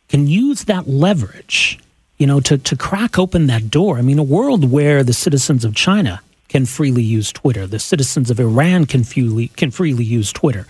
can 0.09 0.27
use 0.27 0.65
that 0.65 0.89
leverage, 0.89 1.79
you 2.17 2.27
know, 2.27 2.41
to 2.41 2.59
to 2.59 2.75
crack 2.75 3.19
open 3.19 3.47
that 3.47 3.71
door. 3.71 3.99
I 3.99 4.03
mean, 4.03 4.19
a 4.19 4.25
world 4.25 4.71
where 4.71 5.05
the 5.05 5.13
citizens 5.13 5.65
of 5.65 5.75
China 5.75 6.21
can 6.49 6.67
freely 6.67 7.03
use 7.03 7.33
Twitter. 7.33 7.67
The 7.67 7.79
citizens 7.79 8.31
of 8.31 8.41
Iran 8.41 8.87
can 8.87 9.05
freely, 9.05 9.49
can 9.49 9.71
freely 9.71 10.05
use 10.05 10.33
Twitter. 10.33 10.67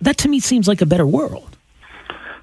That 0.00 0.18
to 0.18 0.28
me 0.28 0.40
seems 0.40 0.68
like 0.68 0.80
a 0.80 0.86
better 0.86 1.06
world. 1.06 1.56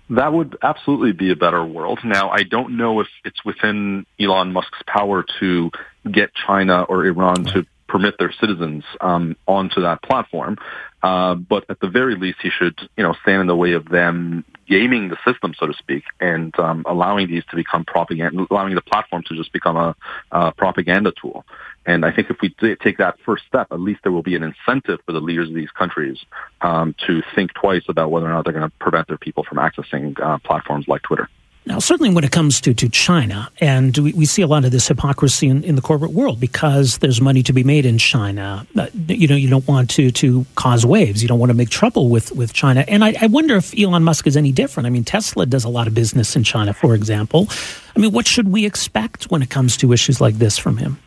That 0.10 0.34
would 0.34 0.58
absolutely 0.62 1.14
be 1.14 1.32
a 1.32 1.36
better 1.36 1.66
world. 1.66 2.00
Now, 2.04 2.30
I 2.30 2.44
don't 2.44 2.78
know 2.78 3.00
if 3.00 3.08
it's 3.24 3.44
within 3.44 4.06
Elon 4.20 4.54
Musk's 4.54 4.82
power 4.86 5.26
to 5.40 5.72
get 6.12 6.32
China 6.36 6.84
or 6.84 7.06
Iran 7.06 7.46
to 7.46 7.66
permit 7.88 8.16
their 8.20 8.32
citizens 8.32 8.84
um, 9.02 9.36
onto 9.48 9.82
that 9.82 10.04
platform. 10.04 10.58
Uh, 11.02 11.36
but 11.36 11.66
at 11.70 11.80
the 11.80 11.88
very 11.88 12.16
least, 12.16 12.40
he 12.42 12.50
should, 12.50 12.78
you 12.98 13.04
know, 13.04 13.16
stand 13.22 13.42
in 13.42 13.48
the 13.48 13.56
way 13.56 13.74
of 13.74 13.88
them 13.90 14.44
gaming 14.68 15.10
the 15.10 15.18
system, 15.26 15.54
so 15.58 15.68
to 15.68 15.74
speak, 15.74 16.04
and 16.20 16.58
um, 16.60 16.84
allowing 16.88 17.28
these 17.28 17.44
to 17.50 17.56
become 17.56 17.86
propaganda, 17.86 18.46
allowing 18.50 18.76
the 18.76 18.82
platform 18.82 19.24
to 19.28 19.36
just 19.36 19.52
become 19.54 19.78
a, 19.78 19.96
a 20.32 20.52
propaganda 20.52 21.12
tool. 21.22 21.46
And 21.86 22.04
I 22.04 22.12
think 22.12 22.30
if 22.30 22.38
we 22.42 22.50
take 22.78 22.98
that 22.98 23.18
first 23.26 23.44
step, 23.48 23.68
at 23.72 23.80
least 23.80 24.02
there 24.04 24.12
will 24.12 24.24
be 24.24 24.36
an 24.36 24.44
incentive 24.44 25.00
for 25.06 25.12
the 25.12 25.22
leaders 25.22 25.50
of 25.50 25.56
these 25.56 25.70
countries 25.72 26.18
um, 26.62 26.96
to 27.06 27.22
think 27.36 27.54
twice 27.54 27.84
about 27.88 28.10
whether 28.10 28.26
or 28.26 28.30
not 28.30 28.44
they're 28.44 28.54
going 28.54 28.70
to 28.70 28.78
prevent 28.80 29.08
their 29.08 29.18
people 29.18 29.44
from 29.44 29.60
accessing 29.60 30.20
uh, 30.20 30.40
platforms 30.40 30.88
like 30.88 31.04
Twitter. 31.04 31.30
Now, 31.68 31.80
certainly 31.80 32.14
when 32.14 32.24
it 32.24 32.32
comes 32.32 32.62
to, 32.62 32.76
to 32.76 32.88
China, 32.90 33.50
and 33.60 33.98
we, 33.98 34.14
we 34.14 34.26
see 34.26 34.44
a 34.44 34.48
lot 34.48 34.66
of 34.66 34.72
this 34.72 34.88
hypocrisy 34.88 35.48
in, 35.48 35.64
in 35.64 35.76
the 35.76 35.82
corporate 35.82 36.12
world 36.12 36.40
because 36.40 37.00
there's 37.00 37.20
money 37.20 37.42
to 37.42 37.54
be 37.54 37.64
made 37.64 37.88
in 37.88 37.98
China. 37.98 38.68
Uh, 38.78 38.88
you 39.08 39.28
know, 39.28 39.36
you 39.36 39.50
don't 39.50 39.68
want 39.68 39.90
to, 39.92 40.12
to 40.12 40.46
cause 40.54 40.86
waves. 40.86 41.24
You 41.24 41.28
don't 41.28 41.40
want 41.40 41.50
to 41.50 41.56
make 41.56 41.70
trouble 41.70 42.10
with, 42.10 42.32
with 42.34 42.54
China. 42.54 42.86
And 42.88 43.04
I, 43.04 43.16
I 43.20 43.28
wonder 43.28 43.56
if 43.56 43.74
Elon 43.78 44.04
Musk 44.04 44.28
is 44.28 44.38
any 44.38 44.52
different. 44.52 44.86
I 44.86 44.92
mean, 44.92 45.04
Tesla 45.04 45.48
does 45.48 45.64
a 45.64 45.70
lot 45.70 45.88
of 45.88 45.96
business 45.96 46.36
in 46.36 46.44
China, 46.44 46.72
for 46.72 46.94
example. 46.94 47.48
I 47.96 48.00
mean, 48.00 48.12
what 48.12 48.28
should 48.28 48.50
we 48.50 48.66
expect 48.66 49.32
when 49.32 49.42
it 49.42 49.50
comes 49.50 49.76
to 49.78 49.92
issues 49.92 50.22
like 50.22 50.36
this 50.36 50.60
from 50.60 50.78
him? 50.78 51.00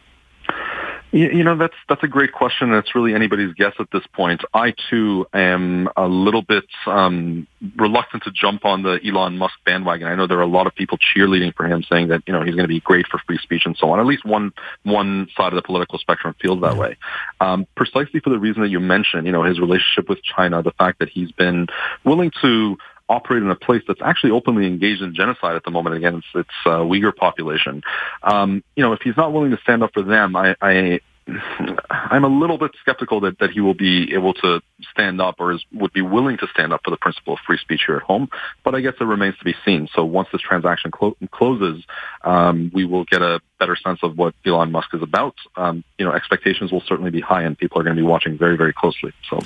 You 1.11 1.43
know, 1.43 1.57
that's 1.57 1.75
that's 1.89 2.03
a 2.03 2.09
great 2.09 2.33
question. 2.33 2.73
It's 2.75 2.95
really 2.95 3.15
anybody's 3.15 3.55
guess 3.55 3.73
at 3.79 3.91
this 3.91 4.07
point. 4.13 4.43
I 4.53 4.75
too 4.91 5.27
am 5.33 5.89
a 5.97 6.07
little 6.07 6.43
bit 6.43 6.67
um, 6.87 7.47
reluctant 7.77 8.25
to 8.25 8.31
jump 8.31 8.67
on 8.67 8.83
the 8.83 9.01
Elon 9.03 9.39
Musk 9.39 9.55
bandwagon. 9.65 10.07
I 10.07 10.17
know 10.17 10.27
there 10.27 10.37
are 10.39 10.43
a 10.43 10.47
lot 10.47 10.67
of 10.67 10.75
people 10.75 10.99
cheerleading 10.99 11.55
for 11.55 11.67
him, 11.67 11.83
saying 11.83 12.09
that 12.09 12.25
you 12.27 12.35
know 12.35 12.43
he's 12.43 12.55
going 12.55 12.65
to 12.65 12.69
be 12.69 12.81
great 12.81 13.07
for 13.07 13.19
free 13.27 13.39
speech 13.39 13.63
and 13.65 13.75
so 13.79 13.91
on. 13.91 14.01
At 14.01 14.07
least 14.07 14.27
one 14.27 14.53
one 14.83 15.29
side 15.35 15.55
of 15.55 15.57
the 15.57 15.63
political 15.63 15.99
spectrum 15.99 16.35
feels 16.43 16.61
that 16.61 16.77
way, 16.77 16.99
um, 17.41 17.67
precisely 17.75 18.21
for 18.21 18.29
the 18.29 18.39
reason 18.39 18.61
that 18.61 18.69
you 18.69 18.81
mentioned. 18.81 19.25
You 19.25 19.33
know, 19.33 19.45
his 19.45 19.59
relationship 19.59 20.11
with 20.11 20.23
China, 20.23 20.63
the 20.63 20.73
fact 20.73 20.99
that 20.99 21.09
he's 21.09 21.33
been 21.33 21.69
willing 22.05 22.33
to 22.43 22.77
operate 23.09 23.43
in 23.43 23.51
a 23.51 23.57
place 23.57 23.83
that's 23.87 24.03
actually 24.03 24.33
openly 24.33 24.67
engaged 24.67 25.03
in 25.03 25.15
genocide 25.15 25.57
at 25.57 25.65
the 25.65 25.71
moment 25.71 25.97
against 25.97 26.27
its 26.35 26.51
uh, 26.67 26.81
Uyghur 26.81 27.15
population. 27.15 27.83
Um, 28.23 28.63
you 28.77 28.83
know, 28.83 28.93
if 28.93 29.01
he's 29.03 29.17
not 29.17 29.33
willing 29.33 29.51
to 29.51 29.59
stand 29.59 29.83
up 29.83 29.93
for 29.95 30.03
them, 30.03 30.37
I, 30.37 30.55
I 30.61 31.01
I'm 31.91 32.25
a 32.25 32.29
little 32.29 32.59
bit 32.59 32.73
skeptical 32.81 33.21
that, 33.21 33.39
that 33.39 33.51
he 33.51 33.61
will 33.61 33.75
be 33.75 34.15
able 34.15 34.35
to 34.35 34.61
stand 34.91 35.21
up 35.21 35.37
or 35.39 35.53
is, 35.53 35.65
would 35.73 35.93
be 35.93 36.03
willing 36.03 36.39
to 36.39 36.47
stand 36.49 36.73
up 36.73 36.81
for 36.85 36.91
the 36.91 36.97
principle 36.97 37.35
of 37.35 37.41
free 37.47 37.59
speech 37.59 37.83
here 37.87 37.97
at 37.97 38.03
home. 38.03 38.29
But 38.65 38.75
I 38.75 38.81
guess 38.81 38.95
it 39.01 39.05
remains 39.05 39.37
to 39.39 39.45
be 39.45 39.55
seen. 39.65 39.89
So 39.95 40.05
once 40.05 40.29
this 40.33 40.41
transaction 40.41 40.91
clo- 40.91 41.17
closes, 41.31 41.85
um, 42.23 42.71
we 42.75 42.85
will 42.85 43.05
get 43.05 43.23
a 43.23 43.41
better 43.59 43.77
sense 43.77 44.01
of 44.03 44.17
what 44.17 44.35
Elon 44.47 44.73
Musk 44.73 44.95
is 44.95 45.03
about. 45.03 45.35
Um, 45.57 45.85
you 45.99 46.05
know, 46.05 46.13
expectations 46.13 46.73
will 46.73 46.83
certainly 46.87 47.11
be 47.11 47.21
high, 47.21 47.43
and 47.43 47.59
people 47.59 47.81
are 47.81 47.85
going 47.85 47.97
to 47.97 48.03
be 48.03 48.07
watching 48.07 48.39
very, 48.39 48.57
very 48.57 48.73
closely. 48.73 49.13
So. 49.29 49.41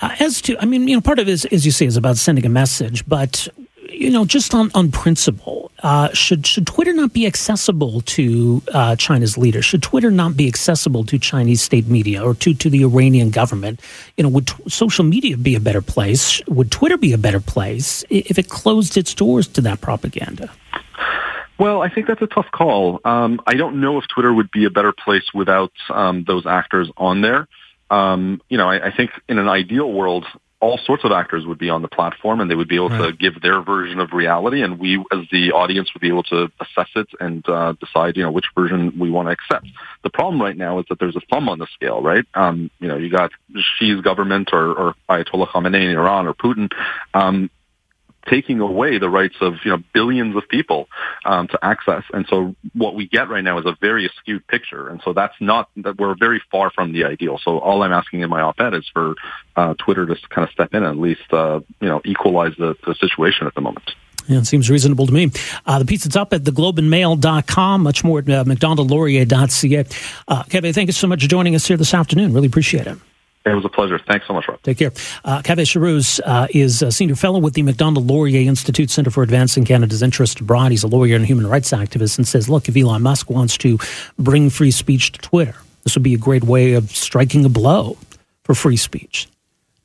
Uh, 0.00 0.14
as 0.20 0.40
to, 0.42 0.56
I 0.58 0.64
mean, 0.64 0.88
you 0.88 0.96
know, 0.96 1.02
part 1.02 1.18
of 1.18 1.28
it 1.28 1.32
is, 1.32 1.44
as 1.46 1.66
you 1.66 1.72
say, 1.72 1.86
is 1.86 1.96
about 1.96 2.16
sending 2.16 2.46
a 2.46 2.48
message, 2.48 3.06
but 3.06 3.48
you 3.92 4.10
know, 4.10 4.24
just 4.24 4.54
on 4.54 4.70
on 4.74 4.90
principle, 4.90 5.70
uh, 5.82 6.08
should 6.12 6.46
should 6.46 6.66
Twitter 6.66 6.92
not 6.92 7.12
be 7.12 7.26
accessible 7.26 8.00
to 8.02 8.62
uh, 8.72 8.96
China's 8.96 9.36
leaders? 9.36 9.64
Should 9.64 9.82
Twitter 9.82 10.10
not 10.10 10.36
be 10.36 10.48
accessible 10.48 11.04
to 11.04 11.18
Chinese 11.18 11.62
state 11.62 11.86
media 11.86 12.24
or 12.24 12.34
to 12.34 12.54
to 12.54 12.70
the 12.70 12.82
Iranian 12.82 13.30
government? 13.30 13.80
You 14.16 14.24
know, 14.24 14.30
would 14.30 14.48
t- 14.48 14.54
social 14.68 15.04
media 15.04 15.36
be 15.36 15.54
a 15.54 15.60
better 15.60 15.82
place? 15.82 16.40
Would 16.48 16.70
Twitter 16.70 16.96
be 16.96 17.12
a 17.12 17.18
better 17.18 17.40
place 17.40 18.04
if 18.08 18.38
it 18.38 18.48
closed 18.48 18.96
its 18.96 19.14
doors 19.14 19.46
to 19.48 19.60
that 19.62 19.80
propaganda? 19.80 20.50
Well, 21.58 21.82
I 21.82 21.88
think 21.90 22.06
that's 22.06 22.22
a 22.22 22.26
tough 22.26 22.50
call. 22.50 23.00
Um, 23.04 23.40
I 23.46 23.54
don't 23.54 23.80
know 23.80 23.98
if 23.98 24.08
Twitter 24.08 24.32
would 24.32 24.50
be 24.50 24.64
a 24.64 24.70
better 24.70 24.92
place 24.92 25.32
without 25.34 25.72
um, 25.90 26.24
those 26.24 26.46
actors 26.46 26.90
on 26.96 27.20
there 27.20 27.46
um, 27.92 28.40
you 28.48 28.56
know, 28.56 28.68
I, 28.68 28.88
I 28.88 28.96
think 28.96 29.10
in 29.28 29.38
an 29.38 29.48
ideal 29.48 29.92
world, 29.92 30.24
all 30.60 30.78
sorts 30.78 31.04
of 31.04 31.10
actors 31.10 31.44
would 31.44 31.58
be 31.58 31.68
on 31.68 31.82
the 31.82 31.88
platform 31.88 32.40
and 32.40 32.48
they 32.48 32.54
would 32.54 32.68
be 32.68 32.76
able 32.76 32.88
right. 32.88 33.10
to 33.10 33.12
give 33.12 33.42
their 33.42 33.60
version 33.60 33.98
of 33.98 34.12
reality 34.12 34.62
and 34.62 34.78
we 34.78 34.96
as 35.12 35.26
the 35.32 35.50
audience 35.52 35.92
would 35.92 36.00
be 36.00 36.08
able 36.08 36.22
to 36.22 36.50
assess 36.60 36.88
it 36.94 37.08
and 37.18 37.46
uh, 37.48 37.74
decide 37.80 38.16
you 38.16 38.22
know 38.22 38.30
which 38.30 38.46
version 38.56 38.96
we 38.98 39.10
want 39.10 39.26
to 39.26 39.32
accept. 39.32 39.66
The 40.04 40.10
problem 40.10 40.40
right 40.40 40.56
now 40.56 40.78
is 40.78 40.86
that 40.88 41.00
there's 41.00 41.16
a 41.16 41.20
thumb 41.28 41.48
on 41.48 41.58
the 41.58 41.66
scale 41.74 42.00
right? 42.00 42.24
Um, 42.34 42.70
you 42.78 42.86
know 42.86 42.96
you 42.96 43.10
got 43.10 43.32
Xi's 43.78 44.00
government 44.02 44.50
or, 44.52 44.72
or 44.72 44.94
Ayatollah 45.10 45.48
Khamenei 45.48 45.90
in 45.90 45.90
Iran 45.90 46.28
or 46.28 46.32
Putin. 46.34 46.70
Um, 47.12 47.50
taking 48.28 48.60
away 48.60 48.98
the 48.98 49.08
rights 49.08 49.36
of 49.40 49.54
you 49.64 49.70
know 49.70 49.82
billions 49.92 50.36
of 50.36 50.48
people 50.48 50.88
um, 51.24 51.48
to 51.48 51.58
access. 51.62 52.04
And 52.12 52.26
so 52.28 52.54
what 52.74 52.94
we 52.94 53.06
get 53.06 53.28
right 53.28 53.44
now 53.44 53.58
is 53.58 53.66
a 53.66 53.76
very 53.80 54.10
skewed 54.18 54.46
picture. 54.46 54.88
And 54.88 55.00
so 55.04 55.12
that's 55.12 55.34
not 55.40 55.68
that 55.78 55.98
we're 55.98 56.14
very 56.14 56.42
far 56.50 56.70
from 56.70 56.92
the 56.92 57.04
ideal. 57.04 57.38
So 57.42 57.58
all 57.58 57.82
I'm 57.82 57.92
asking 57.92 58.20
in 58.20 58.30
my 58.30 58.40
op-ed 58.40 58.74
is 58.74 58.88
for 58.92 59.14
uh, 59.56 59.74
Twitter 59.74 60.06
to 60.06 60.16
kind 60.28 60.46
of 60.46 60.52
step 60.52 60.74
in 60.74 60.82
and 60.82 60.96
at 60.96 60.98
least 60.98 61.32
uh, 61.32 61.60
you 61.80 61.88
know 61.88 62.00
equalize 62.04 62.54
the, 62.58 62.76
the 62.86 62.94
situation 62.94 63.46
at 63.46 63.54
the 63.54 63.60
moment. 63.60 63.90
Yeah, 64.28 64.38
it 64.38 64.46
seems 64.46 64.70
reasonable 64.70 65.06
to 65.06 65.12
me. 65.12 65.32
Uh, 65.66 65.80
the 65.80 65.84
piece 65.84 66.06
is 66.06 66.14
up 66.14 66.32
at 66.32 66.44
theglobeandmail.com, 66.44 67.82
much 67.82 68.04
more 68.04 68.20
at 68.20 68.30
uh, 68.30 68.44
macdonaldlaurier.ca. 68.44 69.84
Uh, 70.28 70.42
Kevin, 70.44 70.72
thank 70.72 70.86
you 70.88 70.92
so 70.92 71.08
much 71.08 71.22
for 71.22 71.28
joining 71.28 71.54
us 71.56 71.66
here 71.66 71.76
this 71.76 71.92
afternoon. 71.92 72.32
Really 72.32 72.46
appreciate 72.46 72.86
it. 72.86 72.98
It 73.44 73.54
was 73.54 73.64
a 73.64 73.68
pleasure. 73.68 73.98
Thanks 73.98 74.26
so 74.26 74.34
much, 74.34 74.46
Rob. 74.46 74.62
Take 74.62 74.78
care. 74.78 74.92
Uh, 75.24 75.42
Shahrooz 75.42 76.20
uh, 76.24 76.46
is 76.50 76.80
a 76.80 76.92
senior 76.92 77.16
fellow 77.16 77.40
with 77.40 77.54
the 77.54 77.62
Macdonald 77.62 78.06
Laurier 78.06 78.48
Institute 78.48 78.88
Center 78.88 79.10
for 79.10 79.22
Advancing 79.22 79.64
Canada's 79.64 80.02
Interest 80.02 80.40
Abroad. 80.40 80.70
He's 80.70 80.84
a 80.84 80.88
lawyer 80.88 81.16
and 81.16 81.26
human 81.26 81.46
rights 81.46 81.70
activist 81.70 82.18
and 82.18 82.28
says, 82.28 82.48
look, 82.48 82.68
if 82.68 82.76
Elon 82.76 83.02
Musk 83.02 83.30
wants 83.30 83.56
to 83.58 83.78
bring 84.16 84.48
free 84.48 84.70
speech 84.70 85.12
to 85.12 85.20
Twitter, 85.20 85.56
this 85.82 85.96
would 85.96 86.04
be 86.04 86.14
a 86.14 86.18
great 86.18 86.44
way 86.44 86.74
of 86.74 86.90
striking 86.90 87.44
a 87.44 87.48
blow 87.48 87.96
for 88.44 88.54
free 88.54 88.76
speech. 88.76 89.28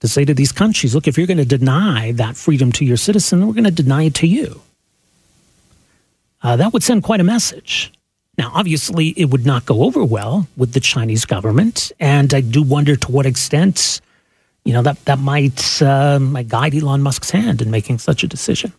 To 0.02 0.08
say 0.08 0.24
to 0.26 0.34
these 0.36 0.52
countries, 0.52 0.94
look, 0.94 1.08
if 1.08 1.18
you're 1.18 1.26
going 1.26 1.38
to 1.38 1.46
deny 1.46 2.12
that 2.14 2.38
freedom 2.38 2.72
to 2.74 2.86
your 2.86 2.98
citizen, 2.98 3.48
we're 3.48 3.54
going 3.54 3.64
to 3.64 3.72
deny 3.72 4.04
it 4.04 4.14
to 4.16 4.28
you. 4.28 4.62
Uh, 6.44 6.56
that 6.58 6.72
would 6.74 6.84
send 6.84 7.02
quite 7.02 7.20
a 7.20 7.24
message. 7.24 7.92
Now, 8.38 8.52
obviously, 8.54 9.10
it 9.18 9.26
would 9.26 9.46
not 9.46 9.66
go 9.66 9.84
over 9.84 10.04
well 10.04 10.48
with 10.56 10.74
the 10.74 10.80
Chinese 10.80 11.26
government, 11.26 11.92
and 12.00 12.34
I 12.34 12.42
do 12.42 12.62
wonder 12.62 12.96
to 12.96 13.12
what 13.12 13.26
extent, 13.26 14.00
you 14.64 14.74
know, 14.74 14.84
that 14.84 15.04
that 15.06 15.18
might 15.18 15.82
uh, 15.82 16.20
might 16.20 16.48
guide 16.48 16.76
Elon 16.76 17.02
Musk's 17.02 17.32
hand 17.32 17.62
in 17.64 17.72
making 17.72 17.98
such 17.98 18.24
a 18.24 18.28
decision. 18.28 18.74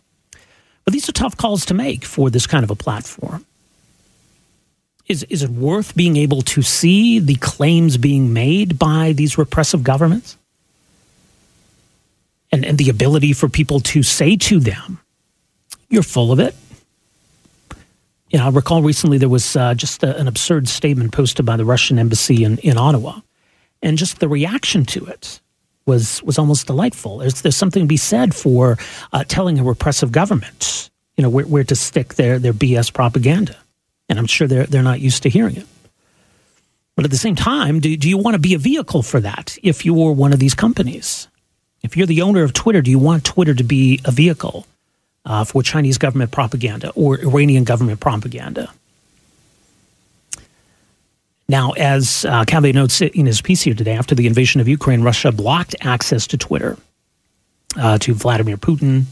But 0.85 0.93
these 0.93 1.09
are 1.09 1.11
tough 1.11 1.35
calls 1.35 1.65
to 1.65 1.73
make 1.73 2.05
for 2.05 2.29
this 2.29 2.47
kind 2.47 2.63
of 2.63 2.71
a 2.71 2.75
platform. 2.75 3.45
Is 5.07 5.23
is 5.23 5.43
it 5.43 5.49
worth 5.49 5.93
being 5.93 6.15
able 6.15 6.41
to 6.43 6.61
see 6.61 7.19
the 7.19 7.35
claims 7.35 7.97
being 7.97 8.31
made 8.31 8.79
by 8.79 9.11
these 9.11 9.37
repressive 9.37 9.83
governments, 9.83 10.37
and 12.49 12.63
and 12.63 12.77
the 12.77 12.89
ability 12.89 13.33
for 13.33 13.49
people 13.49 13.81
to 13.81 14.03
say 14.03 14.37
to 14.37 14.61
them, 14.61 15.01
"You're 15.89 16.03
full 16.03 16.31
of 16.31 16.39
it." 16.39 16.55
You 18.29 18.37
know, 18.37 18.45
I 18.45 18.49
recall 18.49 18.81
recently 18.81 19.17
there 19.17 19.29
was 19.29 19.55
uh, 19.55 19.73
just 19.73 20.03
a, 20.03 20.15
an 20.17 20.27
absurd 20.27 20.67
statement 20.67 21.11
posted 21.11 21.45
by 21.45 21.57
the 21.57 21.65
Russian 21.65 21.97
embassy 21.97 22.43
in, 22.43 22.57
in 22.59 22.77
Ottawa, 22.77 23.21
and 23.81 23.97
just 23.97 24.19
the 24.19 24.27
reaction 24.27 24.85
to 24.85 25.05
it 25.05 25.39
was 25.85 26.21
was 26.23 26.37
almost 26.37 26.67
delightful. 26.67 27.17
There's, 27.19 27.41
there's 27.41 27.55
something 27.55 27.83
to 27.83 27.87
be 27.87 27.97
said 27.97 28.35
for 28.35 28.77
uh, 29.11 29.23
telling 29.27 29.57
a 29.57 29.63
repressive 29.63 30.11
government, 30.11 30.89
you 31.17 31.23
know, 31.23 31.29
where, 31.29 31.45
where 31.45 31.63
to 31.63 31.75
stick 31.75 32.15
their 32.15 32.37
their 32.37 32.53
BS 32.53 32.93
propaganda, 32.93 33.55
and 34.07 34.19
I'm 34.19 34.27
sure 34.27 34.47
they're 34.47 34.65
they're 34.65 34.83
not 34.83 34.99
used 34.99 35.23
to 35.23 35.29
hearing 35.29 35.55
it. 35.55 35.67
But 36.95 37.05
at 37.05 37.11
the 37.11 37.17
same 37.17 37.35
time, 37.35 37.79
do, 37.79 37.95
do 37.95 38.09
you 38.09 38.17
want 38.17 38.35
to 38.35 38.39
be 38.39 38.53
a 38.53 38.57
vehicle 38.57 39.03
for 39.03 39.21
that 39.21 39.57
if 39.63 39.85
you 39.85 39.93
were 39.93 40.11
one 40.11 40.33
of 40.33 40.39
these 40.39 40.53
companies? 40.53 41.29
If 41.81 41.95
you're 41.95 42.05
the 42.05 42.21
owner 42.21 42.43
of 42.43 42.51
Twitter, 42.51 42.81
do 42.81 42.91
you 42.91 42.99
want 42.99 43.23
Twitter 43.23 43.53
to 43.55 43.63
be 43.63 44.01
a 44.03 44.11
vehicle 44.11 44.67
uh, 45.25 45.43
for 45.43 45.63
Chinese 45.63 45.97
government 45.97 46.31
propaganda 46.31 46.91
or 46.95 47.19
Iranian 47.19 47.63
government 47.63 47.99
propaganda. 47.99 48.71
Now, 51.47 51.71
as 51.71 52.25
uh, 52.25 52.45
notes 52.51 53.01
in 53.01 53.25
his 53.25 53.41
piece 53.41 53.61
here 53.61 53.73
today, 53.73 53.93
after 53.93 54.13
the 54.13 54.27
invasion 54.27 54.61
of 54.61 54.67
Ukraine, 54.67 55.01
Russia 55.01 55.31
blocked 55.31 55.75
access 55.81 56.27
to 56.27 56.37
Twitter 56.37 56.77
uh, 57.75 57.97
to 57.99 58.13
Vladimir 58.13 58.57
Putin 58.57 59.05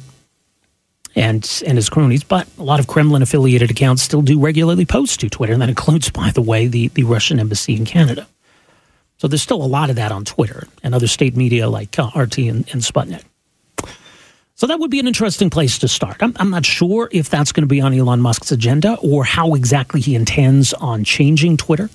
and 1.15 1.63
and 1.65 1.77
his 1.77 1.89
cronies. 1.89 2.23
But 2.23 2.47
a 2.59 2.63
lot 2.63 2.79
of 2.79 2.85
Kremlin 2.85 3.23
affiliated 3.23 3.71
accounts 3.71 4.03
still 4.03 4.21
do 4.21 4.39
regularly 4.39 4.85
post 4.85 5.19
to 5.21 5.29
Twitter, 5.29 5.53
and 5.53 5.61
that 5.63 5.69
includes, 5.69 6.09
by 6.23 6.29
the 6.29 6.41
way, 6.41 6.67
the, 6.67 6.89
the 6.89 7.03
Russian 7.03 7.39
embassy 7.39 7.75
in 7.75 7.85
Canada. 7.85 8.27
So 9.17 9.27
there's 9.27 9.41
still 9.41 9.63
a 9.63 9.65
lot 9.65 9.89
of 9.89 9.95
that 9.95 10.11
on 10.11 10.25
Twitter 10.25 10.67
and 10.83 10.93
other 10.93 11.07
state 11.07 11.35
media 11.35 11.67
like 11.67 11.97
uh, 11.97 12.11
RT 12.15 12.37
and, 12.37 12.69
and 12.71 12.81
Sputnik. 12.83 13.23
So 14.57 14.65
that 14.65 14.79
would 14.79 14.89
be 14.89 14.99
an 14.99 15.07
interesting 15.07 15.51
place 15.51 15.77
to 15.79 15.87
start. 15.87 16.17
I'm, 16.21 16.35
I'm 16.39 16.49
not 16.49 16.65
sure 16.65 17.09
if 17.11 17.29
that's 17.29 17.51
going 17.51 17.61
to 17.61 17.67
be 17.67 17.79
on 17.79 17.93
Elon 17.93 18.21
Musk's 18.21 18.51
agenda 18.51 18.97
or 19.03 19.23
how 19.23 19.53
exactly 19.53 20.01
he 20.01 20.15
intends 20.15 20.73
on 20.73 21.03
changing 21.03 21.57
Twitter. 21.57 21.91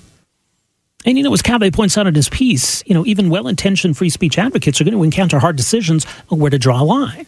And, 1.05 1.17
you 1.17 1.25
know, 1.25 1.33
as 1.33 1.41
Kaveh 1.41 1.73
points 1.73 1.97
out 1.97 2.07
in 2.07 2.15
his 2.15 2.29
piece, 2.29 2.81
you 2.87 2.93
know, 2.93 3.05
even 3.05 3.29
well 3.29 3.49
intentioned 3.49 3.97
free 3.97 4.09
speech 4.09 4.37
advocates 4.37 4.79
are 4.79 4.85
going 4.85 4.95
to 4.95 5.03
encounter 5.03 5.39
hard 5.39 5.57
decisions 5.57 6.05
on 6.29 6.39
where 6.39 6.49
to 6.49 6.57
draw 6.57 6.81
a 6.81 6.85
line. 6.85 7.25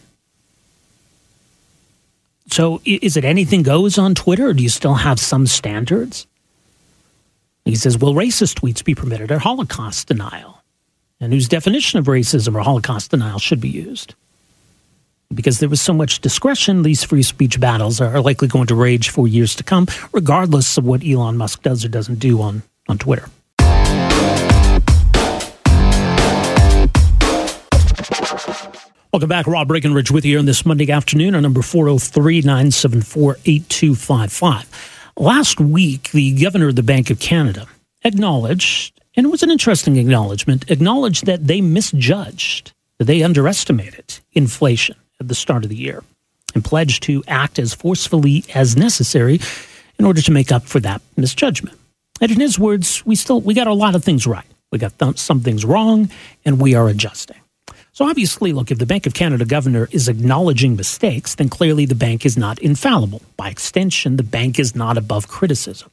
So 2.50 2.80
is 2.86 3.18
it 3.18 3.24
anything 3.26 3.62
goes 3.62 3.98
on 3.98 4.14
Twitter 4.14 4.46
or 4.46 4.54
do 4.54 4.62
you 4.62 4.70
still 4.70 4.94
have 4.94 5.20
some 5.20 5.46
standards? 5.46 6.26
He 7.66 7.76
says, 7.76 7.98
will 7.98 8.14
racist 8.14 8.60
tweets 8.60 8.82
be 8.82 8.94
permitted 8.94 9.30
or 9.30 9.38
Holocaust 9.38 10.08
denial? 10.08 10.62
And 11.20 11.34
whose 11.34 11.46
definition 11.46 11.98
of 11.98 12.06
racism 12.06 12.54
or 12.54 12.60
Holocaust 12.60 13.10
denial 13.10 13.38
should 13.38 13.60
be 13.60 13.68
used? 13.68 14.14
Because 15.34 15.58
there 15.58 15.68
was 15.68 15.80
so 15.80 15.92
much 15.92 16.20
discretion, 16.20 16.82
these 16.82 17.02
free 17.02 17.22
speech 17.22 17.58
battles 17.60 18.00
are 18.00 18.20
likely 18.20 18.48
going 18.48 18.66
to 18.68 18.74
rage 18.74 19.10
for 19.10 19.26
years 19.26 19.54
to 19.56 19.64
come, 19.64 19.86
regardless 20.12 20.78
of 20.78 20.84
what 20.84 21.04
Elon 21.04 21.36
Musk 21.36 21.62
does 21.62 21.84
or 21.84 21.88
doesn't 21.88 22.18
do 22.18 22.40
on, 22.40 22.62
on 22.88 22.98
Twitter. 22.98 23.28
Welcome 29.12 29.28
back. 29.30 29.46
Rob 29.46 29.68
Breckenridge 29.68 30.10
with 30.10 30.26
you 30.26 30.38
on 30.38 30.44
this 30.44 30.66
Monday 30.66 30.90
afternoon 30.92 31.34
on 31.34 31.42
number 31.42 31.62
403 31.62 32.42
974 32.42 33.38
8255. 33.46 35.12
Last 35.16 35.58
week, 35.58 36.10
the 36.10 36.32
governor 36.32 36.68
of 36.68 36.76
the 36.76 36.82
Bank 36.82 37.08
of 37.08 37.18
Canada 37.18 37.66
acknowledged, 38.04 39.00
and 39.14 39.24
it 39.24 39.30
was 39.30 39.42
an 39.42 39.50
interesting 39.50 39.96
acknowledgement, 39.96 40.70
acknowledged 40.70 41.24
that 41.24 41.46
they 41.46 41.62
misjudged, 41.62 42.74
that 42.98 43.06
they 43.06 43.22
underestimated 43.22 44.18
inflation 44.32 44.96
at 45.20 45.28
the 45.28 45.34
start 45.34 45.64
of 45.64 45.70
the 45.70 45.76
year 45.76 46.02
and 46.54 46.64
pledged 46.64 47.02
to 47.04 47.22
act 47.28 47.58
as 47.58 47.74
forcefully 47.74 48.44
as 48.54 48.76
necessary 48.76 49.40
in 49.98 50.04
order 50.04 50.20
to 50.22 50.32
make 50.32 50.52
up 50.52 50.64
for 50.64 50.80
that 50.80 51.02
misjudgment. 51.16 51.76
And 52.20 52.30
in 52.30 52.40
his 52.40 52.58
words, 52.58 53.04
we 53.04 53.14
still 53.14 53.40
we 53.40 53.54
got 53.54 53.66
a 53.66 53.74
lot 53.74 53.94
of 53.94 54.04
things 54.04 54.26
right. 54.26 54.46
We 54.72 54.78
got 54.78 54.98
th- 54.98 55.18
some 55.18 55.40
things 55.40 55.64
wrong, 55.64 56.10
and 56.44 56.60
we 56.60 56.74
are 56.74 56.88
adjusting. 56.88 57.36
So 57.92 58.06
obviously, 58.06 58.52
look, 58.52 58.70
if 58.70 58.78
the 58.78 58.86
Bank 58.86 59.06
of 59.06 59.14
Canada 59.14 59.44
governor 59.44 59.88
is 59.90 60.08
acknowledging 60.08 60.76
mistakes, 60.76 61.34
then 61.34 61.48
clearly 61.48 61.86
the 61.86 61.94
bank 61.94 62.26
is 62.26 62.36
not 62.36 62.58
infallible. 62.58 63.22
By 63.36 63.48
extension, 63.48 64.16
the 64.16 64.22
bank 64.22 64.58
is 64.58 64.74
not 64.74 64.98
above 64.98 65.28
criticism. 65.28 65.90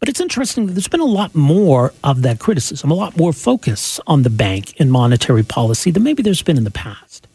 But 0.00 0.08
it's 0.08 0.20
interesting 0.20 0.66
that 0.66 0.72
there's 0.72 0.88
been 0.88 0.98
a 0.98 1.04
lot 1.04 1.34
more 1.34 1.92
of 2.02 2.22
that 2.22 2.38
criticism, 2.38 2.90
a 2.90 2.94
lot 2.94 3.16
more 3.16 3.32
focus 3.32 4.00
on 4.06 4.22
the 4.22 4.30
bank 4.30 4.74
in 4.80 4.90
monetary 4.90 5.42
policy 5.42 5.90
than 5.90 6.02
maybe 6.02 6.22
there's 6.22 6.42
been 6.42 6.56
in 6.56 6.64
the 6.64 6.70
past. 6.70 7.28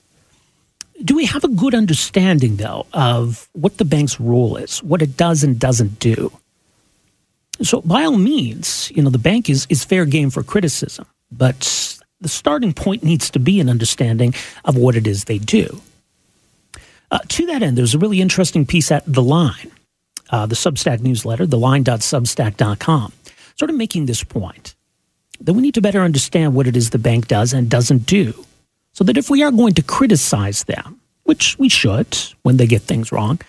Do 1.05 1.15
we 1.15 1.25
have 1.25 1.43
a 1.43 1.49
good 1.49 1.75
understanding, 1.75 2.55
though, 2.55 2.87
of 2.91 3.47
what 3.53 3.77
the 3.77 3.85
bank's 3.85 4.19
role 4.19 4.57
is, 4.57 4.81
what 4.81 5.03
it 5.03 5.15
does 5.15 5.43
and 5.43 5.59
doesn't 5.59 5.99
do? 5.99 6.31
So, 7.61 7.81
by 7.81 8.05
all 8.05 8.17
means, 8.17 8.91
you 8.95 9.03
know, 9.03 9.11
the 9.11 9.19
bank 9.19 9.47
is, 9.47 9.67
is 9.69 9.85
fair 9.85 10.05
game 10.05 10.31
for 10.31 10.41
criticism, 10.41 11.05
but 11.31 12.01
the 12.21 12.27
starting 12.27 12.73
point 12.73 13.03
needs 13.03 13.29
to 13.29 13.39
be 13.39 13.59
an 13.59 13.69
understanding 13.69 14.33
of 14.63 14.75
what 14.75 14.95
it 14.95 15.05
is 15.05 15.25
they 15.25 15.37
do. 15.37 15.79
Uh, 17.11 17.19
to 17.27 17.45
that 17.45 17.61
end, 17.61 17.77
there's 17.77 17.93
a 17.93 17.99
really 17.99 18.19
interesting 18.19 18.65
piece 18.65 18.91
at 18.91 19.03
The 19.05 19.21
Line, 19.21 19.71
uh, 20.31 20.47
the 20.47 20.55
Substack 20.55 21.01
newsletter, 21.01 21.45
theline.substack.com, 21.45 23.13
sort 23.57 23.69
of 23.69 23.77
making 23.77 24.07
this 24.07 24.23
point 24.23 24.73
that 25.39 25.53
we 25.53 25.61
need 25.61 25.75
to 25.75 25.81
better 25.81 26.01
understand 26.01 26.55
what 26.55 26.65
it 26.65 26.75
is 26.75 26.89
the 26.89 26.97
bank 26.97 27.27
does 27.27 27.53
and 27.53 27.69
doesn't 27.69 28.07
do 28.07 28.45
so 28.95 29.03
that 29.03 29.17
if 29.17 29.29
we 29.29 29.43
are 29.43 29.51
going 29.51 29.73
to 29.75 29.83
criticize 29.83 30.63
them, 30.63 30.99
which 31.23 31.59
we 31.59 31.69
should 31.69 32.17
when 32.41 32.57
they 32.57 32.65
get 32.65 32.81
things 32.81 33.11
wrong, 33.11 33.39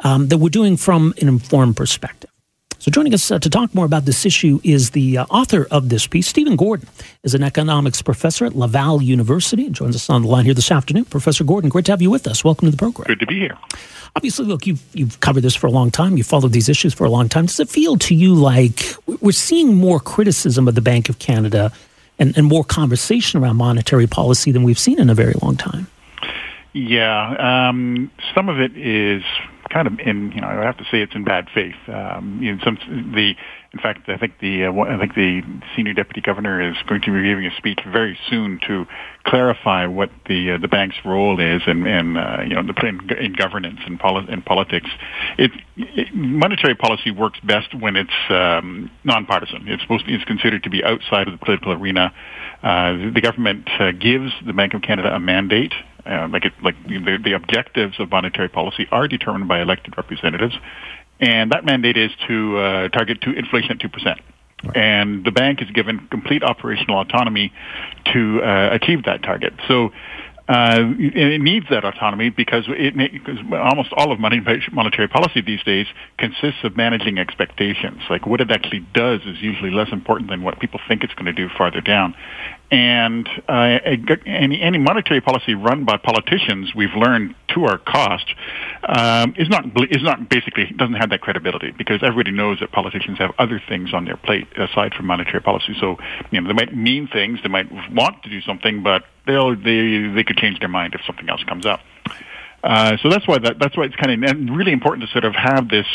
um, 0.00 0.28
that 0.28 0.38
we're 0.38 0.48
doing 0.48 0.76
from 0.76 1.14
an 1.20 1.28
informed 1.28 1.76
perspective. 1.76 2.30
So, 2.80 2.92
joining 2.92 3.12
us 3.12 3.30
uh, 3.30 3.40
to 3.40 3.50
talk 3.50 3.74
more 3.74 3.84
about 3.84 4.04
this 4.04 4.24
issue 4.24 4.60
is 4.62 4.90
the 4.90 5.18
uh, 5.18 5.26
author 5.30 5.66
of 5.70 5.88
this 5.88 6.06
piece, 6.06 6.28
Stephen 6.28 6.54
Gordon, 6.54 6.88
is 7.24 7.34
an 7.34 7.42
economics 7.42 8.02
professor 8.02 8.44
at 8.44 8.54
Laval 8.54 9.02
University 9.02 9.66
and 9.66 9.74
joins 9.74 9.96
us 9.96 10.08
on 10.08 10.22
the 10.22 10.28
line 10.28 10.44
here 10.44 10.54
this 10.54 10.70
afternoon. 10.70 11.04
Professor 11.06 11.42
Gordon, 11.42 11.70
great 11.70 11.86
to 11.86 11.92
have 11.92 12.00
you 12.00 12.10
with 12.10 12.28
us. 12.28 12.44
Welcome 12.44 12.66
to 12.66 12.70
the 12.70 12.76
program. 12.76 13.06
Good 13.06 13.20
to 13.20 13.26
be 13.26 13.40
here. 13.40 13.58
Obviously, 14.14 14.46
look, 14.46 14.66
you've 14.66 14.82
you've 14.94 15.18
covered 15.18 15.40
this 15.42 15.56
for 15.56 15.66
a 15.66 15.72
long 15.72 15.90
time. 15.90 16.16
You've 16.16 16.28
followed 16.28 16.52
these 16.52 16.68
issues 16.68 16.94
for 16.94 17.04
a 17.04 17.10
long 17.10 17.28
time. 17.28 17.46
Does 17.46 17.58
it 17.58 17.68
feel 17.68 17.96
to 17.98 18.14
you 18.14 18.34
like 18.34 18.94
we're 19.20 19.32
seeing 19.32 19.74
more 19.74 19.98
criticism 19.98 20.68
of 20.68 20.76
the 20.76 20.80
Bank 20.80 21.08
of 21.08 21.18
Canada 21.18 21.72
and, 22.18 22.36
and 22.36 22.46
more 22.46 22.64
conversation 22.64 23.42
around 23.42 23.56
monetary 23.56 24.06
policy 24.06 24.52
than 24.52 24.62
we've 24.62 24.78
seen 24.78 24.98
in 24.98 25.10
a 25.10 25.14
very 25.14 25.34
long 25.42 25.56
time. 25.56 25.86
Yeah, 26.72 27.68
um, 27.68 28.10
some 28.34 28.48
of 28.48 28.60
it 28.60 28.76
is 28.76 29.22
kind 29.70 29.86
of 29.86 29.98
in, 30.00 30.32
you 30.32 30.40
know, 30.40 30.48
I 30.48 30.64
have 30.64 30.76
to 30.78 30.84
say 30.84 31.00
it's 31.00 31.14
in 31.14 31.24
bad 31.24 31.48
faith. 31.52 31.76
Um, 31.88 32.38
you 32.42 32.54
know, 32.54 32.62
some 32.64 32.78
the, 33.14 33.34
in 33.72 33.80
fact, 33.80 34.08
I 34.08 34.16
think 34.16 34.38
the, 34.40 34.64
uh, 34.64 34.72
I 34.72 34.98
think 34.98 35.14
the 35.14 35.42
senior 35.76 35.92
deputy 35.92 36.22
governor 36.22 36.58
is 36.60 36.76
going 36.88 37.02
to 37.02 37.12
be 37.12 37.22
giving 37.28 37.44
a 37.44 37.54
speech 37.58 37.80
very 37.86 38.18
soon 38.30 38.60
to 38.66 38.86
clarify 39.24 39.86
what 39.86 40.08
the 40.26 40.52
uh, 40.52 40.58
the 40.58 40.68
bank's 40.68 40.96
role 41.04 41.38
is 41.38 41.60
and, 41.66 41.86
and 41.86 42.16
uh, 42.16 42.38
you 42.48 42.54
know, 42.54 42.62
the 42.62 42.74
in, 42.86 43.00
in 43.18 43.32
governance 43.34 43.80
and, 43.84 44.00
poli- 44.00 44.26
in 44.32 44.40
politics. 44.40 44.88
It, 45.36 45.50
it, 45.76 46.14
monetary 46.14 46.76
policy 46.76 47.10
works 47.10 47.40
best 47.40 47.74
when 47.78 47.96
it's 47.96 48.10
um, 48.30 48.90
nonpartisan. 49.04 49.68
It's 49.68 49.82
supposed 49.82 50.04
it's 50.08 50.24
considered 50.24 50.62
to 50.62 50.70
be 50.70 50.82
outside 50.82 51.28
of 51.28 51.38
the 51.38 51.44
political 51.44 51.72
arena. 51.72 52.14
Uh, 52.62 53.12
the 53.12 53.20
government 53.22 53.68
uh, 53.78 53.92
gives 53.92 54.32
the 54.46 54.54
Bank 54.54 54.72
of 54.72 54.80
Canada 54.80 55.14
a 55.14 55.20
mandate 55.20 55.74
uh, 56.08 56.28
like 56.32 56.44
it, 56.44 56.52
like 56.62 56.74
the, 56.84 57.18
the 57.22 57.32
objectives 57.34 58.00
of 58.00 58.10
monetary 58.10 58.48
policy 58.48 58.86
are 58.90 59.06
determined 59.06 59.46
by 59.46 59.60
elected 59.60 59.94
representatives, 59.96 60.54
and 61.20 61.52
that 61.52 61.64
mandate 61.64 61.96
is 61.96 62.10
to 62.26 62.58
uh, 62.58 62.88
target 62.88 63.20
to 63.22 63.32
inflation 63.32 63.72
at 63.72 63.80
two 63.80 63.88
percent. 63.88 64.20
And 64.74 65.24
the 65.24 65.30
bank 65.30 65.62
is 65.62 65.70
given 65.70 66.08
complete 66.10 66.42
operational 66.42 67.00
autonomy 67.00 67.52
to 68.12 68.42
uh, 68.42 68.70
achieve 68.72 69.04
that 69.04 69.22
target. 69.22 69.52
So 69.68 69.92
uh, 70.48 70.94
it 70.98 71.42
needs 71.42 71.66
that 71.68 71.84
autonomy 71.84 72.30
because 72.30 72.64
it 72.68 72.96
because 72.96 73.38
almost 73.52 73.92
all 73.92 74.10
of 74.10 74.18
monetary 74.18 75.08
policy 75.08 75.42
these 75.42 75.62
days 75.62 75.86
consists 76.16 76.64
of 76.64 76.74
managing 76.74 77.18
expectations. 77.18 78.00
Like 78.08 78.26
what 78.26 78.40
it 78.40 78.50
actually 78.50 78.86
does 78.94 79.20
is 79.26 79.42
usually 79.42 79.70
less 79.70 79.92
important 79.92 80.30
than 80.30 80.42
what 80.42 80.58
people 80.58 80.80
think 80.88 81.04
it's 81.04 81.12
going 81.12 81.26
to 81.26 81.34
do 81.34 81.50
farther 81.54 81.82
down. 81.82 82.14
And 82.70 83.28
uh, 83.48 83.78
any, 84.26 84.60
any 84.60 84.78
monetary 84.78 85.20
policy 85.22 85.54
run 85.54 85.84
by 85.84 85.96
politicians, 85.96 86.74
we've 86.74 86.94
learned 86.94 87.34
to 87.54 87.64
our 87.64 87.78
cost, 87.78 88.26
um, 88.86 89.34
is 89.38 89.48
not 89.48 89.64
is 89.90 90.02
not 90.02 90.28
basically 90.30 90.66
doesn't 90.76 90.96
have 90.96 91.10
that 91.10 91.20
credibility 91.20 91.72
because 91.76 92.02
everybody 92.02 92.30
knows 92.30 92.60
that 92.60 92.72
politicians 92.72 93.18
have 93.18 93.32
other 93.38 93.62
things 93.68 93.92
on 93.92 94.04
their 94.06 94.16
plate 94.16 94.48
aside 94.56 94.94
from 94.94 95.06
monetary 95.06 95.42
policy. 95.42 95.74
So 95.80 95.96
you 96.30 96.40
know 96.40 96.48
they 96.48 96.54
might 96.54 96.74
mean 96.74 97.06
things, 97.06 97.38
they 97.42 97.48
might 97.48 97.70
want 97.90 98.22
to 98.22 98.30
do 98.30 98.40
something, 98.42 98.82
but 98.82 99.04
they'll 99.28 99.54
they 99.54 100.10
they 100.16 100.24
could 100.24 100.38
change 100.38 100.58
their 100.58 100.68
mind 100.68 100.94
if 100.94 101.02
something 101.06 101.28
else 101.28 101.44
comes 101.44 101.66
up. 101.66 101.80
Uh, 102.64 102.96
so 103.02 103.08
that's 103.08 103.26
why 103.28 103.38
that, 103.38 103.58
that's 103.60 103.76
why 103.76 103.84
it's 103.84 103.94
kind 103.94 104.12
of 104.12 104.56
really 104.56 104.72
important 104.72 105.06
to 105.06 105.12
sort 105.12 105.24
of 105.24 105.34
have 105.34 105.68
this 105.68 105.86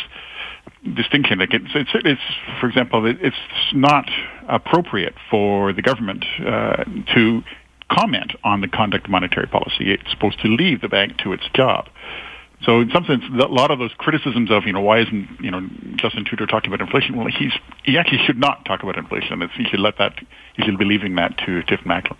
distinction. 0.95 1.39
Like 1.39 1.53
it's, 1.53 1.71
it's, 1.75 1.89
it's 1.93 2.21
for 2.59 2.67
example, 2.67 3.05
it's 3.05 3.35
not 3.73 4.09
appropriate 4.47 5.15
for 5.29 5.73
the 5.73 5.81
government 5.81 6.23
uh, 6.39 6.83
to 7.13 7.43
comment 7.91 8.31
on 8.43 8.61
the 8.61 8.67
conduct 8.67 9.05
of 9.05 9.11
monetary 9.11 9.47
policy. 9.47 9.91
It's 9.91 10.09
supposed 10.09 10.39
to 10.39 10.47
leave 10.47 10.81
the 10.81 10.87
bank 10.87 11.17
to 11.23 11.33
its 11.33 11.43
job. 11.53 11.89
So 12.63 12.79
in 12.79 12.89
some 12.91 13.03
sense, 13.05 13.23
a 13.29 13.47
lot 13.47 13.71
of 13.71 13.79
those 13.79 13.91
criticisms 13.97 14.49
of, 14.49 14.63
you 14.65 14.71
know, 14.71 14.79
why 14.79 15.01
isn't, 15.01 15.27
you 15.41 15.51
know, 15.51 15.67
Justin 15.97 16.23
Trudeau 16.23 16.45
talking 16.45 16.71
about 16.73 16.79
inflation? 16.79 17.17
Well, 17.17 17.27
he's, 17.27 17.51
he 17.83 17.97
actually 17.97 18.23
should 18.25 18.39
not 18.39 18.63
talk 18.63 18.83
about 18.83 18.97
inflation. 18.97 19.41
It's, 19.41 19.53
he 19.53 19.65
should 19.65 19.81
let 19.81 19.97
that, 19.97 20.13
he 20.55 20.63
should 20.63 20.77
be 20.77 20.85
leaving 20.85 21.15
that 21.15 21.37
to 21.45 21.61
Tiff 21.63 21.81
Macklem. 21.81 22.17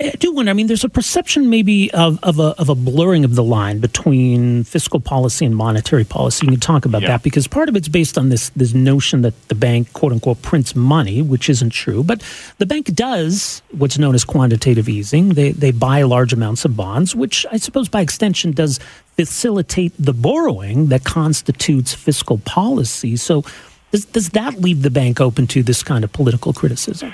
I 0.00 0.10
do 0.10 0.32
wonder. 0.32 0.50
I 0.50 0.52
mean, 0.54 0.66
there's 0.66 0.84
a 0.84 0.88
perception 0.88 1.50
maybe 1.50 1.90
of, 1.92 2.18
of, 2.22 2.38
a, 2.38 2.54
of 2.58 2.68
a 2.68 2.74
blurring 2.74 3.24
of 3.24 3.34
the 3.34 3.44
line 3.44 3.78
between 3.78 4.64
fiscal 4.64 5.00
policy 5.00 5.44
and 5.44 5.54
monetary 5.54 6.04
policy. 6.04 6.46
You 6.46 6.52
can 6.52 6.60
talk 6.60 6.84
about 6.84 7.02
yeah. 7.02 7.08
that 7.08 7.22
because 7.22 7.46
part 7.46 7.68
of 7.68 7.76
it's 7.76 7.88
based 7.88 8.18
on 8.18 8.28
this 8.28 8.50
this 8.50 8.74
notion 8.74 9.22
that 9.22 9.48
the 9.48 9.54
bank, 9.54 9.92
quote 9.92 10.12
unquote, 10.12 10.42
prints 10.42 10.74
money, 10.74 11.22
which 11.22 11.48
isn't 11.48 11.70
true. 11.70 12.02
But 12.02 12.22
the 12.58 12.66
bank 12.66 12.86
does 12.94 13.62
what's 13.72 13.98
known 13.98 14.14
as 14.14 14.24
quantitative 14.24 14.88
easing. 14.88 15.30
They 15.30 15.52
they 15.52 15.70
buy 15.70 16.02
large 16.02 16.32
amounts 16.32 16.64
of 16.64 16.76
bonds, 16.76 17.14
which 17.14 17.46
I 17.50 17.58
suppose 17.58 17.88
by 17.88 18.00
extension 18.00 18.52
does 18.52 18.80
facilitate 19.16 19.92
the 19.98 20.14
borrowing 20.14 20.86
that 20.88 21.04
constitutes 21.04 21.94
fiscal 21.94 22.38
policy. 22.38 23.16
So. 23.16 23.44
Does, 23.90 24.06
does 24.06 24.30
that 24.30 24.58
leave 24.58 24.80
the 24.80 24.88
bank 24.88 25.20
open 25.20 25.46
to 25.48 25.62
this 25.62 25.82
kind 25.82 26.02
of 26.02 26.10
political 26.14 26.54
criticism? 26.54 27.12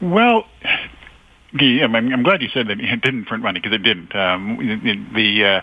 Well, 0.00 0.46
yeah, 1.58 1.84
I'm, 1.84 1.94
I'm 1.94 2.22
glad 2.22 2.42
you 2.42 2.48
said 2.48 2.68
that 2.68 2.80
it 2.80 3.00
didn't 3.00 3.24
print 3.26 3.42
money 3.42 3.60
because 3.60 3.74
it 3.74 3.82
didn't. 3.82 4.14
Um, 4.14 4.56
the 5.14 5.44
uh, 5.44 5.60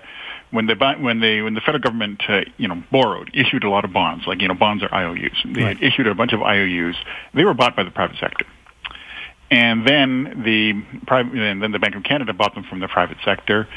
when 0.52 0.66
the 0.68 0.76
when 1.00 1.20
the 1.20 1.42
when 1.42 1.54
the 1.54 1.62
federal 1.62 1.82
government 1.82 2.22
uh, 2.28 2.42
you 2.58 2.68
know 2.68 2.82
borrowed 2.92 3.32
issued 3.34 3.64
a 3.64 3.70
lot 3.70 3.86
of 3.86 3.94
bonds 3.94 4.26
like 4.28 4.42
you 4.42 4.48
know 4.48 4.54
bonds 4.54 4.84
are 4.84 4.94
IOUs. 4.94 5.38
They 5.46 5.64
right. 5.64 5.82
issued 5.82 6.08
a 6.08 6.16
bunch 6.16 6.34
of 6.34 6.42
IOUs. 6.42 6.96
They 7.34 7.44
were 7.46 7.54
bought 7.54 7.76
by 7.76 7.84
the 7.84 7.92
private 7.92 8.18
sector, 8.20 8.46
and 9.50 9.88
then 9.88 10.44
the 10.44 10.74
private 11.06 11.34
and 11.34 11.62
then 11.62 11.72
the 11.72 11.80
Bank 11.80 11.96
of 11.96 12.04
Canada 12.04 12.34
bought 12.34 12.54
them 12.54 12.64
from 12.64 12.80
the 12.80 12.88
private 12.88 13.18
sector, 13.24 13.68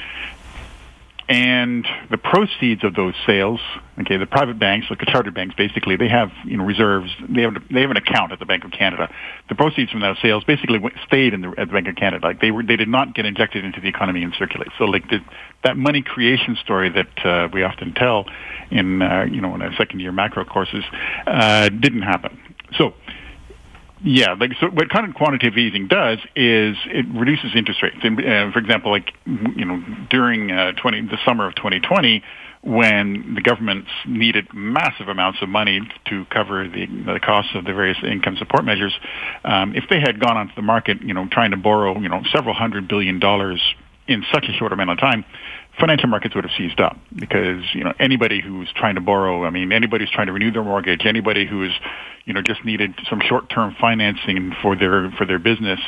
and 1.30 1.86
the 2.10 2.18
proceeds 2.18 2.82
of 2.82 2.96
those 2.96 3.14
sales, 3.24 3.60
okay, 4.00 4.16
the 4.16 4.26
private 4.26 4.58
banks, 4.58 4.88
like 4.90 4.98
the 4.98 5.06
chartered 5.06 5.32
banks, 5.32 5.54
basically, 5.54 5.94
they 5.94 6.08
have 6.08 6.32
you 6.44 6.56
know 6.56 6.64
reserves. 6.64 7.08
They 7.28 7.42
have 7.42 7.54
they 7.70 7.82
have 7.82 7.90
an 7.92 7.96
account 7.96 8.32
at 8.32 8.40
the 8.40 8.46
Bank 8.46 8.64
of 8.64 8.72
Canada. 8.72 9.08
The 9.48 9.54
proceeds 9.54 9.92
from 9.92 10.00
those 10.00 10.16
sales 10.20 10.42
basically 10.42 10.80
stayed 11.06 11.32
in 11.32 11.42
the, 11.42 11.54
at 11.56 11.68
the 11.68 11.72
Bank 11.72 11.86
of 11.86 11.94
Canada. 11.94 12.26
Like 12.26 12.40
they 12.40 12.50
were, 12.50 12.64
they 12.64 12.74
did 12.74 12.88
not 12.88 13.14
get 13.14 13.26
injected 13.26 13.64
into 13.64 13.80
the 13.80 13.86
economy 13.86 14.24
and 14.24 14.34
circulate. 14.36 14.70
So 14.76 14.86
like 14.86 15.08
the, 15.08 15.20
that 15.62 15.76
money 15.76 16.02
creation 16.02 16.58
story 16.60 16.90
that 16.90 17.24
uh, 17.24 17.48
we 17.52 17.62
often 17.62 17.94
tell 17.94 18.26
in 18.72 19.00
uh, 19.00 19.26
you 19.30 19.40
know 19.40 19.54
in 19.54 19.62
our 19.62 19.72
second 19.76 20.00
year 20.00 20.10
macro 20.10 20.44
courses 20.44 20.82
uh, 21.28 21.68
didn't 21.68 22.02
happen. 22.02 22.36
So 22.76 22.94
yeah, 24.02 24.34
like 24.38 24.52
so. 24.60 24.68
What 24.68 24.88
kind 24.88 25.08
of 25.08 25.14
quantitative 25.14 25.58
easing 25.58 25.86
does 25.86 26.18
is 26.34 26.76
it 26.86 27.06
reduces 27.12 27.54
interest 27.54 27.82
rates. 27.82 27.98
And, 28.02 28.18
uh, 28.18 28.50
for 28.52 28.58
example, 28.58 28.90
like 28.90 29.12
you 29.26 29.64
know, 29.64 29.82
during 30.08 30.50
uh, 30.50 30.72
20 30.72 31.02
the 31.02 31.18
summer 31.24 31.46
of 31.46 31.54
2020, 31.56 32.22
when 32.62 33.34
the 33.34 33.42
governments 33.42 33.90
needed 34.06 34.48
massive 34.54 35.08
amounts 35.08 35.40
of 35.42 35.48
money 35.48 35.80
to 36.06 36.24
cover 36.26 36.66
the 36.66 36.86
the 36.86 37.20
costs 37.20 37.52
of 37.54 37.64
the 37.64 37.74
various 37.74 37.98
income 38.02 38.36
support 38.38 38.64
measures, 38.64 38.94
um, 39.44 39.74
if 39.74 39.84
they 39.90 40.00
had 40.00 40.18
gone 40.18 40.36
onto 40.36 40.54
the 40.54 40.62
market, 40.62 41.02
you 41.02 41.12
know, 41.12 41.28
trying 41.30 41.50
to 41.50 41.58
borrow, 41.58 41.98
you 41.98 42.08
know, 42.08 42.22
several 42.34 42.54
hundred 42.54 42.88
billion 42.88 43.18
dollars 43.18 43.60
in 44.08 44.24
such 44.32 44.46
a 44.48 44.52
short 44.52 44.72
amount 44.72 44.90
of 44.90 44.98
time, 44.98 45.24
financial 45.80 46.08
markets 46.08 46.34
would 46.34 46.44
have 46.44 46.52
seized 46.56 46.80
up 46.80 46.96
because 47.14 47.64
you 47.74 47.82
know 47.82 47.92
anybody 47.98 48.40
who's 48.40 48.70
trying 48.74 48.94
to 48.94 49.00
borrow, 49.00 49.44
I 49.44 49.50
mean 49.50 49.72
anybody 49.72 50.04
who's 50.04 50.12
trying 50.12 50.26
to 50.26 50.32
renew 50.32 50.50
their 50.52 50.62
mortgage, 50.62 51.06
anybody 51.06 51.46
who's 51.46 51.72
you 52.24 52.32
know 52.32 52.42
just 52.42 52.64
needed 52.64 52.94
some 53.08 53.20
short-term 53.20 53.76
financing 53.80 54.52
for 54.62 54.76
their 54.76 55.10
for 55.16 55.26
their 55.26 55.38
business, 55.38 55.80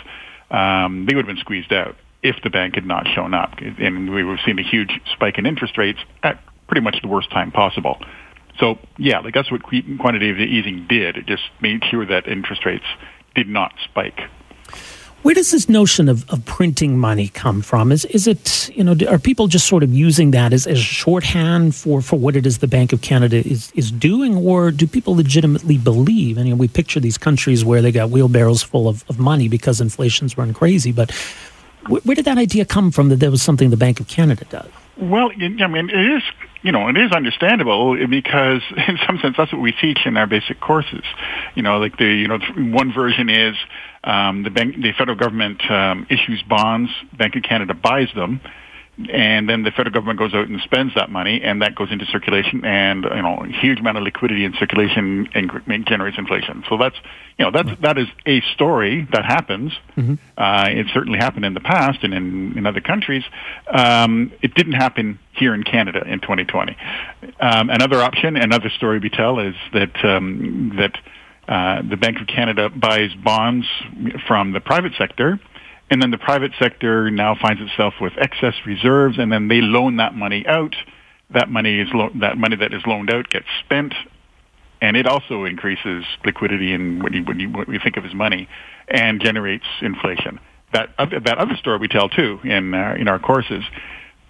um, 0.50 1.06
they 1.06 1.14
would 1.14 1.26
have 1.26 1.34
been 1.34 1.42
squeezed 1.42 1.72
out 1.72 1.96
if 2.22 2.36
the 2.42 2.50
bank 2.50 2.74
had 2.74 2.86
not 2.86 3.06
shown 3.14 3.34
up, 3.34 3.58
and 3.58 4.12
we 4.12 4.24
were 4.24 4.38
seeing 4.44 4.58
a 4.58 4.68
huge 4.68 5.00
spike 5.12 5.38
in 5.38 5.46
interest 5.46 5.76
rates 5.76 5.98
at 6.22 6.40
pretty 6.66 6.80
much 6.80 6.96
the 7.02 7.08
worst 7.08 7.30
time 7.30 7.50
possible. 7.50 7.98
So 8.58 8.78
yeah, 8.98 9.20
like 9.20 9.34
that's 9.34 9.50
what 9.50 9.62
quantitative 9.62 10.38
easing 10.38 10.86
did. 10.88 11.16
It 11.16 11.26
just 11.26 11.42
made 11.60 11.82
sure 11.90 12.06
that 12.06 12.28
interest 12.28 12.64
rates 12.64 12.84
did 13.34 13.48
not 13.48 13.72
spike. 13.84 14.20
Where 15.22 15.34
does 15.36 15.52
this 15.52 15.68
notion 15.68 16.08
of, 16.08 16.28
of 16.30 16.44
printing 16.46 16.98
money 16.98 17.28
come 17.28 17.62
from? 17.62 17.92
Is 17.92 18.04
is 18.06 18.26
it 18.26 18.68
you 18.74 18.82
know 18.82 18.96
are 19.08 19.20
people 19.20 19.46
just 19.46 19.68
sort 19.68 19.84
of 19.84 19.94
using 19.94 20.32
that 20.32 20.52
as, 20.52 20.66
as 20.66 20.80
shorthand 20.80 21.76
for, 21.76 22.02
for 22.02 22.18
what 22.18 22.34
it 22.34 22.44
is 22.44 22.58
the 22.58 22.66
Bank 22.66 22.92
of 22.92 23.02
Canada 23.02 23.36
is, 23.36 23.70
is 23.76 23.92
doing, 23.92 24.36
or 24.36 24.72
do 24.72 24.86
people 24.86 25.14
legitimately 25.14 25.78
believe? 25.78 26.38
You 26.38 26.44
know, 26.44 26.56
we 26.56 26.66
picture 26.66 26.98
these 26.98 27.18
countries 27.18 27.64
where 27.64 27.80
they 27.80 27.92
got 27.92 28.10
wheelbarrows 28.10 28.64
full 28.64 28.88
of, 28.88 29.04
of 29.08 29.20
money 29.20 29.48
because 29.48 29.80
inflation's 29.80 30.36
run 30.36 30.52
crazy. 30.52 30.90
But 30.90 31.12
where, 31.86 32.00
where 32.00 32.16
did 32.16 32.24
that 32.24 32.38
idea 32.38 32.64
come 32.64 32.90
from 32.90 33.08
that 33.10 33.16
there 33.16 33.30
was 33.30 33.42
something 33.42 33.70
the 33.70 33.76
Bank 33.76 34.00
of 34.00 34.08
Canada 34.08 34.44
does? 34.46 34.68
Well, 34.96 35.30
I 35.30 35.66
mean, 35.68 35.88
it 35.88 36.16
is 36.16 36.22
you 36.62 36.70
know, 36.70 36.88
it 36.88 36.96
is 36.96 37.12
understandable 37.12 37.96
because 38.06 38.62
in 38.88 38.98
some 39.06 39.18
sense 39.18 39.36
that's 39.36 39.52
what 39.52 39.60
we 39.60 39.72
teach 39.72 40.00
in 40.04 40.16
our 40.16 40.26
basic 40.26 40.60
courses. 40.60 41.04
You 41.54 41.62
know, 41.62 41.78
like 41.78 41.98
the, 41.98 42.06
you 42.06 42.28
know, 42.28 42.38
one 42.56 42.92
version 42.92 43.28
is 43.28 43.56
um, 44.04 44.42
the 44.42 44.50
bank, 44.50 44.76
the 44.76 44.92
federal 44.98 45.16
government 45.16 45.62
um, 45.70 46.06
issues 46.10 46.42
bonds, 46.48 46.90
Bank 47.16 47.36
of 47.36 47.42
Canada 47.42 47.74
buys 47.74 48.08
them, 48.14 48.40
and 49.10 49.48
then 49.48 49.62
the 49.62 49.70
federal 49.70 49.92
government 49.92 50.18
goes 50.18 50.34
out 50.34 50.48
and 50.48 50.60
spends 50.62 50.94
that 50.96 51.10
money, 51.10 51.40
and 51.42 51.62
that 51.62 51.74
goes 51.74 51.90
into 51.90 52.04
circulation, 52.06 52.64
and 52.64 53.04
you 53.04 53.22
know, 53.22 53.42
huge 53.60 53.80
amount 53.80 53.96
of 53.96 54.02
liquidity 54.04 54.44
in 54.44 54.52
circulation 54.58 55.28
and 55.34 55.86
generates 55.86 56.18
inflation. 56.18 56.62
So 56.68 56.76
that's 56.76 56.96
you 57.38 57.44
know 57.44 57.50
that's 57.50 57.80
that 57.80 57.96
is 57.96 58.08
a 58.26 58.42
story 58.54 59.08
that 59.12 59.24
happens. 59.24 59.72
Mm-hmm. 59.96 60.14
Uh, 60.36 60.66
it 60.68 60.86
certainly 60.92 61.18
happened 61.18 61.44
in 61.44 61.54
the 61.54 61.60
past 61.60 62.00
and 62.02 62.12
in, 62.12 62.58
in 62.58 62.66
other 62.66 62.80
countries. 62.80 63.24
Um, 63.72 64.32
it 64.42 64.54
didn't 64.54 64.74
happen 64.74 65.18
here 65.32 65.54
in 65.54 65.62
Canada 65.62 66.02
in 66.06 66.20
2020. 66.20 66.76
Um, 67.40 67.70
another 67.70 68.02
option, 68.02 68.36
another 68.36 68.68
story 68.68 68.98
we 68.98 69.08
tell 69.08 69.38
is 69.38 69.54
that 69.72 70.04
um, 70.04 70.74
that 70.76 70.98
uh, 71.48 71.82
the 71.88 71.96
Bank 71.96 72.20
of 72.20 72.26
Canada 72.26 72.70
buys 72.70 73.10
bonds 73.14 73.66
from 74.26 74.52
the 74.52 74.60
private 74.60 74.92
sector, 74.96 75.40
and 75.90 76.00
then 76.00 76.10
the 76.10 76.18
private 76.18 76.52
sector 76.58 77.10
now 77.10 77.34
finds 77.40 77.60
itself 77.60 77.94
with 78.00 78.12
excess 78.16 78.54
reserves, 78.64 79.18
and 79.18 79.32
then 79.32 79.48
they 79.48 79.60
loan 79.60 79.96
that 79.96 80.14
money 80.14 80.44
out. 80.46 80.74
That 81.30 81.50
money 81.50 81.80
is 81.80 81.88
lo- 81.92 82.10
that 82.20 82.38
money 82.38 82.56
that 82.56 82.72
is 82.72 82.82
loaned 82.86 83.10
out 83.10 83.28
gets 83.28 83.46
spent, 83.64 83.94
and 84.80 84.96
it 84.96 85.06
also 85.06 85.44
increases 85.44 86.04
liquidity 86.24 86.72
and 86.72 87.02
what 87.02 87.12
you, 87.12 87.24
what 87.24 87.36
you, 87.38 87.48
what 87.50 87.68
we 87.68 87.78
think 87.78 87.96
of 87.96 88.04
as 88.04 88.14
money, 88.14 88.48
and 88.88 89.20
generates 89.20 89.66
inflation. 89.80 90.38
That 90.72 90.90
that 90.98 91.38
other 91.38 91.56
story 91.56 91.78
we 91.78 91.88
tell 91.88 92.08
too 92.08 92.38
in 92.44 92.72
uh, 92.72 92.94
in 92.98 93.08
our 93.08 93.18
courses 93.18 93.64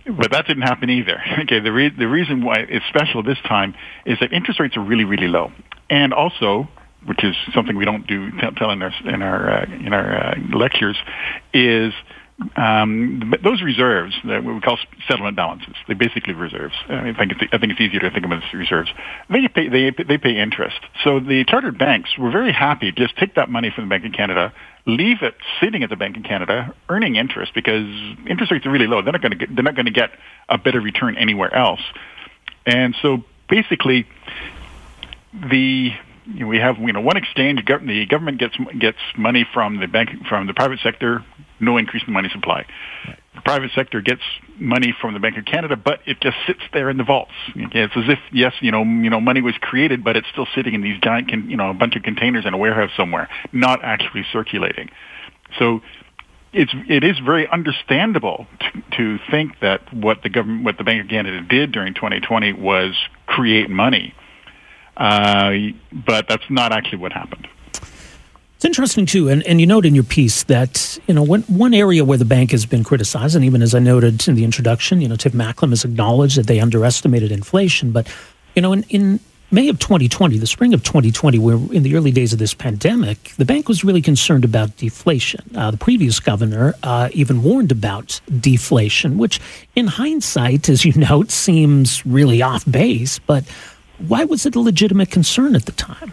but 0.04 0.32
that 0.32 0.46
didn't 0.46 0.64
happen 0.64 0.90
either. 0.90 1.22
Okay, 1.42 1.60
the 1.60 1.72
re- 1.72 1.94
the 1.96 2.08
reason 2.08 2.44
why 2.44 2.66
it's 2.68 2.84
special 2.88 3.22
this 3.22 3.38
time 3.46 3.74
is 4.06 4.18
that 4.20 4.32
interest 4.32 4.60
rates 4.60 4.76
are 4.76 4.82
really 4.82 5.04
really 5.04 5.28
low, 5.28 5.52
and 5.90 6.12
also, 6.12 6.68
which 7.06 7.24
is 7.24 7.34
something 7.54 7.76
we 7.76 7.84
don't 7.84 8.06
do 8.06 8.30
tell, 8.38 8.52
tell 8.52 8.70
in 8.70 8.82
our 8.82 8.92
in 9.04 9.22
our 9.22 9.50
uh, 9.50 9.64
in 9.64 9.92
our 9.92 10.16
uh, 10.16 10.34
lectures, 10.56 10.96
is 11.52 11.92
um, 12.56 13.32
those 13.42 13.62
reserves 13.62 14.14
that 14.24 14.42
we 14.44 14.58
call 14.60 14.78
settlement 15.06 15.36
balances, 15.36 15.74
They're 15.86 15.96
basically 15.96 16.34
reserves. 16.34 16.74
I 16.88 17.12
think 17.12 17.32
it's, 17.32 17.52
I 17.52 17.58
think 17.58 17.72
it's 17.72 17.80
easier 17.80 18.00
to 18.00 18.10
think 18.10 18.24
of 18.24 18.30
them 18.30 18.42
as 18.42 18.54
reserves. 18.54 18.90
They 19.28 19.46
pay 19.48 19.68
they 19.68 19.90
they 19.90 20.18
pay 20.18 20.38
interest. 20.38 20.80
So 21.04 21.20
the 21.20 21.44
chartered 21.44 21.78
banks 21.78 22.16
were 22.18 22.30
very 22.30 22.52
happy 22.52 22.90
to 22.90 22.96
just 22.96 23.16
take 23.16 23.34
that 23.34 23.48
money 23.48 23.70
from 23.74 23.84
the 23.84 23.90
Bank 23.90 24.04
of 24.04 24.12
Canada, 24.12 24.52
leave 24.86 25.22
it 25.22 25.34
sitting 25.60 25.82
at 25.82 25.90
the 25.90 25.96
Bank 25.96 26.16
of 26.16 26.24
Canada, 26.24 26.74
earning 26.88 27.16
interest 27.16 27.52
because 27.54 27.86
interest 28.28 28.50
rates 28.50 28.66
are 28.66 28.70
really 28.70 28.86
low. 28.86 29.02
They're 29.02 29.12
not 29.12 29.22
going 29.22 29.32
to 29.32 29.38
get 29.38 29.54
they're 29.54 29.64
not 29.64 29.74
going 29.74 29.86
to 29.86 29.92
get 29.92 30.10
a 30.48 30.58
better 30.58 30.80
return 30.80 31.16
anywhere 31.16 31.54
else. 31.54 31.82
And 32.66 32.96
so 33.02 33.24
basically, 33.48 34.06
the 35.32 35.92
we 36.26 36.58
have 36.58 36.78
you 36.78 36.92
know 36.92 37.00
one 37.00 37.16
exchange. 37.16 37.64
The 37.66 38.06
government 38.06 38.38
gets 38.38 38.56
gets 38.78 38.98
money 39.16 39.46
from 39.52 39.80
the 39.80 39.86
bank 39.86 40.10
from 40.28 40.46
the 40.46 40.54
private 40.54 40.80
sector 40.82 41.24
no 41.62 41.76
increase 41.78 42.02
in 42.06 42.12
money 42.12 42.28
supply. 42.30 42.66
The 43.34 43.40
private 43.40 43.70
sector 43.74 44.02
gets 44.02 44.20
money 44.58 44.94
from 45.00 45.14
the 45.14 45.20
Bank 45.20 45.38
of 45.38 45.46
Canada, 45.46 45.76
but 45.76 46.00
it 46.04 46.20
just 46.20 46.36
sits 46.46 46.60
there 46.72 46.90
in 46.90 46.98
the 46.98 47.04
vaults. 47.04 47.32
It's 47.54 47.96
as 47.96 48.04
if 48.08 48.18
yes, 48.32 48.52
you 48.60 48.70
know, 48.70 48.82
you 48.82 49.08
know, 49.08 49.20
money 49.20 49.40
was 49.40 49.54
created, 49.60 50.04
but 50.04 50.16
it's 50.16 50.28
still 50.30 50.46
sitting 50.54 50.74
in 50.74 50.82
these 50.82 51.00
giant, 51.00 51.30
con- 51.30 51.48
you 51.48 51.56
know, 51.56 51.70
a 51.70 51.74
bunch 51.74 51.96
of 51.96 52.02
containers 52.02 52.44
in 52.44 52.52
a 52.52 52.58
warehouse 52.58 52.90
somewhere, 52.96 53.28
not 53.52 53.82
actually 53.82 54.24
circulating. 54.32 54.90
So 55.58 55.80
it's 56.52 56.72
it 56.88 57.04
is 57.04 57.18
very 57.20 57.48
understandable 57.48 58.46
to, 58.60 58.82
to 58.96 59.24
think 59.30 59.60
that 59.60 59.94
what 59.94 60.22
the 60.22 60.28
government, 60.28 60.64
what 60.64 60.76
the 60.76 60.84
Bank 60.84 61.02
of 61.02 61.08
Canada 61.08 61.40
did 61.40 61.72
during 61.72 61.94
2020 61.94 62.52
was 62.54 62.94
create 63.26 63.70
money, 63.70 64.14
but 64.96 66.28
that's 66.28 66.48
not 66.50 66.72
actually 66.72 66.98
what 66.98 67.12
happened. 67.12 67.48
It's 68.62 68.64
interesting 68.64 69.06
too, 69.06 69.28
and, 69.28 69.42
and 69.42 69.60
you 69.60 69.66
note 69.66 69.84
in 69.84 69.92
your 69.92 70.04
piece 70.04 70.44
that 70.44 70.96
you 71.08 71.14
know 71.14 71.22
when, 71.24 71.42
one 71.42 71.74
area 71.74 72.04
where 72.04 72.16
the 72.16 72.24
bank 72.24 72.52
has 72.52 72.64
been 72.64 72.84
criticized, 72.84 73.34
and 73.34 73.44
even 73.44 73.60
as 73.60 73.74
I 73.74 73.80
noted 73.80 74.28
in 74.28 74.36
the 74.36 74.44
introduction, 74.44 75.00
you 75.00 75.08
know 75.08 75.16
Tiff 75.16 75.32
Macklem 75.32 75.70
has 75.70 75.84
acknowledged 75.84 76.38
that 76.38 76.46
they 76.46 76.60
underestimated 76.60 77.32
inflation. 77.32 77.90
But 77.90 78.06
you 78.54 78.62
know, 78.62 78.72
in, 78.72 78.84
in 78.84 79.20
May 79.50 79.68
of 79.68 79.78
2020, 79.78 80.38
the 80.38 80.46
spring 80.46 80.72
of 80.72 80.82
2020, 80.82 81.38
where 81.38 81.56
in 81.56 81.82
the 81.82 81.94
early 81.94 82.10
days 82.10 82.32
of 82.32 82.38
this 82.38 82.54
pandemic, 82.54 83.34
the 83.36 83.44
bank 83.44 83.68
was 83.68 83.84
really 83.84 84.00
concerned 84.00 84.44
about 84.44 84.76
deflation. 84.78 85.44
Uh, 85.54 85.70
the 85.70 85.76
previous 85.76 86.20
governor 86.20 86.74
uh, 86.84 87.10
even 87.12 87.42
warned 87.42 87.70
about 87.70 88.20
deflation, 88.40 89.18
which, 89.18 89.40
in 89.74 89.88
hindsight, 89.88 90.68
as 90.70 90.84
you 90.84 90.92
note, 90.96 91.30
seems 91.30 92.06
really 92.06 92.40
off 92.40 92.64
base. 92.70 93.18
But 93.18 93.44
why 94.08 94.24
was 94.24 94.46
it 94.46 94.54
a 94.54 94.60
legitimate 94.60 95.10
concern 95.10 95.54
at 95.54 95.66
the 95.66 95.72
time? 95.72 96.12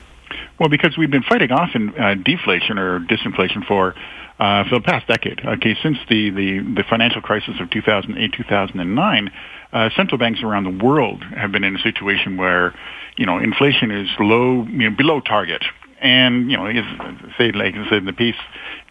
Well, 0.59 0.69
because 0.69 0.97
we've 0.97 1.11
been 1.11 1.23
fighting 1.23 1.51
off 1.51 1.69
in 1.73 1.97
uh, 1.97 2.15
deflation 2.15 2.77
or 2.77 2.99
disinflation 2.99 3.65
for 3.65 3.95
uh, 4.39 4.63
for 4.69 4.79
the 4.79 4.81
past 4.81 5.07
decade. 5.07 5.41
Okay, 5.45 5.75
since 5.83 5.97
the, 6.09 6.29
the, 6.29 6.59
the 6.59 6.83
financial 6.89 7.21
crisis 7.21 7.55
of 7.59 7.69
2008, 7.69 8.33
2009, 8.37 9.31
uh, 9.73 9.89
central 9.95 10.17
banks 10.17 10.41
around 10.41 10.63
the 10.63 10.83
world 10.83 11.23
have 11.35 11.51
been 11.51 11.65
in 11.65 11.75
a 11.75 11.79
situation 11.79 12.37
where, 12.37 12.73
you 13.17 13.25
know, 13.25 13.37
inflation 13.37 13.91
is 13.91 14.07
low, 14.19 14.63
you 14.63 14.89
know, 14.89 14.95
below 14.95 15.19
target. 15.19 15.63
And, 16.01 16.49
you 16.49 16.57
know, 16.57 16.65
say, 17.37 17.51
like 17.51 17.75
I 17.75 17.89
said 17.89 17.99
in 17.99 18.05
the 18.05 18.13
piece, 18.13 18.35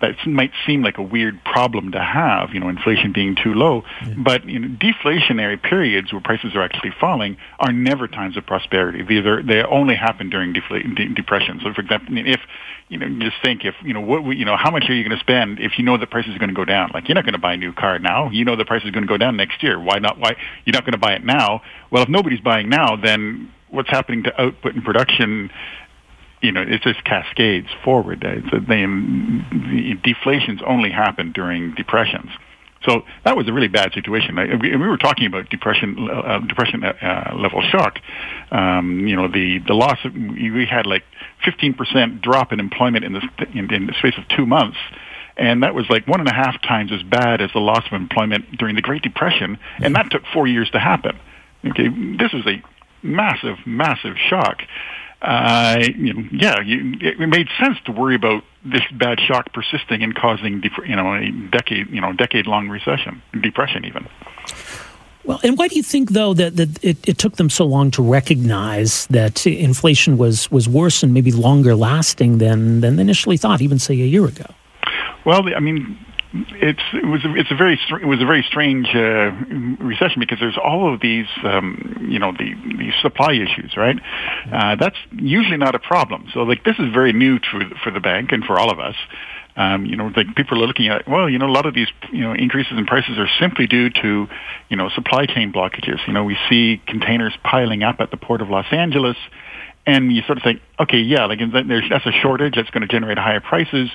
that 0.00 0.14
might 0.26 0.52
seem 0.66 0.82
like 0.82 0.98
a 0.98 1.02
weird 1.02 1.42
problem 1.44 1.92
to 1.92 2.00
have, 2.00 2.50
you 2.52 2.60
know, 2.60 2.68
inflation 2.68 3.12
being 3.12 3.34
too 3.34 3.54
low. 3.54 3.82
Yeah. 4.06 4.14
But 4.16 4.44
you 4.44 4.58
know, 4.58 4.68
deflationary 4.68 5.60
periods 5.60 6.12
where 6.12 6.20
prices 6.20 6.54
are 6.54 6.62
actually 6.62 6.92
falling 7.00 7.36
are 7.58 7.72
never 7.72 8.06
times 8.06 8.36
of 8.36 8.46
prosperity. 8.46 9.02
These 9.02 9.26
are 9.26 9.42
they 9.42 9.62
only 9.62 9.96
happen 9.96 10.30
during 10.30 10.54
defla- 10.54 10.94
de- 10.94 11.08
depression. 11.14 11.60
So, 11.62 11.72
for 11.72 11.80
example, 11.80 12.16
if 12.18 12.40
you 12.88 12.98
know, 12.98 13.08
just 13.20 13.36
think 13.42 13.64
if 13.64 13.74
you 13.82 13.92
know 13.92 14.00
what 14.00 14.24
you 14.36 14.44
know, 14.44 14.56
how 14.56 14.70
much 14.70 14.84
are 14.88 14.94
you 14.94 15.02
going 15.02 15.16
to 15.16 15.22
spend 15.22 15.58
if 15.60 15.78
you 15.78 15.84
know 15.84 15.98
the 15.98 16.06
price 16.06 16.26
is 16.28 16.38
going 16.38 16.50
to 16.50 16.54
go 16.54 16.64
down? 16.64 16.90
Like 16.94 17.08
you're 17.08 17.16
not 17.16 17.24
going 17.24 17.34
to 17.34 17.40
buy 17.40 17.54
a 17.54 17.56
new 17.56 17.72
car 17.72 17.98
now. 17.98 18.30
You 18.30 18.44
know 18.44 18.56
the 18.56 18.64
price 18.64 18.84
is 18.84 18.90
going 18.90 19.04
to 19.04 19.08
go 19.08 19.18
down 19.18 19.36
next 19.36 19.62
year. 19.62 19.80
Why 19.80 19.98
not? 19.98 20.18
Why 20.18 20.36
you're 20.64 20.74
not 20.74 20.84
going 20.84 20.92
to 20.92 20.98
buy 20.98 21.14
it 21.14 21.24
now? 21.24 21.62
Well, 21.90 22.02
if 22.02 22.08
nobody's 22.08 22.40
buying 22.40 22.68
now, 22.68 22.96
then 22.96 23.52
what's 23.70 23.90
happening 23.90 24.22
to 24.24 24.40
output 24.40 24.74
and 24.74 24.84
production 24.84 25.50
you 26.42 26.52
know, 26.52 26.62
it 26.62 26.82
just 26.82 27.04
cascades 27.04 27.68
forward. 27.84 28.24
A, 28.24 28.40
they, 28.60 28.84
the 28.84 29.94
deflations 30.02 30.60
only 30.66 30.90
happen 30.90 31.32
during 31.32 31.74
depressions. 31.74 32.30
So 32.84 33.02
that 33.24 33.36
was 33.36 33.48
a 33.48 33.52
really 33.52 33.68
bad 33.68 33.92
situation. 33.92 34.36
We, 34.36 34.76
we 34.76 34.88
were 34.88 34.96
talking 34.96 35.26
about 35.26 35.48
depression, 35.50 36.08
uh, 36.10 36.38
depression 36.46 36.84
uh, 36.84 37.34
level 37.36 37.60
shock. 37.62 37.98
Um, 38.52 39.06
you 39.06 39.16
know, 39.16 39.26
the 39.26 39.58
the 39.66 39.74
loss. 39.74 39.98
Of, 40.04 40.14
we 40.14 40.66
had 40.70 40.86
like 40.86 41.02
15% 41.44 42.22
drop 42.22 42.52
in 42.52 42.60
employment 42.60 43.04
in 43.04 43.14
the 43.14 43.22
in, 43.52 43.72
in 43.74 43.86
the 43.86 43.94
space 43.98 44.14
of 44.16 44.28
two 44.28 44.46
months, 44.46 44.78
and 45.36 45.64
that 45.64 45.74
was 45.74 45.86
like 45.90 46.06
one 46.06 46.20
and 46.20 46.28
a 46.28 46.34
half 46.34 46.62
times 46.62 46.92
as 46.92 47.02
bad 47.02 47.40
as 47.40 47.50
the 47.52 47.60
loss 47.60 47.84
of 47.86 47.94
employment 47.94 48.56
during 48.56 48.76
the 48.76 48.82
Great 48.82 49.02
Depression, 49.02 49.58
and 49.78 49.96
that 49.96 50.10
took 50.10 50.22
four 50.32 50.46
years 50.46 50.70
to 50.70 50.78
happen. 50.78 51.18
Okay, 51.64 51.88
this 52.16 52.32
was 52.32 52.46
a 52.46 52.62
massive, 53.02 53.56
massive 53.66 54.14
shock 54.28 54.62
uh, 55.22 55.78
you 55.96 56.14
know, 56.14 56.28
yeah, 56.32 56.60
you, 56.60 56.94
it 57.00 57.18
made 57.18 57.48
sense 57.60 57.76
to 57.86 57.92
worry 57.92 58.14
about 58.14 58.44
this 58.64 58.82
bad 58.92 59.18
shock 59.20 59.52
persisting 59.52 60.02
and 60.02 60.14
causing, 60.14 60.62
you 60.86 60.96
know, 60.96 61.14
a 61.14 61.30
decade, 61.50 61.90
you 61.90 62.00
know, 62.00 62.12
decade-long 62.12 62.68
recession, 62.68 63.20
depression, 63.40 63.84
even. 63.84 64.06
Well, 65.24 65.40
and 65.42 65.58
why 65.58 65.68
do 65.68 65.76
you 65.76 65.82
think, 65.82 66.12
though, 66.12 66.34
that, 66.34 66.56
that 66.56 66.82
it, 66.84 67.06
it, 67.06 67.18
took 67.18 67.36
them 67.36 67.50
so 67.50 67.66
long 67.66 67.90
to 67.92 68.02
recognize 68.02 69.06
that 69.08 69.46
inflation 69.46 70.16
was, 70.16 70.50
was 70.50 70.68
worse 70.68 71.02
and 71.02 71.12
maybe 71.12 71.32
longer 71.32 71.74
lasting 71.74 72.38
than, 72.38 72.80
than 72.80 72.98
initially 72.98 73.36
thought, 73.36 73.60
even 73.60 73.78
say 73.78 73.94
a 73.94 74.06
year 74.06 74.24
ago? 74.24 74.46
Well, 75.26 75.42
I 75.54 75.60
mean, 75.60 75.98
it's 76.32 76.82
it 76.92 77.06
was 77.06 77.24
a, 77.24 77.34
it's 77.36 77.50
a 77.50 77.54
very 77.54 77.80
it 78.02 78.06
was 78.06 78.20
a 78.20 78.26
very 78.26 78.44
strange 78.46 78.86
uh, 78.94 79.32
recession 79.82 80.20
because 80.20 80.38
there's 80.38 80.58
all 80.62 80.92
of 80.92 81.00
these 81.00 81.26
um, 81.42 82.06
you 82.10 82.18
know 82.18 82.32
the 82.32 82.54
these 82.78 82.92
supply 83.00 83.32
issues 83.32 83.76
right? 83.76 83.96
Uh, 84.52 84.76
that's 84.76 84.96
usually 85.12 85.56
not 85.56 85.74
a 85.74 85.78
problem. 85.78 86.28
So 86.34 86.40
like 86.40 86.64
this 86.64 86.76
is 86.78 86.92
very 86.92 87.12
new 87.12 87.38
to, 87.38 87.70
for 87.82 87.90
the 87.90 88.00
bank 88.00 88.32
and 88.32 88.44
for 88.44 88.58
all 88.58 88.70
of 88.70 88.78
us. 88.78 88.96
Um, 89.56 89.86
you 89.86 89.96
know 89.96 90.12
like 90.14 90.36
people 90.36 90.62
are 90.62 90.66
looking 90.66 90.88
at 90.88 91.08
well 91.08 91.30
you 91.30 91.38
know 91.38 91.46
a 91.46 91.50
lot 91.50 91.66
of 91.66 91.74
these 91.74 91.88
you 92.12 92.20
know 92.20 92.32
increases 92.32 92.74
in 92.76 92.84
prices 92.84 93.18
are 93.18 93.28
simply 93.40 93.66
due 93.66 93.88
to 93.90 94.28
you 94.68 94.76
know 94.76 94.90
supply 94.90 95.24
chain 95.24 95.52
blockages. 95.52 95.98
You 96.06 96.12
know 96.12 96.24
we 96.24 96.36
see 96.50 96.82
containers 96.86 97.34
piling 97.42 97.82
up 97.82 97.96
at 98.00 98.10
the 98.10 98.18
port 98.18 98.42
of 98.42 98.50
Los 98.50 98.66
Angeles 98.70 99.16
and 99.86 100.14
you 100.14 100.22
sort 100.26 100.36
of 100.36 100.44
think 100.44 100.60
okay 100.78 100.98
yeah 100.98 101.24
like 101.24 101.40
there's 101.52 101.88
that's 101.88 102.06
a 102.06 102.12
shortage 102.12 102.54
that's 102.54 102.70
going 102.70 102.82
to 102.82 102.88
generate 102.88 103.16
higher 103.16 103.40
prices 103.40 103.88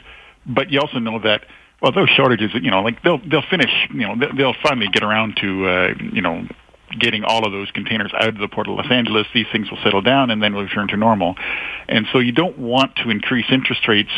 but 0.45 0.71
you 0.71 0.79
also 0.79 0.99
know 0.99 1.19
that 1.19 1.45
well, 1.83 1.91
those 1.91 2.09
shortages, 2.09 2.51
you 2.53 2.71
know, 2.71 2.81
like 2.81 3.03
they'll 3.03 3.19
they'll 3.29 3.43
finish, 3.49 3.69
you 3.93 4.07
know, 4.07 4.15
they'll 4.37 4.55
finally 4.63 4.87
get 4.87 5.03
around 5.03 5.35
to, 5.41 5.67
uh, 5.67 5.93
you 6.13 6.21
know, 6.21 6.47
getting 6.97 7.25
all 7.25 7.45
of 7.45 7.51
those 7.51 7.69
containers 7.71 8.13
out 8.13 8.29
of 8.29 8.37
the 8.37 8.47
port 8.47 8.69
of 8.69 8.77
Los 8.77 8.89
Angeles. 8.89 9.27
These 9.33 9.47
things 9.51 9.69
will 9.69 9.79
settle 9.83 10.01
down 10.01 10.31
and 10.31 10.41
then 10.41 10.55
we'll 10.55 10.63
return 10.63 10.87
to 10.87 10.97
normal. 10.97 11.35
And 11.89 12.07
so 12.13 12.19
you 12.19 12.31
don't 12.31 12.57
want 12.57 12.95
to 13.03 13.09
increase 13.09 13.47
interest 13.51 13.85
rates 13.85 14.13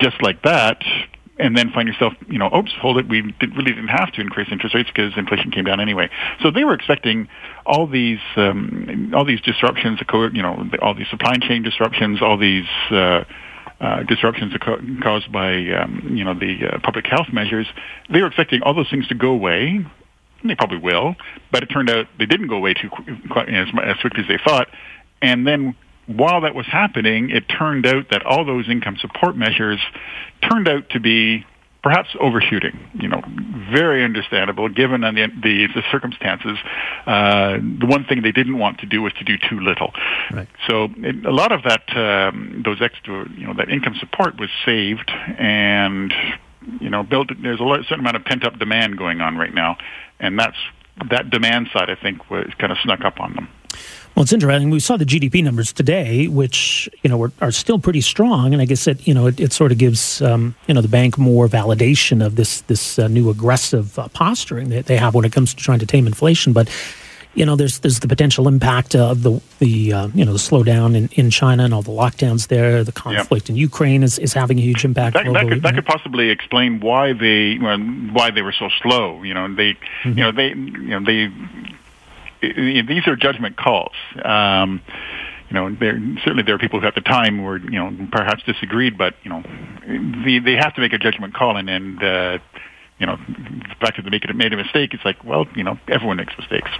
just 0.00 0.22
like 0.22 0.42
that 0.44 0.82
and 1.38 1.56
then 1.56 1.72
find 1.72 1.88
yourself, 1.88 2.14
you 2.28 2.38
know, 2.38 2.48
oops, 2.56 2.72
hold 2.80 2.96
it, 2.96 3.08
we 3.08 3.20
did, 3.38 3.54
really 3.56 3.72
didn't 3.72 3.88
have 3.88 4.10
to 4.12 4.20
increase 4.20 4.48
interest 4.50 4.74
rates 4.74 4.88
because 4.88 5.12
inflation 5.16 5.50
came 5.50 5.64
down 5.64 5.80
anyway. 5.80 6.08
So 6.42 6.50
they 6.50 6.64
were 6.64 6.74
expecting 6.74 7.28
all 7.66 7.86
these, 7.86 8.20
um, 8.36 9.12
all 9.14 9.26
these 9.26 9.40
disruptions, 9.42 10.00
you 10.00 10.42
know, 10.42 10.70
all 10.80 10.94
these 10.94 11.08
supply 11.10 11.34
chain 11.36 11.62
disruptions, 11.62 12.22
all 12.22 12.38
these, 12.38 12.68
uh, 12.90 13.24
uh, 13.80 14.02
disruptions 14.04 14.52
caused 15.02 15.30
by 15.32 15.54
um, 15.72 16.12
you 16.14 16.24
know 16.24 16.34
the 16.34 16.66
uh, 16.66 16.78
public 16.82 17.06
health 17.06 17.26
measures, 17.32 17.66
they 18.10 18.20
were 18.20 18.28
expecting 18.28 18.62
all 18.62 18.74
those 18.74 18.90
things 18.90 19.06
to 19.08 19.14
go 19.14 19.30
away. 19.30 19.84
they 20.44 20.54
probably 20.54 20.78
will, 20.78 21.16
but 21.50 21.62
it 21.62 21.66
turned 21.66 21.90
out 21.90 22.06
they 22.18 22.26
didn't 22.26 22.48
go 22.48 22.56
away 22.56 22.74
too 22.74 22.90
quite 23.30 23.48
as, 23.48 23.68
as 23.82 23.96
quickly 24.00 24.22
as 24.22 24.28
they 24.28 24.38
thought. 24.44 24.68
And 25.20 25.46
then 25.46 25.74
while 26.06 26.42
that 26.42 26.54
was 26.54 26.66
happening, 26.66 27.30
it 27.30 27.44
turned 27.48 27.86
out 27.86 28.10
that 28.10 28.24
all 28.26 28.44
those 28.44 28.68
income 28.68 28.96
support 29.00 29.36
measures 29.36 29.80
turned 30.48 30.68
out 30.68 30.90
to 30.90 31.00
be 31.00 31.44
perhaps 31.84 32.08
overshooting. 32.18 32.76
You 32.94 33.08
know, 33.08 33.22
very 33.70 34.02
understandable 34.02 34.70
given 34.70 35.02
the, 35.02 35.12
the, 35.12 35.68
the 35.74 35.82
circumstances. 35.92 36.56
Uh, 37.06 37.58
the 37.58 37.86
one 37.86 38.04
thing 38.06 38.22
they 38.22 38.32
didn't 38.32 38.58
want 38.58 38.78
to 38.78 38.86
do 38.86 39.02
was 39.02 39.12
to 39.18 39.24
do 39.24 39.36
too 39.36 39.60
little. 39.60 39.92
Right. 40.32 40.48
So 40.66 40.88
it, 40.96 41.26
a 41.26 41.30
lot 41.30 41.52
of 41.52 41.62
that, 41.64 41.94
um, 41.94 42.62
those 42.64 42.80
extra, 42.80 43.28
you 43.30 43.46
know, 43.46 43.52
that 43.54 43.68
income 43.68 43.94
support 44.00 44.40
was 44.40 44.48
saved 44.64 45.10
and 45.38 46.12
you 46.80 46.88
know, 46.88 47.02
built. 47.02 47.28
There's 47.42 47.60
a 47.60 47.84
certain 47.86 48.00
amount 48.00 48.16
of 48.16 48.24
pent 48.24 48.46
up 48.46 48.58
demand 48.58 48.96
going 48.96 49.20
on 49.20 49.36
right 49.36 49.52
now, 49.52 49.76
and 50.18 50.38
that's 50.38 50.56
that 51.10 51.28
demand 51.28 51.68
side. 51.74 51.90
I 51.90 51.94
think 51.94 52.30
was 52.30 52.50
kind 52.58 52.72
of 52.72 52.78
snuck 52.82 53.04
up 53.04 53.20
on 53.20 53.34
them. 53.34 53.48
Well, 54.14 54.22
it's 54.22 54.32
interesting. 54.32 54.70
We 54.70 54.78
saw 54.78 54.96
the 54.96 55.04
GDP 55.04 55.42
numbers 55.42 55.72
today, 55.72 56.28
which 56.28 56.88
you 57.02 57.10
know 57.10 57.20
are, 57.22 57.32
are 57.40 57.50
still 57.50 57.80
pretty 57.80 58.00
strong, 58.00 58.52
and 58.52 58.62
I 58.62 58.64
guess 58.64 58.86
it 58.86 59.06
you 59.06 59.12
know 59.12 59.26
it, 59.26 59.40
it 59.40 59.52
sort 59.52 59.72
of 59.72 59.78
gives 59.78 60.22
um, 60.22 60.54
you 60.68 60.74
know 60.74 60.80
the 60.80 60.88
bank 60.88 61.18
more 61.18 61.48
validation 61.48 62.24
of 62.24 62.36
this 62.36 62.60
this 62.62 62.98
uh, 62.98 63.08
new 63.08 63.28
aggressive 63.28 63.98
uh, 63.98 64.06
posturing 64.08 64.68
that 64.68 64.86
they 64.86 64.96
have 64.96 65.14
when 65.14 65.24
it 65.24 65.32
comes 65.32 65.52
to 65.54 65.62
trying 65.62 65.80
to 65.80 65.86
tame 65.86 66.06
inflation. 66.06 66.52
But 66.52 66.68
you 67.34 67.44
know, 67.44 67.56
there's 67.56 67.80
there's 67.80 68.00
the 68.00 68.08
potential 68.08 68.46
impact 68.46 68.94
of 68.94 69.22
the 69.22 69.40
the 69.58 69.92
uh, 69.92 70.08
you 70.14 70.24
know 70.24 70.32
the 70.32 70.38
slowdown 70.38 70.94
in, 70.94 71.08
in 71.14 71.30
China 71.30 71.64
and 71.64 71.74
all 71.74 71.82
the 71.82 71.90
lockdowns 71.90 72.48
there. 72.48 72.84
The 72.84 72.92
conflict 72.92 73.50
in 73.50 73.56
Ukraine 73.56 74.02
is, 74.02 74.18
is 74.18 74.32
having 74.32 74.58
a 74.58 74.62
huge 74.62 74.84
impact. 74.84 75.14
That, 75.14 75.32
that 75.32 75.48
could 75.48 75.62
that 75.62 75.74
could 75.74 75.86
possibly 75.86 76.30
explain 76.30 76.80
why 76.80 77.12
they 77.12 77.56
why 77.56 78.30
they 78.30 78.42
were 78.42 78.52
so 78.52 78.68
slow. 78.80 79.22
You 79.22 79.34
know, 79.34 79.52
they 79.52 79.72
mm-hmm. 79.72 80.10
you 80.10 80.24
know 80.24 80.32
they 80.32 80.48
you 80.50 81.00
know 81.00 81.04
they 81.04 81.32
these 82.52 83.06
are 83.06 83.16
judgment 83.16 83.56
calls. 83.56 83.94
Um, 84.22 84.82
you 85.48 85.54
know, 85.54 85.74
there 85.74 86.00
certainly 86.24 86.42
there 86.42 86.54
are 86.54 86.58
people 86.58 86.80
who 86.80 86.86
at 86.86 86.94
the 86.94 87.00
time 87.00 87.42
were 87.42 87.58
you 87.58 87.78
know 87.78 88.08
perhaps 88.10 88.42
disagreed, 88.44 88.96
but 88.98 89.14
you 89.22 89.30
know, 89.30 89.42
they 90.24 90.38
they 90.38 90.56
have 90.56 90.74
to 90.74 90.80
make 90.80 90.92
a 90.92 90.98
judgment 90.98 91.34
call, 91.34 91.56
and 91.56 91.68
and 91.68 92.02
uh, 92.02 92.38
you 92.98 93.06
know, 93.06 93.16
the 93.16 93.74
fact 93.80 93.96
that 93.96 94.02
they 94.02 94.10
make 94.10 94.34
made 94.34 94.52
a 94.52 94.56
mistake, 94.56 94.94
it's 94.94 95.04
like, 95.04 95.22
well, 95.24 95.46
you 95.54 95.64
know, 95.64 95.78
everyone 95.88 96.16
makes 96.16 96.36
mistakes. 96.38 96.70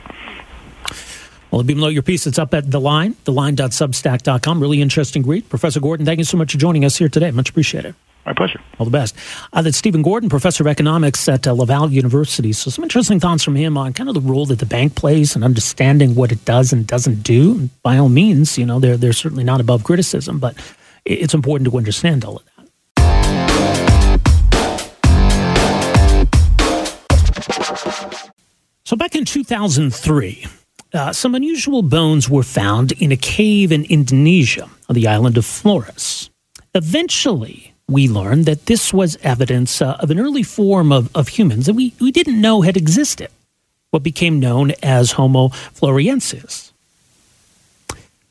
Well, 1.50 1.62
below 1.62 1.88
your 1.88 2.02
piece, 2.02 2.26
it's 2.26 2.38
up 2.38 2.52
at 2.52 2.70
The 2.70 2.80
Line, 2.80 3.14
theline.substack.com. 3.26 4.60
Really 4.60 4.82
interesting 4.82 5.24
read. 5.24 5.48
Professor 5.48 5.78
Gordon, 5.78 6.04
thank 6.04 6.18
you 6.18 6.24
so 6.24 6.36
much 6.36 6.52
for 6.52 6.58
joining 6.58 6.84
us 6.84 6.96
here 6.96 7.08
today. 7.08 7.30
Much 7.30 7.50
appreciated. 7.50 7.94
My 8.26 8.32
pleasure. 8.32 8.60
All 8.78 8.86
the 8.86 8.90
best. 8.90 9.14
Uh, 9.52 9.60
that's 9.60 9.76
Stephen 9.76 10.00
Gordon, 10.00 10.30
professor 10.30 10.62
of 10.62 10.66
economics 10.66 11.28
at 11.28 11.46
uh, 11.46 11.52
Laval 11.52 11.92
University. 11.92 12.52
So, 12.52 12.70
some 12.70 12.82
interesting 12.82 13.20
thoughts 13.20 13.44
from 13.44 13.54
him 13.54 13.76
on 13.76 13.92
kind 13.92 14.08
of 14.08 14.14
the 14.14 14.22
role 14.22 14.46
that 14.46 14.60
the 14.60 14.66
bank 14.66 14.94
plays 14.94 15.34
and 15.34 15.44
understanding 15.44 16.14
what 16.14 16.32
it 16.32 16.42
does 16.46 16.72
and 16.72 16.86
doesn't 16.86 17.22
do. 17.22 17.68
By 17.82 17.98
all 17.98 18.08
means, 18.08 18.56
you 18.56 18.64
know, 18.64 18.80
they're, 18.80 18.96
they're 18.96 19.12
certainly 19.12 19.44
not 19.44 19.60
above 19.60 19.84
criticism, 19.84 20.38
but 20.38 20.56
it's 21.04 21.34
important 21.34 21.70
to 21.70 21.76
understand 21.76 22.24
all 22.24 22.36
of 22.36 22.44
that. 22.44 22.54
So, 28.86 28.96
back 28.96 29.14
in 29.14 29.26
2003, 29.26 30.46
uh, 30.94 31.12
some 31.12 31.34
unusual 31.34 31.82
bones 31.82 32.30
were 32.30 32.42
found 32.42 32.92
in 32.92 33.12
a 33.12 33.16
cave 33.16 33.70
in 33.70 33.84
Indonesia 33.84 34.68
on 34.88 34.94
the 34.94 35.08
island 35.08 35.36
of 35.36 35.44
Flores. 35.44 36.30
Eventually, 36.74 37.73
we 37.88 38.08
learned 38.08 38.46
that 38.46 38.66
this 38.66 38.92
was 38.92 39.16
evidence 39.22 39.82
uh, 39.82 39.96
of 40.00 40.10
an 40.10 40.18
early 40.18 40.42
form 40.42 40.92
of, 40.92 41.14
of 41.14 41.28
humans 41.28 41.66
that 41.66 41.74
we, 41.74 41.94
we 42.00 42.10
didn't 42.10 42.40
know 42.40 42.62
had 42.62 42.76
existed, 42.76 43.28
what 43.90 44.02
became 44.02 44.40
known 44.40 44.72
as 44.82 45.12
Homo 45.12 45.48
floresiensis, 45.48 46.72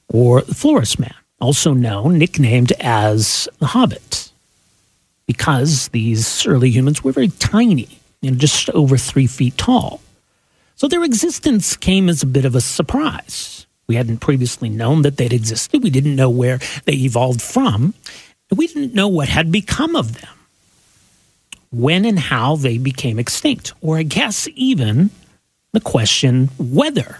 or 0.07 0.41
the 0.41 0.55
Flores 0.55 0.97
man, 0.97 1.15
also 1.39 1.73
known, 1.73 2.17
nicknamed 2.17 2.71
as 2.79 3.47
the 3.59 3.67
Hobbit, 3.67 4.31
because 5.27 5.87
these 5.89 6.45
early 6.47 6.71
humans 6.71 7.03
were 7.03 7.11
very 7.11 7.29
tiny, 7.29 7.99
you 8.21 8.31
know, 8.31 8.37
just 8.37 8.69
over 8.71 8.97
three 8.97 9.27
feet 9.27 9.57
tall. 9.57 10.01
So 10.75 10.87
their 10.87 11.03
existence 11.03 11.77
came 11.77 12.09
as 12.09 12.23
a 12.23 12.27
bit 12.27 12.45
of 12.45 12.55
a 12.55 12.61
surprise. 12.61 13.67
We 13.85 13.95
hadn't 13.95 14.17
previously 14.17 14.69
known 14.69 15.03
that 15.03 15.17
they'd 15.17 15.33
existed. 15.33 15.83
We 15.83 15.89
didn't 15.89 16.15
know 16.15 16.29
where 16.29 16.59
they 16.85 16.93
evolved 16.93 17.41
from 17.41 17.93
we 18.53 18.67
didn't 18.67 18.93
know 18.93 19.07
what 19.07 19.29
had 19.29 19.51
become 19.51 19.95
of 19.95 20.21
them, 20.21 20.33
when 21.71 22.05
and 22.05 22.19
how 22.19 22.55
they 22.55 22.77
became 22.77 23.19
extinct, 23.19 23.73
or 23.81 23.97
I 23.97 24.03
guess 24.03 24.47
even 24.55 25.09
the 25.71 25.81
question 25.81 26.49
whether 26.57 27.19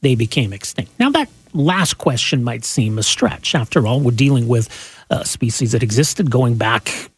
they 0.00 0.14
became 0.14 0.52
extinct. 0.52 0.92
Now, 0.98 1.10
that 1.10 1.28
last 1.54 1.98
question 1.98 2.44
might 2.44 2.64
seem 2.64 2.98
a 2.98 3.02
stretch. 3.02 3.54
After 3.54 3.86
all, 3.86 4.00
we're 4.00 4.12
dealing 4.12 4.48
with 4.48 4.68
a 5.10 5.24
species 5.24 5.72
that 5.72 5.82
existed 5.82 6.30
going 6.30 6.56
back 6.56 7.10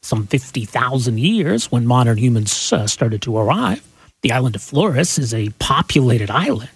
some 0.00 0.26
50,000 0.26 1.18
years 1.18 1.70
when 1.70 1.86
modern 1.86 2.16
humans 2.16 2.72
uh, 2.72 2.86
started 2.86 3.22
to 3.22 3.36
arrive. 3.36 3.82
The 4.22 4.32
island 4.32 4.56
of 4.56 4.62
Flores 4.62 5.18
is 5.18 5.34
a 5.34 5.50
populated 5.58 6.30
island 6.30 6.70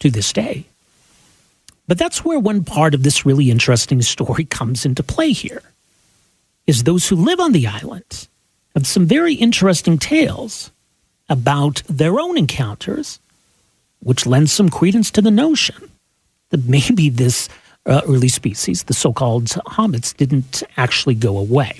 to 0.00 0.10
this 0.10 0.32
day. 0.32 0.64
But 1.92 1.98
that's 1.98 2.24
where 2.24 2.38
one 2.38 2.64
part 2.64 2.94
of 2.94 3.02
this 3.02 3.26
really 3.26 3.50
interesting 3.50 4.00
story 4.00 4.46
comes 4.46 4.86
into 4.86 5.02
play 5.02 5.32
here. 5.32 5.60
Is 6.66 6.84
those 6.84 7.06
who 7.06 7.16
live 7.16 7.38
on 7.38 7.52
the 7.52 7.66
island 7.66 8.28
have 8.74 8.86
some 8.86 9.04
very 9.04 9.34
interesting 9.34 9.98
tales 9.98 10.70
about 11.28 11.82
their 11.90 12.18
own 12.18 12.38
encounters, 12.38 13.20
which 14.00 14.24
lends 14.24 14.54
some 14.54 14.70
credence 14.70 15.10
to 15.10 15.20
the 15.20 15.30
notion 15.30 15.90
that 16.48 16.64
maybe 16.64 17.10
this 17.10 17.50
uh, 17.84 18.00
early 18.08 18.28
species, 18.28 18.84
the 18.84 18.94
so 18.94 19.12
called 19.12 19.48
hobbits, 19.48 20.16
didn't 20.16 20.62
actually 20.78 21.14
go 21.14 21.36
away. 21.36 21.78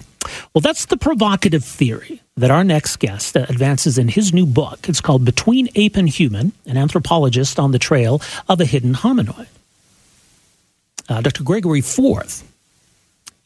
Well, 0.53 0.61
that's 0.61 0.85
the 0.85 0.99
provocative 0.99 1.65
theory 1.65 2.21
that 2.37 2.51
our 2.51 2.65
next 2.65 2.99
guest 2.99 3.35
advances 3.35 3.97
in 3.97 4.09
his 4.09 4.35
new 4.35 4.45
book. 4.45 4.91
It's 4.91 5.01
called 5.01 5.25
Between 5.25 5.71
Ape 5.75 5.97
and 5.97 6.07
Human 6.07 6.53
An 6.67 6.77
Anthropologist 6.77 7.59
on 7.59 7.73
the 7.73 7.79
Trail 7.79 8.21
of 8.47 8.61
a 8.61 8.67
Hidden 8.67 8.97
Hominoid. 8.97 9.47
Uh, 11.09 11.21
Dr. 11.21 11.43
Gregory 11.43 11.81
Forth 11.81 12.49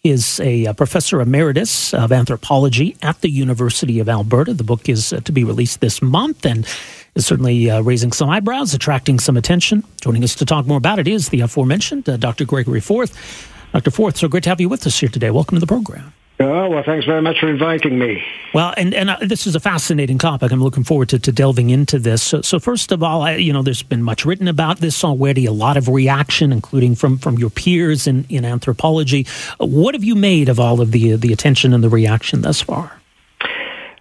is 0.05 0.39
a, 0.41 0.67
a, 0.67 0.75
professor 0.75 1.21
emeritus 1.21 1.93
of 1.93 2.13
anthropology 2.13 2.97
at 3.03 3.21
the 3.23 3.31
University 3.31 3.99
of 3.99 4.09
Alberta. 4.09 4.55
The 4.55 4.63
book 4.65 4.89
is 4.89 5.13
uh, 5.13 5.21
to 5.21 5.33
be 5.33 5.43
released 5.43 5.81
this 5.81 6.01
month 6.01 6.47
and 6.47 6.67
is 7.15 7.27
certainly 7.27 7.71
uh, 7.71 7.81
raising 7.81 8.13
some 8.13 8.29
eyebrows, 8.31 8.73
attracting 8.73 9.19
some 9.19 9.37
attention. 9.37 9.83
Joining 10.01 10.23
us 10.23 10.35
to 10.37 10.45
talk 10.45 10.67
more 10.67 10.79
about 10.79 10.99
it 10.99 11.09
is 11.09 11.31
the 11.31 11.41
aforementioned 11.41 12.09
uh, 12.09 12.17
Dr. 12.17 12.45
Gregory 12.45 12.81
Forth. 12.81 13.51
Dr. 13.73 13.91
Forth, 13.91 14.17
so 14.17 14.29
great 14.29 14.45
to 14.45 14.49
have 14.49 14.61
you 14.61 14.69
with 14.69 14.87
us 14.87 14.99
here 14.99 15.09
today. 15.09 15.31
Welcome 15.31 15.57
to 15.57 15.61
the 15.61 15.67
program. 15.67 16.13
Oh, 16.39 16.69
well, 16.69 16.83
thanks 16.85 17.07
very 17.07 17.23
much 17.23 17.41
for 17.41 17.49
inviting 17.49 17.99
me. 17.99 18.23
Well, 18.53 18.75
and, 18.77 18.93
and 18.93 19.09
uh, 19.09 19.17
this 19.23 19.47
is 19.47 19.55
a 19.55 19.61
fascinating 19.61 20.19
topic. 20.19 20.53
I'm 20.53 20.63
looking 20.63 20.85
forward 20.85 21.09
to, 21.11 21.19
to 21.19 21.33
delving 21.33 21.71
into 21.71 21.99
this. 21.99 22.23
So, 22.23 22.43
so 22.43 22.59
first 22.59 22.93
of 22.93 23.03
all, 23.03 23.23
I, 23.23 23.37
you 23.37 23.55
know, 23.55 23.63
there's 23.63 23.83
been 23.83 24.03
much 24.03 24.27
written 24.27 24.47
about 24.47 24.79
this 24.79 25.03
already, 25.03 25.47
a 25.47 25.53
lot 25.53 25.79
of 25.79 25.89
reaction, 25.89 26.53
including 26.53 26.95
from, 26.95 27.17
from 27.17 27.39
your 27.39 27.49
peers 27.49 28.07
in, 28.07 28.27
in 28.29 28.45
anthropology. 28.45 29.27
What 29.59 29.95
have 29.95 30.05
you 30.05 30.15
made 30.15 30.51
of 30.51 30.61
all 30.61 30.83
of 30.83 30.93
the, 30.93 31.17
the 31.17 31.33
attention 31.33 31.73
and 31.73 31.83
the 31.83 31.89
reaction 31.89 32.43
thus 32.43 32.61
far? 32.61 33.01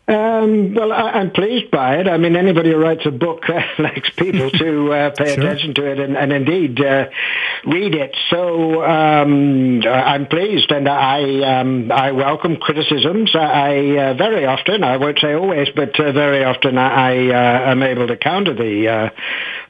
Um, 0.08 0.76
well, 0.76 0.92
I, 0.92 1.20
am 1.20 1.32
pleased 1.32 1.72
by 1.72 1.98
it. 1.98 2.08
I 2.08 2.18
mean, 2.18 2.36
anybody 2.36 2.70
who 2.70 2.78
writes 2.78 3.06
a 3.06 3.12
book 3.12 3.50
uh, 3.50 3.62
likes 3.80 4.10
people 4.12 4.52
to 4.52 4.94
uh, 4.94 5.10
pay 5.12 5.34
sure. 5.34 5.44
attention 5.44 5.74
to 5.76 5.86
it 5.90 6.00
and, 6.00 6.16
and 6.16 6.32
indeed 6.32 6.80
uh, 6.80 7.08
read 7.66 7.96
it. 7.96 8.16
So 8.30 8.84
um, 8.84 9.82
I'm 9.84 10.28
pleased, 10.28 10.72
and 10.72 10.88
I 10.88 11.60
um, 11.60 11.92
I 11.92 12.12
welcome 12.12 12.58
criticisms. 12.58 13.36
I 13.36 13.98
uh, 13.98 14.14
very 14.14 14.46
often, 14.46 14.84
I 14.84 14.98
won't 14.98 15.20
say 15.20 15.34
always, 15.34 15.70
but 15.76 16.00
uh, 16.00 16.12
very 16.12 16.44
often, 16.44 16.78
I 16.78 17.30
uh, 17.30 17.72
am 17.72 17.84
able 17.84 18.08
to 18.08 18.18
counter 18.18 18.54
the 18.54 19.12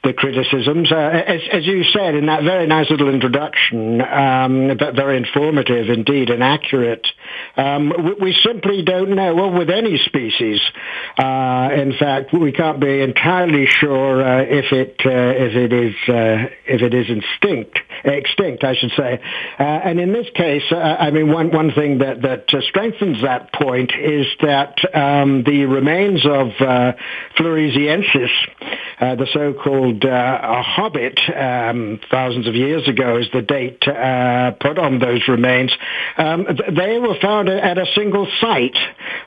the 0.04 0.14
criticisms. 0.14 0.92
as, 0.92 1.42
as, 1.52 1.66
you 1.66 1.84
said 1.84 2.14
in 2.14 2.28
that 2.28 2.44
very 2.44 2.68
nice 2.68 2.90
little 2.92 3.10
introduction, 3.10 4.02
um, 4.02 4.78
very 4.78 5.18
informative 5.18 5.90
indeed 5.90 6.30
and 6.30 6.44
accurate. 6.44 7.08
Um, 7.58 7.92
we, 7.98 8.14
we, 8.14 8.38
simply 8.46 8.84
don't 8.84 9.16
know. 9.16 9.34
Well, 9.34 9.52
with 9.52 9.70
any 9.70 9.98
species. 9.98 10.62
Uh, 11.18 11.70
in 11.74 11.94
fact, 11.98 12.34
we 12.34 12.52
can't 12.52 12.80
be 12.80 13.02
entirely 13.02 13.66
sure 13.66 14.24
uh, 14.24 14.42
if 14.44 14.72
it 14.72 14.96
uh, 15.06 15.10
if 15.10 15.56
it 15.56 15.74
is 15.74 15.96
uh, 16.08 16.50
if 16.68 16.82
it 16.82 16.94
is 16.94 17.10
instinct 17.10 17.80
extinct, 18.04 18.64
I 18.64 18.76
should 18.76 18.92
say. 18.92 19.20
Uh, 19.60 19.64
and 19.64 20.00
in 20.00 20.14
this 20.14 20.28
case, 20.36 20.64
I 20.72 21.12
mean, 21.12 21.32
one 21.32 21.52
one 21.52 21.72
thing 21.72 22.00
that 22.00 22.22
that 22.22 22.46
strengthens 22.68 23.22
that 23.22 23.54
point 23.54 23.92
is 24.00 24.28
that 24.42 24.78
um, 24.96 25.44
the 25.44 25.66
remains 25.66 26.26
of 26.26 26.50
Floresiensis, 27.38 28.32
the 29.00 29.28
so-called 29.34 30.04
hobbit, 30.04 31.20
um, 31.36 32.00
thousands 32.10 32.48
of 32.48 32.56
years 32.56 32.88
ago, 32.88 33.18
is 33.18 33.28
the 33.34 33.42
date 33.42 33.82
put 33.82 34.78
on 34.78 35.00
those 35.00 35.28
remains. 35.28 35.72
Um, 36.18 36.46
they 36.76 37.00
were 37.00 37.16
found 37.22 37.50
at 37.50 37.78
a 37.78 37.86
single 37.96 38.28
site 38.42 38.78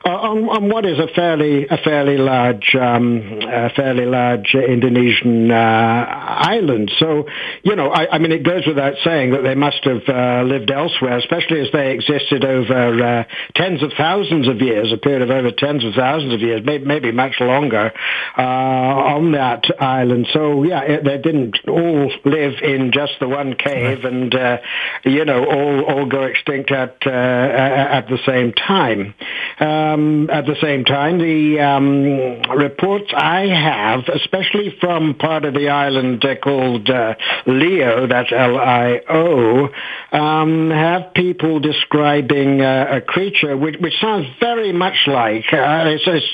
on, 0.05 0.49
on 0.49 0.69
what 0.69 0.85
is 0.85 0.99
a 0.99 1.07
fairly 1.07 1.67
a 1.67 1.77
fairly 1.77 2.17
large 2.17 2.75
um, 2.75 3.39
a 3.43 3.69
fairly 3.69 4.05
large 4.05 4.53
Indonesian 4.53 5.51
uh, 5.51 5.55
island. 5.55 6.91
So 6.99 7.27
you 7.63 7.75
know, 7.75 7.89
I, 7.89 8.15
I, 8.15 8.17
mean, 8.19 8.31
it 8.31 8.43
goes 8.43 8.58
without 8.67 8.95
saying 9.03 9.31
that 9.31 9.43
they 9.43 9.55
must 9.55 9.83
have 9.83 10.07
uh, 10.07 10.43
lived 10.43 10.71
elsewhere, 10.71 11.17
especially 11.17 11.61
as 11.61 11.67
they 11.71 11.91
existed 11.91 12.43
over 12.43 13.03
uh, 13.03 13.23
tens 13.55 13.83
of 13.83 13.91
thousands 13.97 14.47
of 14.47 14.61
years, 14.61 14.91
a 14.91 14.97
period 14.97 15.21
of 15.21 15.29
over 15.29 15.51
tens 15.51 15.83
of 15.85 15.93
thousands 15.93 16.33
of 16.33 16.41
years, 16.41 16.61
maybe, 16.63 16.85
maybe 16.85 17.11
much 17.11 17.35
longer, 17.39 17.91
uh, 18.37 18.41
on 18.41 19.31
that 19.33 19.63
island. 19.79 20.27
So 20.33 20.63
yeah, 20.63 20.81
it, 20.81 21.03
they 21.03 21.17
didn't 21.17 21.57
all 21.67 22.11
live 22.25 22.53
in 22.63 22.91
just 22.91 23.13
the 23.19 23.27
one 23.27 23.55
cave, 23.55 24.05
and 24.05 24.33
uh, 24.33 24.57
you 25.03 25.25
know, 25.25 25.45
all 25.45 25.83
all 25.85 26.05
go 26.05 26.23
extinct 26.23 26.71
at 26.71 26.97
uh, 27.05 27.09
at 27.09 28.07
the 28.07 28.19
same 28.25 28.53
time. 28.53 29.13
Um, 29.59 30.29
at 30.29 30.45
the 30.45 30.55
same 30.61 30.85
time, 30.85 31.17
the 31.17 31.59
um, 31.59 32.57
reports 32.57 33.11
I 33.15 33.47
have, 33.47 34.07
especially 34.07 34.75
from 34.79 35.15
part 35.15 35.45
of 35.45 35.53
the 35.53 35.69
island 35.69 36.23
uh, 36.23 36.35
called 36.35 36.89
uh, 36.89 37.15
Lio, 37.45 38.07
that's 38.07 38.31
L-I-O, 38.49 39.69
um, 40.11 40.69
have 40.71 41.13
people 41.13 41.59
describing 41.59 42.61
uh, 42.61 42.87
a 42.91 43.01
creature 43.01 43.55
which, 43.55 43.75
which, 43.79 43.93
sounds 43.99 44.27
very 44.39 44.71
much 44.71 45.07
like, 45.07 45.45
uh, 45.51 45.83
it's, 45.87 46.03
it's, 46.07 46.25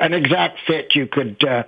an 0.00 0.12
exact 0.12 0.58
fit 0.66 0.94
you 0.94 1.06
could 1.06 1.42
uh, 1.44 1.62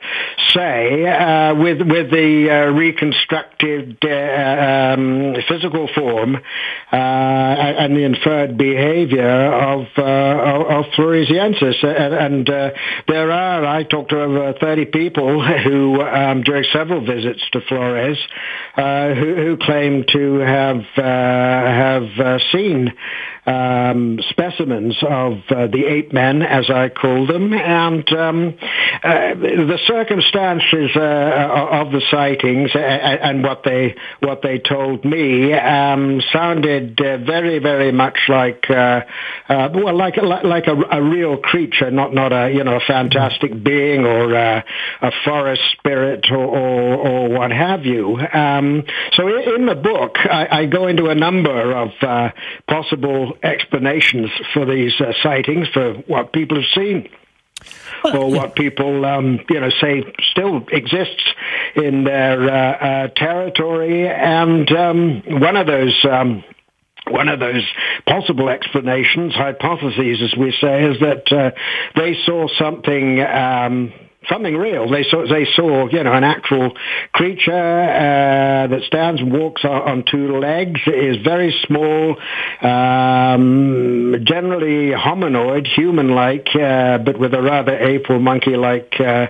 say, 0.48 1.06
uh, 1.06 1.54
with, 1.54 1.80
with 1.80 2.10
the 2.10 2.72
reconstructed 2.74 4.04
um, 4.04 5.34
physical 5.48 5.88
form 5.94 6.38
and 6.90 7.96
the 7.96 8.04
inferred 8.04 8.56
behavior 8.56 9.52
of, 9.52 9.82
of 9.96 10.84
Floresiensis. 10.96 11.82
And, 11.84 12.50
there 13.08 13.30
are, 13.30 13.64
I 13.64 13.82
talked 13.84 14.10
to 14.10 14.22
over 14.22 14.52
30 14.58 14.86
people 14.86 15.42
who, 15.62 16.00
um, 16.00 16.42
during 16.42 16.64
several 16.72 17.04
visits 17.04 17.42
to 17.52 17.60
Flores, 17.62 18.18
uh, 18.76 19.14
who, 19.14 19.34
who, 19.34 19.56
claim 19.62 20.04
to 20.12 20.38
have 20.38 20.84
uh, 20.96 21.02
have 21.02 22.08
uh, 22.18 22.38
seen 22.52 22.92
um, 23.44 24.20
specimens 24.30 24.96
of 25.02 25.38
uh, 25.50 25.66
the 25.66 25.84
ape 25.88 26.12
men, 26.12 26.42
as 26.42 26.70
I 26.70 26.88
call 26.88 27.26
them, 27.26 27.52
and 27.52 28.08
um, 28.12 28.54
uh, 29.02 29.34
the 29.34 29.78
circumstances 29.86 30.90
uh, 30.94 31.00
of 31.00 31.90
the 31.90 32.02
sightings 32.10 32.70
and 32.74 33.42
what 33.42 33.62
they 33.64 33.96
what 34.20 34.42
they 34.42 34.58
told 34.58 35.04
me 35.04 35.52
um, 35.54 36.20
sounded 36.32 36.96
very 36.98 37.58
very 37.58 37.90
much 37.90 38.18
like 38.28 38.66
well 38.68 39.96
like 39.96 40.16
like 40.18 40.66
a, 40.68 40.76
a, 40.90 41.02
real 41.02 41.36
creature, 41.36 41.90
not 41.90 42.14
not 42.14 42.32
a 42.32 42.52
you 42.52 42.62
know 42.62 42.76
a 42.76 42.80
fantastic 42.86 43.62
being 43.62 44.06
or 44.06 44.32
a 44.34 44.64
forest 45.24 45.62
spirit 45.72 46.26
or, 46.30 46.36
or, 46.36 46.96
or 46.96 47.28
what 47.28 47.50
have 47.50 47.84
you. 47.84 48.18
Um, 48.32 48.84
so 49.14 49.26
in 49.28 49.66
the 49.66 49.74
book, 49.74 50.16
I, 50.16 50.60
I, 50.60 50.66
go 50.66 50.86
into 50.86 51.06
a 51.06 51.14
number 51.14 51.72
of 51.72 51.90
uh, 52.00 52.30
explanations 53.42 54.30
for 54.52 54.64
these 54.64 54.92
uh, 55.00 55.12
sightings, 55.22 55.68
for 55.68 55.94
what 56.06 56.32
people 56.32 56.56
have 56.56 56.70
seen 56.74 57.08
or 58.04 58.30
what 58.30 58.54
people, 58.56 59.04
um, 59.04 59.40
you 59.48 59.60
know, 59.60 59.70
say 59.80 60.02
still 60.32 60.66
exists 60.70 61.22
in 61.76 62.04
their 62.04 62.42
uh, 62.42 62.54
uh, 62.54 63.08
territory. 63.08 64.08
And 64.08 64.70
um, 64.72 65.22
one 65.26 65.56
of 65.56 65.66
those 65.66 66.04
um, 66.04 66.44
one 67.08 67.28
of 67.28 67.40
those 67.40 67.64
possible 68.06 68.48
explanations, 68.48 69.34
hypotheses, 69.34 70.22
as 70.22 70.36
we 70.36 70.54
say, 70.60 70.84
is 70.84 71.00
that 71.00 71.32
uh, 71.32 71.50
they 71.96 72.16
saw 72.24 72.46
something 72.58 73.20
um, 73.20 73.92
something 74.28 74.56
real. 74.56 74.88
They 74.88 75.04
saw, 75.04 75.26
they 75.26 75.46
saw, 75.54 75.88
you 75.88 76.02
know, 76.02 76.12
an 76.12 76.24
actual 76.24 76.72
creature 77.12 77.52
uh, 77.52 78.66
that 78.68 78.82
stands 78.86 79.20
and 79.20 79.32
walks 79.32 79.64
on, 79.64 79.82
on 79.82 80.04
two 80.10 80.38
legs, 80.38 80.80
is 80.86 81.16
very 81.24 81.54
small, 81.66 82.16
um, 82.62 84.16
generally 84.24 84.92
hominoid, 84.92 85.66
human-like, 85.66 86.48
uh, 86.54 86.98
but 86.98 87.18
with 87.18 87.34
a 87.34 87.42
rather 87.42 87.76
ape 87.76 88.08
or 88.10 88.20
monkey-like 88.20 88.94
uh, 89.00 89.26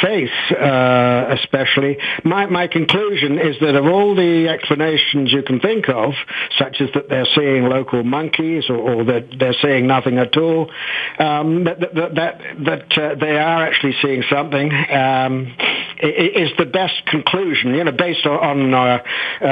face, 0.00 0.30
uh, 0.52 1.36
especially. 1.40 1.98
My, 2.24 2.46
my 2.46 2.68
conclusion 2.68 3.38
is 3.38 3.56
that 3.60 3.74
of 3.74 3.86
all 3.86 4.14
the 4.14 4.48
explanations 4.48 5.32
you 5.32 5.42
can 5.42 5.60
think 5.60 5.88
of, 5.88 6.14
such 6.58 6.80
as 6.80 6.90
that 6.94 7.08
they're 7.08 7.26
seeing 7.34 7.64
local 7.64 8.04
monkeys 8.04 8.64
or, 8.68 8.76
or 8.76 9.04
that 9.04 9.28
they're 9.38 9.56
seeing 9.60 9.86
nothing 9.86 10.18
at 10.18 10.36
all, 10.36 10.70
um, 11.18 11.64
that, 11.64 11.80
that, 11.80 12.14
that, 12.14 12.40
that 12.64 12.98
uh, 12.98 13.14
they 13.16 13.36
are 13.36 13.66
actually 13.66 13.94
seeing 14.00 14.22
something 14.22 14.35
something 14.36 14.70
um, 14.90 15.54
is 15.98 16.50
the 16.58 16.66
best 16.66 17.06
conclusion, 17.06 17.74
you 17.74 17.84
know, 17.84 17.92
based 17.92 18.26
on 18.26 18.74
uh, 18.74 19.02
uh, 19.40 19.46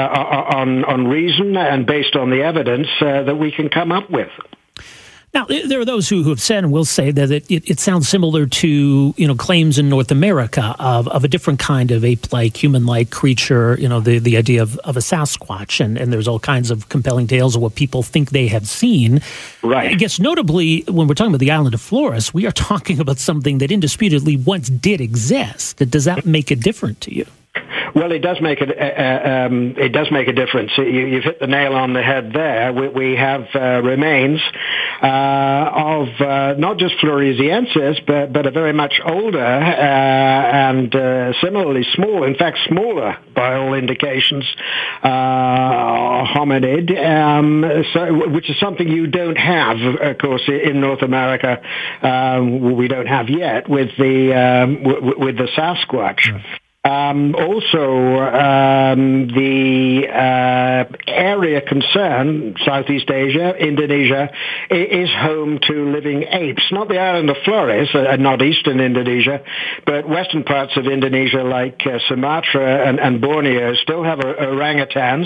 on 0.55 0.85
on 0.85 1.07
reason 1.07 1.57
and 1.57 1.85
based 1.85 2.15
on 2.15 2.29
the 2.29 2.43
evidence 2.43 2.87
uh, 3.01 3.23
that 3.23 3.35
we 3.35 3.51
can 3.51 3.69
come 3.69 3.91
up 3.91 4.09
with. 4.09 4.29
Now, 5.35 5.45
there 5.47 5.81
are 5.81 5.85
those 5.85 6.07
who, 6.07 6.23
who 6.23 6.29
have 6.29 6.39
said 6.39 6.63
and 6.63 6.71
will 6.71 6.85
say 6.85 7.11
that 7.11 7.29
it, 7.29 7.51
it, 7.51 7.69
it, 7.69 7.79
sounds 7.81 8.07
similar 8.07 8.45
to 8.45 9.13
you 9.17 9.27
know 9.27 9.35
claims 9.35 9.77
in 9.77 9.89
North 9.89 10.09
America 10.09 10.73
of, 10.79 11.09
of 11.09 11.25
a 11.25 11.27
different 11.27 11.59
kind 11.59 11.91
of 11.91 12.05
ape-like, 12.05 12.55
human-like 12.55 13.09
creature. 13.09 13.77
You 13.77 13.89
know, 13.89 13.99
the, 13.99 14.19
the 14.19 14.37
idea 14.37 14.61
of, 14.61 14.77
of 14.79 14.95
a 14.95 15.01
Sasquatch, 15.01 15.83
and, 15.83 15.97
and 15.97 16.13
there's 16.13 16.29
all 16.29 16.39
kinds 16.39 16.71
of 16.71 16.87
compelling 16.87 17.27
tales 17.27 17.53
of 17.53 17.61
what 17.61 17.75
people 17.75 18.01
think 18.01 18.29
they 18.29 18.47
have 18.47 18.65
seen. 18.65 19.19
Right. 19.61 19.91
I 19.91 19.95
guess 19.95 20.21
notably, 20.21 20.83
when 20.87 21.05
we're 21.05 21.15
talking 21.15 21.31
about 21.31 21.41
the 21.41 21.51
island 21.51 21.73
of 21.73 21.81
Flores, 21.81 22.33
we 22.33 22.47
are 22.47 22.53
talking 22.53 23.01
about 23.01 23.17
something 23.17 23.57
that 23.57 23.71
indisputably 23.71 24.37
once 24.37 24.69
did 24.69 25.01
exist. 25.01 25.77
Does 25.89 26.05
that 26.05 26.25
make 26.25 26.49
it 26.49 26.61
different 26.61 27.01
to 27.01 27.13
you? 27.13 27.25
Well, 27.95 28.11
it 28.11 28.19
does 28.19 28.41
make 28.41 28.59
a, 28.61 28.65
uh, 28.65 29.45
um, 29.47 29.75
it 29.77 29.93
does 29.93 30.11
make 30.11 30.27
a 30.27 30.33
difference. 30.33 30.71
You, 30.77 31.15
have 31.15 31.23
hit 31.23 31.39
the 31.39 31.47
nail 31.47 31.75
on 31.75 31.93
the 31.93 32.01
head 32.01 32.33
there. 32.33 32.73
We, 32.73 32.89
we 32.89 33.15
have 33.15 33.47
uh, 33.55 33.81
remains 33.81 34.41
uh, 35.01 35.71
of 35.73 36.07
uh, 36.19 36.55
not 36.57 36.77
just 36.77 36.95
Floresiensis, 36.97 38.05
but, 38.05 38.33
but 38.33 38.45
a 38.45 38.51
very 38.51 38.73
much 38.73 38.99
older 39.05 39.39
uh, 39.39 39.71
and 39.79 40.93
uh, 40.93 41.33
similarly 41.41 41.85
small, 41.93 42.23
in 42.23 42.35
fact 42.35 42.59
smaller 42.67 43.17
by 43.33 43.55
all 43.55 43.73
indications, 43.73 44.45
hominid, 45.03 46.91
um, 47.05 47.63
so, 47.93 48.29
which 48.29 48.49
is 48.49 48.59
something 48.59 48.87
you 48.87 49.07
don't 49.07 49.37
have, 49.37 49.77
of 50.01 50.17
course, 50.17 50.43
in 50.47 50.81
North 50.81 51.01
America. 51.01 51.61
Um, 52.01 52.75
we 52.75 52.87
don't 52.87 53.07
have 53.07 53.29
yet 53.29 53.69
with 53.69 53.89
the 53.97 54.33
um, 54.33 54.83
w- 54.83 55.19
with 55.19 55.37
the 55.37 55.47
Sasquatch. 55.55 56.31
Um, 56.85 57.33
also, 57.33 58.19
um, 58.21 59.27
the 59.29 60.07
uh, 60.07 60.85
area 61.07 61.61
concern, 61.61 62.55
Southeast 62.63 63.09
Asia, 63.09 63.55
Indonesia, 63.57 64.29
is 64.69 65.09
home 65.09 65.57
to 65.67 65.91
living 65.91 66.25
apes. 66.29 66.61
Not 66.71 66.87
the 66.87 66.99
island 66.99 67.31
of 67.31 67.37
Flores, 67.43 67.89
uh, 67.95 68.17
not 68.17 68.43
eastern 68.43 68.79
Indonesia, 68.79 69.41
but 69.87 70.07
western 70.07 70.43
parts 70.43 70.77
of 70.77 70.85
Indonesia 70.85 71.43
like 71.43 71.81
uh, 71.87 71.97
Sumatra 72.07 72.87
and, 72.87 72.99
and, 72.99 73.19
Borneo 73.19 73.73
still 73.75 74.03
have 74.03 74.19
orangutans, 74.19 75.25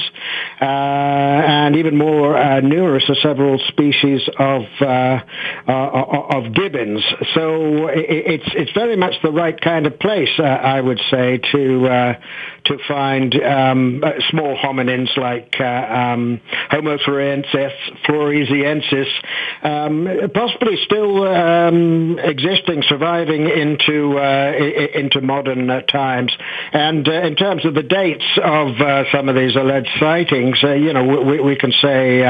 uh, 0.61 0.63
and 0.63 1.75
even 1.75 1.97
more 1.97 2.37
uh, 2.37 2.61
numerous 2.61 3.03
are 3.09 3.15
several 3.15 3.59
species 3.67 4.21
of 4.37 4.61
uh, 4.79 5.19
of 5.67 6.53
gibbons. 6.53 7.03
So 7.33 7.87
it's 7.91 8.47
it's 8.55 8.71
very 8.71 8.95
much 8.95 9.15
the 9.23 9.31
right 9.31 9.59
kind 9.59 9.87
of 9.87 9.99
place, 9.99 10.29
I 10.39 10.79
would 10.79 11.01
say, 11.11 11.41
to 11.51 11.87
uh, 11.87 12.13
to 12.65 12.77
find 12.87 13.33
um, 13.41 14.03
small 14.29 14.55
hominins 14.57 15.15
like 15.17 15.55
uh, 15.59 15.63
um, 15.63 16.41
Homo 16.69 16.97
floresiensis, 16.97 17.73
floresiensis 18.07 19.07
um, 19.63 20.29
possibly 20.33 20.77
still 20.85 21.27
um, 21.27 22.19
existing, 22.19 22.83
surviving 22.87 23.49
into 23.49 24.17
uh, 24.17 24.53
into 24.93 25.21
modern 25.21 25.69
uh, 25.69 25.81
times. 25.81 26.31
And 26.73 27.07
uh, 27.07 27.11
in 27.11 27.35
terms 27.35 27.65
of 27.65 27.73
the 27.73 27.83
dates 27.83 28.25
of 28.43 28.75
some 29.11 29.29
of 29.29 29.35
these 29.35 29.55
alleged 29.55 29.89
sightings, 29.99 30.61
you 30.61 30.93
know, 30.93 31.23
we, 31.23 31.39
we, 31.39 31.55
can 31.55 31.71
say 31.81 32.23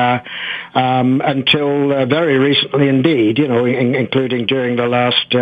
um, 0.74 1.22
until 1.24 2.06
very 2.08 2.38
recently, 2.38 2.88
indeed, 2.88 3.38
you 3.38 3.48
know, 3.48 3.66
in, 3.66 3.96
including 3.96 4.46
during 4.46 4.76
the 4.76 4.88
last 4.88 5.36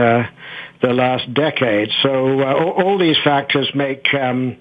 the 0.82 0.94
last 0.94 1.34
decade. 1.34 1.90
So 2.04 2.42
uh, 2.42 2.54
all, 2.54 2.84
all, 2.84 2.98
these 2.98 3.18
factors 3.24 3.70
make 3.74 4.14
um, 4.14 4.58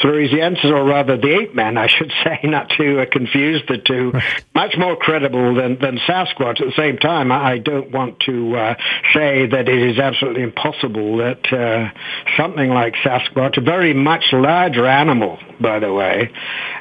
Floresiensis, 0.00 0.64
or 0.64 0.84
rather 0.84 1.16
the 1.16 1.40
ape 1.40 1.54
man, 1.54 1.76
I 1.76 1.88
should 1.88 2.12
say, 2.24 2.40
not 2.44 2.70
to 2.78 3.00
uh, 3.00 3.06
confuse 3.10 3.62
the 3.66 3.78
two, 3.78 4.12
much 4.54 4.76
more 4.78 4.96
credible 4.96 5.54
than, 5.54 5.78
than 5.78 5.98
Sasquatch. 5.98 6.60
At 6.60 6.68
the 6.68 6.76
same 6.76 6.98
time, 6.98 7.32
I 7.32 7.58
don't 7.58 7.90
want 7.90 8.20
to 8.20 8.56
uh, 8.56 8.74
say 9.14 9.46
that 9.46 9.68
it 9.68 9.82
is 9.90 9.98
absolutely 9.98 10.42
impossible 10.42 11.18
that 11.18 11.52
uh, 11.52 11.90
something 12.36 12.70
like 12.70 12.94
Sasquatch, 13.04 13.58
a 13.58 13.60
very 13.60 13.94
much 13.94 14.32
larger 14.32 14.86
animal, 14.86 15.38
by 15.60 15.78
the 15.80 15.92
way, 15.92 16.30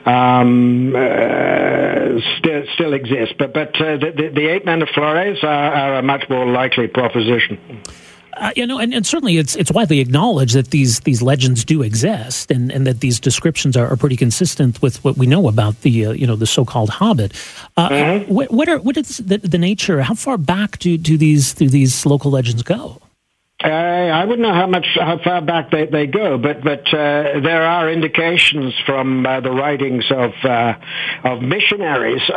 um, 0.05 0.95
uh, 0.95 2.21
still, 2.37 2.63
still 2.75 2.93
exists. 2.93 3.33
But, 3.37 3.53
but 3.53 3.75
uh, 3.81 3.97
the, 3.97 4.13
the, 4.15 4.29
the 4.33 4.47
ape 4.47 4.65
men 4.65 4.81
of 4.81 4.89
Flores 4.89 5.39
are, 5.43 5.47
are 5.47 5.95
a 5.95 6.03
much 6.03 6.25
more 6.29 6.45
likely 6.45 6.87
proposition. 6.87 7.81
Uh, 8.39 8.51
you 8.55 8.67
know, 8.67 8.77
and, 8.77 8.93
and, 8.93 9.05
certainly 9.05 9.37
it's 9.37 9.55
it's 9.55 9.71
widely 9.71 9.99
acknowledged 9.99 10.55
that 10.55 10.69
these 10.69 10.99
these 11.01 11.21
legends 11.21 11.65
do 11.65 11.81
exist, 11.81 12.51
and, 12.51 12.71
and 12.71 12.85
that 12.85 12.99
these 12.99 13.19
descriptions 13.19 13.75
are, 13.75 13.87
are 13.87 13.95
pretty 13.95 14.15
consistent 14.15 14.81
with 14.81 15.03
what 15.03 15.17
we 15.17 15.25
know 15.25 15.47
about 15.47 15.81
the 15.81 16.05
uh, 16.05 16.11
you 16.11 16.27
know 16.27 16.35
the 16.35 16.45
so-called 16.45 16.89
Hobbit. 16.89 17.33
Uh, 17.75 17.89
mm-hmm. 17.89 18.33
what, 18.33 18.51
what, 18.51 18.69
are 18.69 18.79
what 18.79 18.95
is 18.97 19.17
the, 19.17 19.37
the 19.37 19.57
nature? 19.57 20.01
How 20.01 20.13
far 20.13 20.37
back 20.37 20.77
do, 20.79 20.97
do 20.97 21.17
these 21.17 21.53
do 21.53 21.67
these 21.67 22.05
local 22.05 22.31
legends 22.31 22.63
go? 22.63 23.01
I 23.59 24.23
wouldn't 24.23 24.47
know 24.47 24.53
how 24.53 24.67
much 24.67 24.85
how 24.93 25.17
far 25.23 25.41
back 25.41 25.71
they, 25.71 25.87
they 25.87 26.05
go, 26.05 26.37
but 26.37 26.63
but 26.63 26.85
uh, 26.93 27.39
there 27.41 27.63
are 27.63 27.89
indications 27.91 28.75
from 28.85 29.25
uh, 29.25 29.39
the 29.41 29.49
writings 29.49 30.05
of 30.11 30.31
uh, 30.43 30.75
of 31.23 31.41
missionaries 31.41 32.21
uh, 32.29 32.35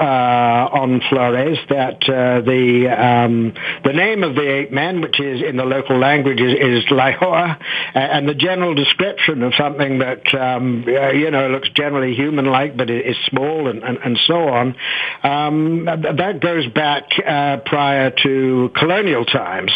on 0.73 1.03
Flores 1.11 1.59
that 1.69 2.03
uh, 2.09 2.41
the 2.41 2.89
um, 2.89 3.53
the 3.85 3.93
name 3.93 4.25
of 4.25 4.35
the 4.35 4.49
ape 4.49 4.73
men, 4.73 5.03
which 5.03 5.21
is 5.21 5.43
in 5.43 5.59
the 5.59 5.65
local 5.65 5.99
language, 5.99 6.41
is, 6.41 6.55
is 6.55 6.85
and 6.91 8.27
the 8.27 8.35
general 8.35 8.75
description 8.75 9.43
of 9.43 9.53
something 9.57 9.99
that 9.99 10.35
um, 10.35 10.85
you 10.87 11.31
know 11.31 11.51
looks 11.51 11.69
generally 11.75 12.15
human-like 12.15 12.79
but 12.79 12.89
is 12.89 13.17
small 13.29 13.69
and, 13.69 13.83
and, 13.83 13.99
and 13.99 14.19
so 14.27 14.49
on. 14.49 14.75
Um, 15.23 15.85
that 15.85 16.41
goes 16.41 16.67
back 16.69 17.11
prior 17.67 18.11
to 18.23 18.71
colonial 18.75 19.27
times. 19.27 19.73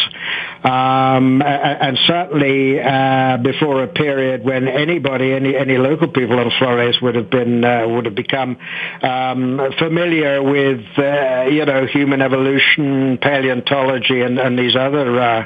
Um, 1.35 1.41
and 1.41 1.97
certainly 2.07 2.79
uh, 2.79 3.37
before 3.37 3.83
a 3.83 3.87
period 3.87 4.43
when 4.43 4.67
anybody, 4.67 5.33
any 5.33 5.55
any 5.55 5.77
local 5.77 6.07
people 6.07 6.39
on 6.39 6.51
Flores 6.57 6.97
would 7.01 7.15
have 7.15 7.29
been 7.29 7.63
uh, 7.63 7.87
would 7.87 8.05
have 8.05 8.15
become 8.15 8.57
um, 9.01 9.59
familiar 9.77 10.41
with 10.41 10.81
uh, 10.97 11.45
you 11.49 11.65
know 11.65 11.85
human 11.85 12.21
evolution, 12.21 13.17
paleontology, 13.21 14.21
and, 14.21 14.39
and 14.39 14.57
these 14.57 14.75
other 14.75 15.19
uh, 15.19 15.45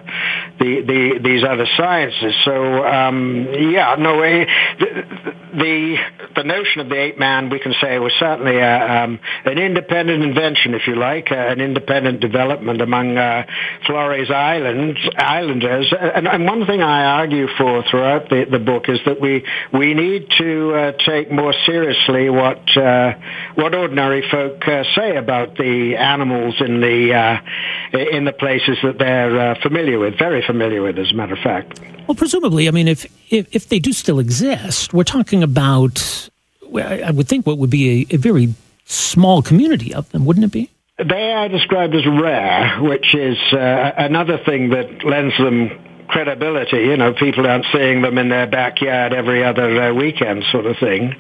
the, 0.60 0.82
the 0.82 1.20
these 1.24 1.44
other 1.44 1.66
sciences. 1.78 2.36
So 2.46 2.86
um, 2.86 3.48
yeah, 3.54 3.96
no 3.98 4.18
way. 4.18 4.46
The, 4.80 5.40
the, 5.54 5.96
the 6.36 6.44
notion 6.44 6.82
of 6.82 6.90
the 6.90 6.96
ape 6.96 7.18
man, 7.18 7.50
we 7.50 7.60
can 7.60 7.74
say, 7.82 7.98
was 8.00 8.14
certainly 8.20 8.58
a, 8.58 9.04
um, 9.04 9.20
an 9.46 9.58
independent 9.58 10.24
invention, 10.24 10.74
if 10.74 10.88
you 10.88 10.96
like, 10.96 11.32
uh, 11.32 11.36
an 11.36 11.60
independent 11.60 12.20
development 12.20 12.82
among 12.82 13.18
uh, 13.18 13.46
Flores 13.86 14.30
Islands 14.30 15.00
islanders. 15.18 15.79
And, 15.92 16.28
and 16.28 16.46
one 16.46 16.66
thing 16.66 16.82
I 16.82 17.04
argue 17.20 17.48
for 17.58 17.84
throughout 17.90 18.30
the, 18.30 18.46
the 18.50 18.60
book 18.60 18.90
is 18.90 19.00
that 19.06 19.20
we 19.20 19.46
we 19.74 19.94
need 19.94 20.28
to 20.38 20.74
uh, 20.74 20.92
take 21.06 21.32
more 21.32 21.54
seriously 21.66 22.30
what 22.30 22.78
uh, 22.78 23.14
what 23.56 23.76
ordinary 23.76 24.24
folk 24.30 24.68
uh, 24.68 24.84
say 24.96 25.16
about 25.18 25.58
the 25.58 25.96
animals 25.96 26.56
in 26.60 26.82
the 26.82 27.14
uh, 27.14 27.98
in 27.98 28.26
the 28.26 28.34
places 28.34 28.78
that 28.84 28.98
they're 28.98 29.52
uh, 29.52 29.62
familiar 29.62 30.00
with, 30.00 30.18
very 30.18 30.42
familiar 30.46 30.82
with, 30.82 30.98
as 30.98 31.12
a 31.12 31.14
matter 31.14 31.34
of 31.34 31.40
fact. 31.40 31.80
Well, 32.08 32.16
presumably, 32.16 32.68
I 32.68 32.72
mean, 32.72 32.88
if 32.88 33.06
if, 33.32 33.48
if 33.56 33.70
they 33.70 33.80
do 33.80 33.94
still 33.94 34.20
exist, 34.20 34.94
we're 34.94 35.04
talking 35.04 35.44
about, 35.44 36.30
I 36.76 37.12
would 37.12 37.28
think, 37.28 37.46
what 37.46 37.58
would 37.58 37.70
be 37.70 38.08
a, 38.10 38.16
a 38.16 38.18
very 38.18 38.54
small 38.86 39.42
community 39.42 39.94
of 39.94 40.10
them, 40.12 40.26
wouldn't 40.26 40.46
it 40.46 40.52
be? 40.52 40.70
They 41.08 41.32
are 41.32 41.48
described 41.48 41.96
as 41.96 42.06
rare, 42.06 42.78
which 42.82 43.16
is 43.16 43.38
uh, 43.54 43.92
another 43.98 44.38
thing 44.46 44.72
that 44.72 45.06
lends 45.06 45.38
them 45.38 45.89
credibility. 46.10 46.78
You 46.78 46.98
know, 46.98 47.14
people 47.14 47.48
aren't 47.48 47.66
seeing 47.72 48.02
them 48.02 48.18
in 48.18 48.30
their 48.30 48.48
backyard 48.48 49.14
every 49.14 49.44
other 49.44 49.82
uh, 49.82 49.94
weekend, 49.94 50.44
sort 50.52 50.66
of 50.66 50.76
thing. 50.80 51.16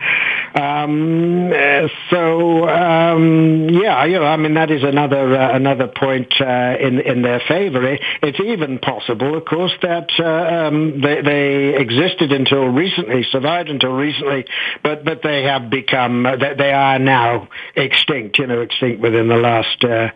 Um, 0.55 1.51
uh, 1.53 1.87
so 2.09 2.67
um, 2.67 3.69
yeah, 3.69 4.03
you 4.05 4.19
know, 4.19 4.25
I 4.25 4.37
mean 4.37 4.55
that 4.55 4.71
is 4.71 4.83
another 4.83 5.37
uh, 5.37 5.55
another 5.55 5.87
point 5.87 6.33
uh, 6.41 6.75
in 6.79 6.99
in 6.99 7.21
their 7.21 7.41
favour. 7.47 7.97
It's 8.21 8.39
even 8.39 8.79
possible, 8.79 9.37
of 9.37 9.45
course, 9.45 9.73
that 9.83 10.09
uh, 10.19 10.67
um, 10.67 11.01
they, 11.01 11.21
they 11.21 11.75
existed 11.75 12.31
until 12.31 12.65
recently, 12.65 13.23
survived 13.31 13.69
until 13.69 13.91
recently, 13.91 14.45
but 14.83 15.05
but 15.05 15.21
they 15.21 15.43
have 15.43 15.69
become 15.69 16.23
they, 16.23 16.55
they 16.57 16.71
are 16.71 16.97
now 16.97 17.47
extinct. 17.75 18.39
You 18.39 18.47
know, 18.47 18.61
extinct 18.61 19.01
within 19.01 19.27
the 19.27 19.37
last 19.37 19.83
uh, 19.83 20.07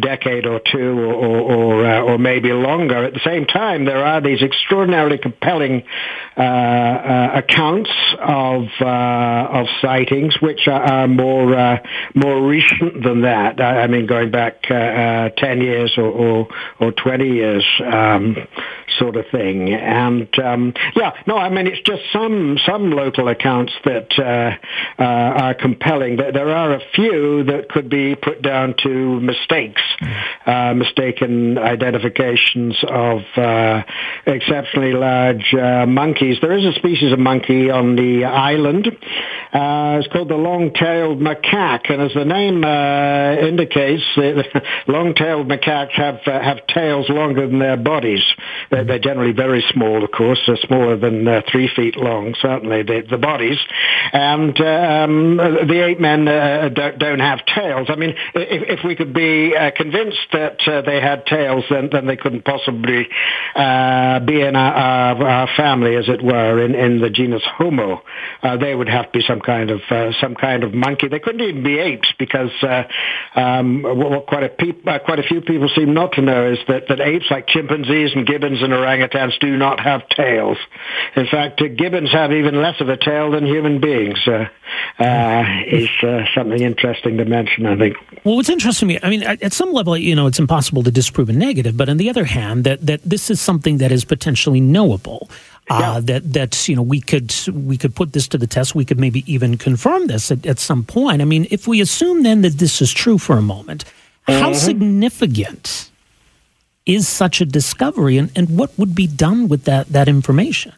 decade 0.00 0.46
or 0.46 0.60
two, 0.72 0.98
or 1.00 1.12
or, 1.12 1.84
or, 1.84 2.00
or 2.12 2.18
maybe 2.18 2.52
longer. 2.52 3.04
At 3.04 3.12
the 3.12 3.20
same 3.24 3.44
time, 3.44 3.84
there 3.84 4.04
are 4.04 4.21
these 4.22 4.42
extraordinarily 4.42 5.18
compelling 5.18 5.84
uh, 6.36 6.40
uh, 6.40 7.30
accounts 7.34 7.90
of 8.18 8.68
uh, 8.80 9.60
of 9.60 9.66
sightings, 9.80 10.40
which 10.40 10.66
are, 10.66 10.82
are 10.82 11.08
more 11.08 11.54
uh, 11.54 11.78
more 12.14 12.40
recent 12.40 13.02
than 13.02 13.22
that. 13.22 13.60
I, 13.60 13.82
I 13.82 13.86
mean, 13.86 14.06
going 14.06 14.30
back 14.30 14.64
uh, 14.70 14.74
uh, 14.74 15.28
ten 15.36 15.60
years 15.60 15.92
or, 15.96 16.04
or, 16.04 16.48
or 16.80 16.92
twenty 16.92 17.30
years, 17.30 17.64
um, 17.84 18.36
sort 18.98 19.16
of 19.16 19.26
thing. 19.30 19.72
And 19.72 20.28
um, 20.38 20.74
yeah, 20.96 21.12
no, 21.26 21.36
I 21.36 21.48
mean, 21.50 21.66
it's 21.66 21.82
just 21.82 22.02
some 22.12 22.58
some 22.64 22.90
local 22.90 23.28
accounts 23.28 23.72
that 23.84 24.58
are 24.98 25.54
compelling. 25.54 26.16
There 26.16 26.50
are 26.50 26.74
a 26.74 26.80
few 26.94 27.44
that 27.44 27.68
could 27.68 27.88
be 27.88 28.14
put 28.14 28.42
down 28.42 28.74
to 28.82 29.20
mistakes, 29.20 29.82
mistaken 30.46 31.58
identifications 31.58 32.76
of 32.88 33.22
exceptionally 34.26 34.92
large 34.92 35.54
uh, 35.54 35.86
monkeys. 35.86 36.38
There 36.40 36.56
is 36.56 36.64
a 36.64 36.72
species 36.78 37.12
of 37.12 37.18
monkey 37.18 37.70
on 37.70 37.96
the 37.96 38.24
island. 38.24 38.86
Uh, 39.52 40.00
it's 40.00 40.12
called 40.12 40.28
the 40.28 40.36
long-tailed 40.36 41.18
macaque, 41.18 41.90
and 41.90 42.00
as 42.00 42.12
the 42.14 42.24
name 42.24 42.64
uh, 42.64 43.46
indicates, 43.46 44.02
the, 44.16 44.62
long-tailed 44.86 45.48
macaques 45.48 45.92
have 45.92 46.20
uh, 46.26 46.40
have 46.40 46.66
tails 46.68 47.08
longer 47.08 47.46
than 47.46 47.58
their 47.58 47.76
bodies. 47.76 48.22
They're, 48.70 48.84
they're 48.84 48.98
generally 48.98 49.32
very 49.32 49.64
small, 49.72 50.04
of 50.04 50.10
course. 50.10 50.40
They're 50.46 50.56
smaller 50.56 50.96
than 50.96 51.28
uh, 51.28 51.42
three 51.50 51.68
feet 51.74 51.96
long, 51.96 52.34
certainly 52.40 52.82
the, 52.82 53.04
the 53.08 53.18
bodies. 53.18 53.58
And 54.12 54.58
um, 54.60 55.36
the 55.36 55.84
ape 55.84 56.00
men 56.00 56.26
uh, 56.28 56.68
don't, 56.68 56.98
don't, 56.98 57.18
have 57.22 57.44
tails. 57.46 57.88
I 57.90 57.96
mean, 57.96 58.14
if, 58.34 58.78
if 58.78 58.84
we 58.84 58.96
could 58.96 59.12
be 59.12 59.54
convinced 59.76 60.26
that 60.32 60.58
they 60.66 61.00
had 61.00 61.26
tails, 61.26 61.64
then, 61.70 61.90
then 61.92 62.06
they 62.06 62.16
couldn't 62.16 62.44
possibly 62.44 63.06
uh, 63.54 64.01
be 64.20 64.40
in 64.40 64.56
our, 64.56 65.48
family, 65.56 65.96
as 65.96 66.08
it 66.08 66.22
were, 66.22 66.64
in, 66.64 66.74
in 66.74 67.00
the 67.00 67.10
genus 67.10 67.42
Homo. 67.44 68.02
Uh, 68.42 68.56
they 68.56 68.74
would 68.74 68.88
have 68.88 69.06
to 69.06 69.18
be 69.18 69.24
some 69.26 69.40
kind 69.40 69.70
of 69.70 69.80
uh, 69.90 70.12
some 70.20 70.34
kind 70.34 70.64
of 70.64 70.74
monkey. 70.74 71.08
They 71.08 71.18
couldn't 71.18 71.40
even 71.40 71.62
be 71.62 71.78
apes 71.78 72.12
because 72.18 72.50
uh, 72.62 72.84
um, 73.38 73.82
what 73.82 74.26
quite 74.26 74.44
a 74.44 74.48
peop- 74.48 74.86
uh, 74.86 74.98
quite 75.00 75.18
a 75.18 75.22
few 75.22 75.40
people 75.40 75.68
seem 75.74 75.94
not 75.94 76.12
to 76.12 76.22
know 76.22 76.52
is 76.52 76.58
that, 76.68 76.88
that 76.88 77.00
apes 77.00 77.26
like 77.30 77.46
chimpanzees 77.46 78.10
and 78.14 78.26
gibbons 78.26 78.62
and 78.62 78.72
orangutans 78.72 79.38
do 79.40 79.56
not 79.56 79.80
have 79.80 80.08
tails. 80.08 80.58
In 81.16 81.26
fact, 81.26 81.62
gibbons 81.76 82.12
have 82.12 82.32
even 82.32 82.60
less 82.60 82.80
of 82.80 82.88
a 82.88 82.96
tail 82.96 83.30
than 83.30 83.46
human 83.46 83.80
beings. 83.80 84.18
is 84.98 85.88
something 86.34 86.62
interesting 86.62 87.18
to 87.18 87.24
mention, 87.24 87.66
I 87.66 87.76
think. 87.76 87.96
Well, 88.24 88.36
what's 88.36 88.48
interesting 88.48 88.88
to 88.88 88.94
me, 88.94 89.00
I 89.02 89.10
mean, 89.10 89.22
at 89.22 89.52
some 89.52 89.72
level, 89.72 89.96
you 89.96 90.16
know, 90.16 90.26
it's 90.26 90.38
impossible 90.38 90.82
to 90.84 90.90
disprove 90.90 91.28
a 91.28 91.32
negative, 91.32 91.76
but 91.76 91.88
on 91.88 91.96
the 91.96 92.10
other 92.10 92.24
hand, 92.24 92.64
that, 92.64 92.84
that 92.86 93.02
this 93.02 93.30
is 93.30 93.40
something 93.40 93.78
that 93.78 93.91
is 93.92 94.04
potentially 94.04 94.60
knowable. 94.60 95.30
Uh, 95.70 95.78
yeah. 95.80 96.00
that 96.00 96.32
that's 96.32 96.68
you 96.68 96.74
know 96.74 96.82
we 96.82 97.00
could 97.00 97.32
we 97.52 97.76
could 97.76 97.94
put 97.94 98.12
this 98.12 98.26
to 98.28 98.36
the 98.36 98.48
test. 98.48 98.74
We 98.74 98.84
could 98.84 98.98
maybe 98.98 99.22
even 99.32 99.56
confirm 99.56 100.08
this 100.08 100.32
at, 100.32 100.44
at 100.44 100.58
some 100.58 100.82
point. 100.82 101.22
I 101.22 101.24
mean, 101.24 101.46
if 101.50 101.68
we 101.68 101.80
assume 101.80 102.24
then 102.24 102.42
that 102.42 102.58
this 102.58 102.82
is 102.82 102.92
true 102.92 103.16
for 103.16 103.38
a 103.38 103.42
moment, 103.42 103.84
mm-hmm. 104.26 104.40
how 104.40 104.52
significant 104.54 105.90
is 106.84 107.06
such 107.06 107.40
a 107.40 107.44
discovery, 107.44 108.18
and, 108.18 108.32
and 108.34 108.58
what 108.58 108.76
would 108.76 108.94
be 108.94 109.06
done 109.06 109.46
with 109.46 109.64
that 109.64 109.88
that 109.88 110.08
information? 110.08 110.72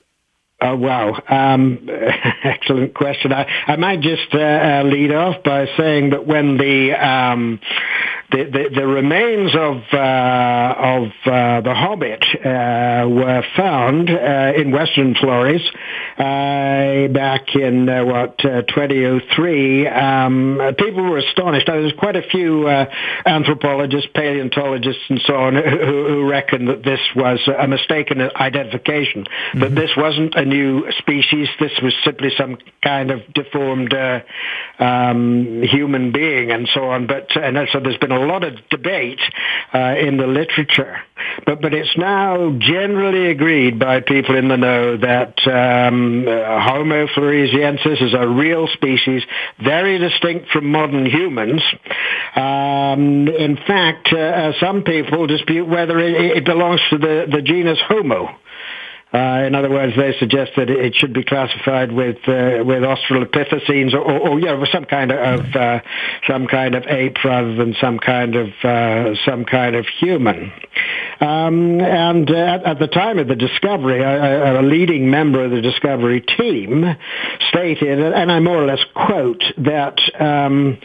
Oh, 0.65 0.77
wow. 0.77 1.23
Um, 1.29 1.87
excellent 2.43 2.95
question. 2.95 3.35
I, 3.35 3.45
I 3.67 3.77
might 3.77 4.01
just 4.01 4.33
uh, 4.33 4.39
uh, 4.39 4.83
lead 4.87 5.13
off 5.13 5.43
by 5.45 5.67
saying 5.77 6.11
that 6.11 6.27
when 6.27 6.57
the 6.57 6.93
um, 6.93 7.61
the, 8.31 8.45
the, 8.45 8.81
the, 8.81 8.87
remains 8.87 9.55
of 9.55 9.83
uh, 9.93 10.75
of 10.77 11.09
uh, 11.25 11.61
the 11.61 11.75
Hobbit 11.75 12.25
uh, 12.35 13.07
were 13.09 13.45
found 13.57 14.11
uh, 14.11 14.53
in 14.57 14.73
Western 14.73 15.15
Flores 15.15 15.63
back 16.17 17.55
in 17.55 17.87
what 17.87 18.39
2003. 18.39 19.87
Um, 19.87 20.61
people 20.79 21.03
were 21.03 21.19
astonished. 21.19 21.67
There 21.67 21.81
was 21.81 21.93
quite 21.99 22.17
a 22.17 22.23
few 22.23 22.69
anthropologists, 23.27 24.09
paleontologists, 24.15 25.03
and 25.09 25.21
so 25.27 25.35
on 25.35 25.55
who, 25.55 26.07
who 26.09 26.29
reckoned 26.29 26.69
that 26.69 26.83
this 26.83 27.01
was 27.15 27.39
a 27.47 27.69
mistaken 27.69 28.21
identification. 28.21 29.25
Mm-hmm. 29.25 29.61
That 29.61 29.75
this 29.75 29.91
wasn't 29.97 30.35
a 30.35 30.45
new 30.55 30.91
species. 30.99 31.49
This 31.59 31.73
was 31.83 31.95
simply 32.05 32.31
some 32.37 32.59
kind 32.83 33.11
of 33.11 33.21
deformed 33.33 33.93
uh, 33.93 34.21
um, 34.79 35.63
human 35.63 36.13
being 36.13 36.51
and 36.51 36.69
so 36.73 36.85
on. 36.85 37.07
But 37.07 37.37
and 37.37 37.57
so 37.73 37.81
there's 37.81 37.99
been 37.99 38.13
a 38.13 38.25
lot 38.25 38.45
of 38.45 38.55
debate 38.71 39.21
uh, 39.73 39.95
in 40.07 40.17
the 40.17 40.27
literature. 40.27 40.99
But 41.47 41.61
but 41.61 41.75
it's 41.75 41.97
now 41.97 42.57
generally 42.59 43.31
agreed 43.31 43.79
by 43.79 44.01
people 44.01 44.37
in 44.37 44.49
the 44.49 44.57
know 44.57 44.97
that 44.97 45.35
um, 45.47 46.25
Homo 46.27 47.07
floresiensis 47.09 48.03
is 48.03 48.15
a 48.15 48.27
real 48.27 48.67
species, 48.69 49.23
very 49.63 49.99
distinct 49.99 50.51
from 50.51 50.71
modern 50.71 51.07
humans. 51.07 51.63
Um, 52.37 53.29
in 53.29 53.57
fact, 53.57 54.13
uh, 54.13 54.53
some 54.61 54.83
people 54.83 55.27
dispute 55.27 55.67
whether 55.67 55.99
it, 55.99 56.39
it 56.39 56.45
belongs 56.45 56.81
to 56.91 56.99
the, 56.99 57.27
the 57.31 57.43
genus 57.43 57.79
Homo. 57.89 58.37
Uh, 59.15 59.45
in 59.47 59.55
other 59.55 59.71
words, 59.71 59.95
they 59.97 60.13
suggest 60.19 60.51
that 60.57 60.69
it 60.69 60.93
should 60.97 61.13
be 61.13 61.23
classified 61.23 61.93
with 61.93 62.17
uh, 62.27 62.65
with 62.65 62.83
Australopithecines 62.83 63.95
or, 63.95 64.01
or, 64.01 64.31
or 64.31 64.41
you 64.41 64.47
know, 64.47 64.65
some 64.73 64.85
kind 64.85 65.13
of 65.13 65.55
uh, 65.55 65.81
some 66.27 66.49
kind 66.49 66.75
of 66.75 66.85
ape 66.89 67.23
rather 67.25 67.55
than 67.55 67.77
some 67.81 68.01
kind 68.01 68.35
of 68.35 68.49
uh, 68.65 69.15
some 69.25 69.45
kind 69.45 69.77
of 69.77 69.87
human. 70.01 70.53
Um, 71.21 71.81
and 71.81 72.29
uh, 72.29 72.35
at, 72.35 72.65
at, 72.65 72.79
the 72.81 72.89
time 72.89 73.21
of 73.21 73.29
the 73.29 73.37
discovery, 73.37 74.03
a, 74.03 74.61
a, 74.61 74.63
leading 74.63 75.09
member 75.11 75.45
of 75.45 75.53
the 75.53 75.61
discovery 75.61 76.21
team 76.21 76.85
stated, 77.51 78.01
and 78.01 78.33
I 78.33 78.41
more 78.41 78.61
or 78.61 78.67
less 78.67 78.85
quote, 78.95 79.45
that 79.59 79.97
um, 80.21 80.77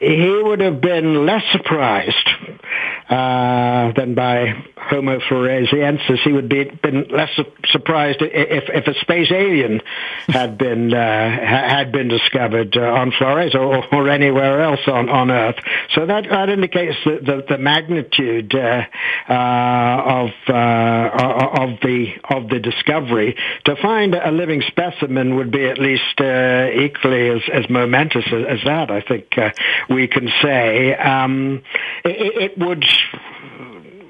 he 0.00 0.40
would 0.42 0.60
have 0.60 0.80
been 0.80 1.26
less 1.26 1.42
surprised 1.52 2.28
uh, 3.08 3.92
than 3.92 4.14
by 4.14 4.52
Homo 4.76 5.18
floresiensis, 5.18 6.18
he 6.24 6.32
would 6.32 6.48
be 6.48 6.64
been 6.64 7.08
less 7.10 7.30
surprised 7.70 8.18
if, 8.20 8.64
if 8.68 8.86
a 8.86 8.98
space 9.00 9.30
alien 9.30 9.80
had 10.28 10.58
been 10.58 10.92
uh, 10.92 10.98
had 10.98 11.90
been 11.92 12.08
discovered 12.08 12.76
uh, 12.76 12.80
on 12.80 13.12
Flores 13.12 13.54
or, 13.54 13.84
or 13.94 14.08
anywhere 14.08 14.62
else 14.62 14.80
on, 14.86 15.08
on 15.08 15.30
Earth. 15.30 15.56
So 15.94 16.06
that, 16.06 16.24
that 16.30 16.48
indicates 16.48 16.96
the, 17.04 17.18
the, 17.24 17.56
the 17.56 17.58
magnitude 17.58 18.54
uh, 18.54 18.82
uh 19.28 20.02
of 20.08 20.30
uh, 20.48 21.60
of 21.60 21.80
the 21.80 22.08
of 22.30 22.48
the 22.48 22.60
discovery. 22.60 23.36
To 23.64 23.76
find 23.76 24.14
a 24.14 24.30
living 24.30 24.62
specimen 24.66 25.36
would 25.36 25.50
be 25.50 25.64
at 25.64 25.78
least 25.78 26.20
equally 26.20 27.30
as, 27.30 27.42
as 27.52 27.70
momentous 27.70 28.24
as, 28.26 28.44
as, 28.48 28.58
that. 28.64 28.90
I 28.90 29.00
think 29.00 29.34
we 29.88 30.08
can 30.08 30.28
say 30.42 30.94
um, 30.94 31.62
it, 32.04 32.52
it 32.52 32.58
would 32.58 32.84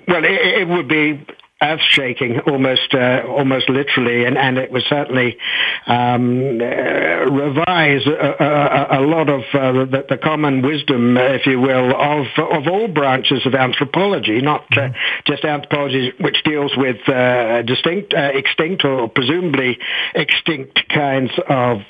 well, 0.08 0.24
it, 0.24 0.60
it 0.60 0.68
would 0.68 0.88
be 0.88 1.24
earth 1.60 1.80
shaking 1.88 2.38
almost 2.46 2.94
uh, 2.94 3.22
almost 3.26 3.68
literally 3.68 4.24
and, 4.24 4.38
and 4.38 4.58
it 4.58 4.70
was 4.70 4.84
certainly 4.88 5.36
um, 5.86 6.60
uh, 6.60 7.26
revise 7.26 8.06
a, 8.06 8.44
a, 8.44 9.00
a, 9.00 9.02
lot 9.02 9.28
of 9.28 9.40
uh, 9.52 9.72
the, 9.72 10.04
the, 10.08 10.18
common 10.18 10.62
wisdom 10.62 11.16
if 11.16 11.46
you 11.46 11.60
will 11.60 11.90
of 11.90 12.26
of 12.38 12.68
all 12.68 12.86
branches 12.86 13.44
of 13.44 13.56
anthropology 13.56 14.40
not 14.40 14.66
uh, 14.76 14.82
mm-hmm. 14.82 14.94
just 15.26 15.44
anthropology 15.44 16.12
which 16.20 16.36
deals 16.44 16.70
with 16.76 16.96
uh, 17.08 17.62
distinct 17.62 18.14
uh, 18.14 18.30
extinct 18.34 18.84
or 18.84 19.08
presumably 19.08 19.78
extinct 20.14 20.78
kinds 20.88 21.32
of 21.48 21.80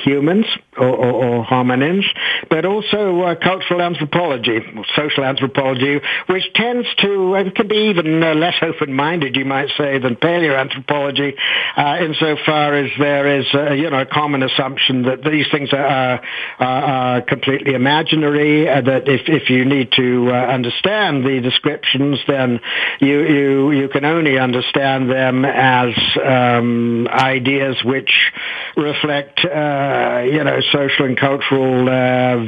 humans 0.00 0.46
or, 0.76 0.88
or, 0.88 1.12
or, 1.12 1.44
hominins 1.44 2.04
but 2.50 2.64
also 2.64 3.32
cultural 3.40 3.80
anthropology 3.80 4.58
social 4.96 5.24
anthropology 5.24 6.00
which 6.26 6.42
tends 6.54 6.88
to 6.96 7.34
it 7.34 7.54
can 7.54 7.68
be 7.68 7.90
even 7.90 8.20
less 8.40 8.54
open-minded 8.60 9.03
minded, 9.03 9.03
you 9.12 9.44
might 9.44 9.68
say, 9.76 9.98
than 9.98 10.16
paleoanthropology, 10.16 11.34
uh, 11.76 11.98
insofar 12.00 12.74
as 12.74 12.90
there 12.98 13.40
is, 13.40 13.46
uh, 13.54 13.72
you 13.72 13.90
know, 13.90 14.00
a 14.00 14.06
common 14.06 14.42
assumption 14.42 15.02
that 15.02 15.22
these 15.22 15.46
things 15.50 15.72
are, 15.72 16.20
are 16.58 17.22
completely 17.22 17.74
imaginary. 17.74 18.68
Uh, 18.68 18.80
that 18.80 19.08
if 19.08 19.22
if 19.28 19.50
you 19.50 19.64
need 19.64 19.92
to 19.92 20.28
uh, 20.30 20.32
understand 20.32 21.24
the 21.24 21.40
descriptions, 21.40 22.18
then 22.26 22.60
you 23.00 23.20
you 23.26 23.70
you 23.72 23.88
can 23.88 24.04
only 24.04 24.38
understand 24.38 25.10
them 25.10 25.44
as 25.44 25.94
um, 26.24 27.06
ideas 27.08 27.76
which 27.84 28.32
reflect, 28.76 29.44
uh, 29.44 30.22
you 30.24 30.42
know, 30.44 30.60
social 30.72 31.06
and 31.06 31.18
cultural 31.18 31.84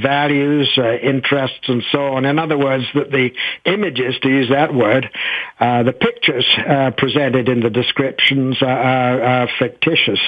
values, 0.00 0.78
interests, 1.02 1.68
and 1.68 1.82
so 1.92 2.14
on. 2.14 2.24
In 2.24 2.38
other 2.38 2.58
words, 2.58 2.84
that 2.94 3.10
the 3.10 3.30
images, 3.64 4.14
to 4.22 4.28
use 4.28 4.48
that 4.50 4.74
word, 4.74 5.10
the 5.58 5.94
pictures 5.98 6.45
uh, 6.66 6.90
presented 6.96 7.48
in 7.48 7.60
the 7.60 7.70
descriptions 7.70 8.60
are, 8.62 8.68
are, 8.68 9.22
are 9.22 9.48
fictitious. 9.58 10.20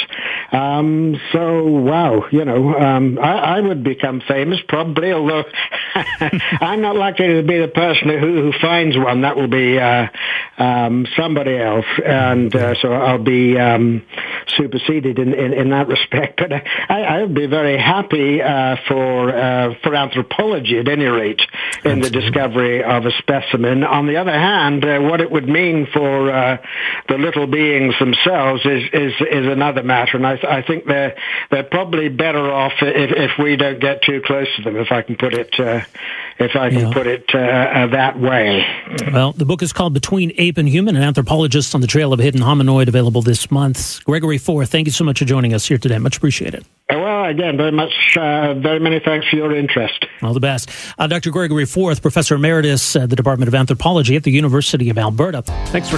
Um, 0.52 1.20
so, 1.32 1.64
wow, 1.64 2.26
you 2.30 2.44
know, 2.44 2.74
um, 2.78 3.18
I, 3.18 3.58
I, 3.58 3.60
would 3.60 3.84
become 3.84 4.22
famous 4.26 4.58
probably, 4.66 5.12
although 5.12 5.44
I'm 6.60 6.80
not 6.80 6.96
likely 6.96 7.26
to 7.34 7.42
be 7.42 7.58
the 7.58 7.68
person 7.68 8.08
who, 8.08 8.50
who 8.50 8.52
finds 8.60 8.96
one. 8.96 9.22
That 9.22 9.36
will 9.36 9.48
be 9.48 9.78
uh, 9.78 10.06
um, 10.56 11.06
somebody 11.16 11.58
else. 11.58 11.86
And 12.04 12.54
uh, 12.54 12.74
so 12.80 12.92
I'll 12.92 13.22
be 13.22 13.58
um, 13.58 14.02
superseded 14.56 15.18
in, 15.18 15.34
in, 15.34 15.52
in, 15.52 15.70
that 15.70 15.88
respect. 15.88 16.38
But 16.38 16.52
I, 16.52 17.02
I 17.02 17.22
would 17.22 17.34
be 17.34 17.46
very 17.46 17.78
happy 17.78 18.40
uh, 18.40 18.76
for, 18.88 19.30
uh, 19.30 19.74
for 19.82 19.94
anthropology, 19.94 20.78
at 20.78 20.88
any 20.88 21.06
rate, 21.06 21.40
in 21.84 22.00
the 22.00 22.10
discovery 22.10 22.82
of 22.82 23.04
a 23.04 23.10
specimen. 23.18 23.84
On 23.84 24.06
the 24.06 24.16
other 24.16 24.32
hand, 24.32 24.84
uh, 24.84 24.98
what 25.00 25.20
it 25.20 25.30
would 25.30 25.48
mean 25.48 25.86
for 25.92 26.07
for 26.08 26.30
uh, 26.30 26.56
the 27.08 27.18
little 27.18 27.46
beings 27.46 27.94
themselves 27.98 28.64
is 28.64 28.84
is, 28.92 29.12
is 29.20 29.46
another 29.46 29.82
matter, 29.82 30.16
and 30.16 30.26
I, 30.26 30.36
th- 30.36 30.46
I 30.46 30.62
think 30.62 30.86
they're 30.86 31.14
they're 31.50 31.64
probably 31.64 32.08
better 32.08 32.50
off 32.50 32.72
if, 32.80 33.10
if 33.12 33.30
we 33.38 33.56
don't 33.56 33.80
get 33.80 34.02
too 34.02 34.22
close 34.24 34.48
to 34.56 34.62
them, 34.62 34.76
if 34.76 34.90
I 34.90 35.02
can 35.02 35.16
put 35.16 35.34
it 35.34 35.58
uh, 35.60 35.80
if 36.38 36.56
I 36.56 36.70
can 36.70 36.88
yeah. 36.88 36.92
put 36.92 37.06
it 37.06 37.26
uh, 37.34 37.38
uh, 37.38 37.86
that 37.88 38.18
way. 38.18 38.64
Well, 39.12 39.32
the 39.32 39.44
book 39.44 39.62
is 39.62 39.72
called 39.72 39.92
Between 39.92 40.32
Ape 40.38 40.58
and 40.58 40.68
Human: 40.68 40.96
An 40.96 41.02
Anthropologist 41.02 41.74
on 41.74 41.80
the 41.80 41.86
Trail 41.86 42.12
of 42.12 42.20
a 42.20 42.22
Hidden 42.22 42.40
Hominoid, 42.40 42.88
available 42.88 43.22
this 43.22 43.50
month. 43.50 44.02
Gregory 44.04 44.38
Forth, 44.38 44.70
thank 44.70 44.86
you 44.86 44.92
so 44.92 45.04
much 45.04 45.18
for 45.18 45.24
joining 45.24 45.52
us 45.52 45.66
here 45.66 45.78
today. 45.78 45.98
Much 45.98 46.16
appreciated. 46.16 46.64
Well, 46.90 47.26
again, 47.26 47.58
very 47.58 47.72
much, 47.72 48.16
uh, 48.16 48.54
very 48.54 48.80
many 48.80 48.98
thanks 48.98 49.28
for 49.28 49.36
your 49.36 49.54
interest. 49.54 50.06
All 50.22 50.32
the 50.32 50.40
best. 50.40 50.70
Uh, 50.98 51.06
Dr. 51.06 51.30
Gregory 51.30 51.66
Forth, 51.66 52.00
Professor 52.00 52.36
Emeritus 52.36 52.96
at 52.96 53.10
the 53.10 53.16
Department 53.16 53.48
of 53.48 53.54
Anthropology 53.54 54.16
at 54.16 54.22
the 54.22 54.30
University 54.30 54.88
of 54.88 54.96
Alberta. 54.96 55.42
Thanks 55.42 55.90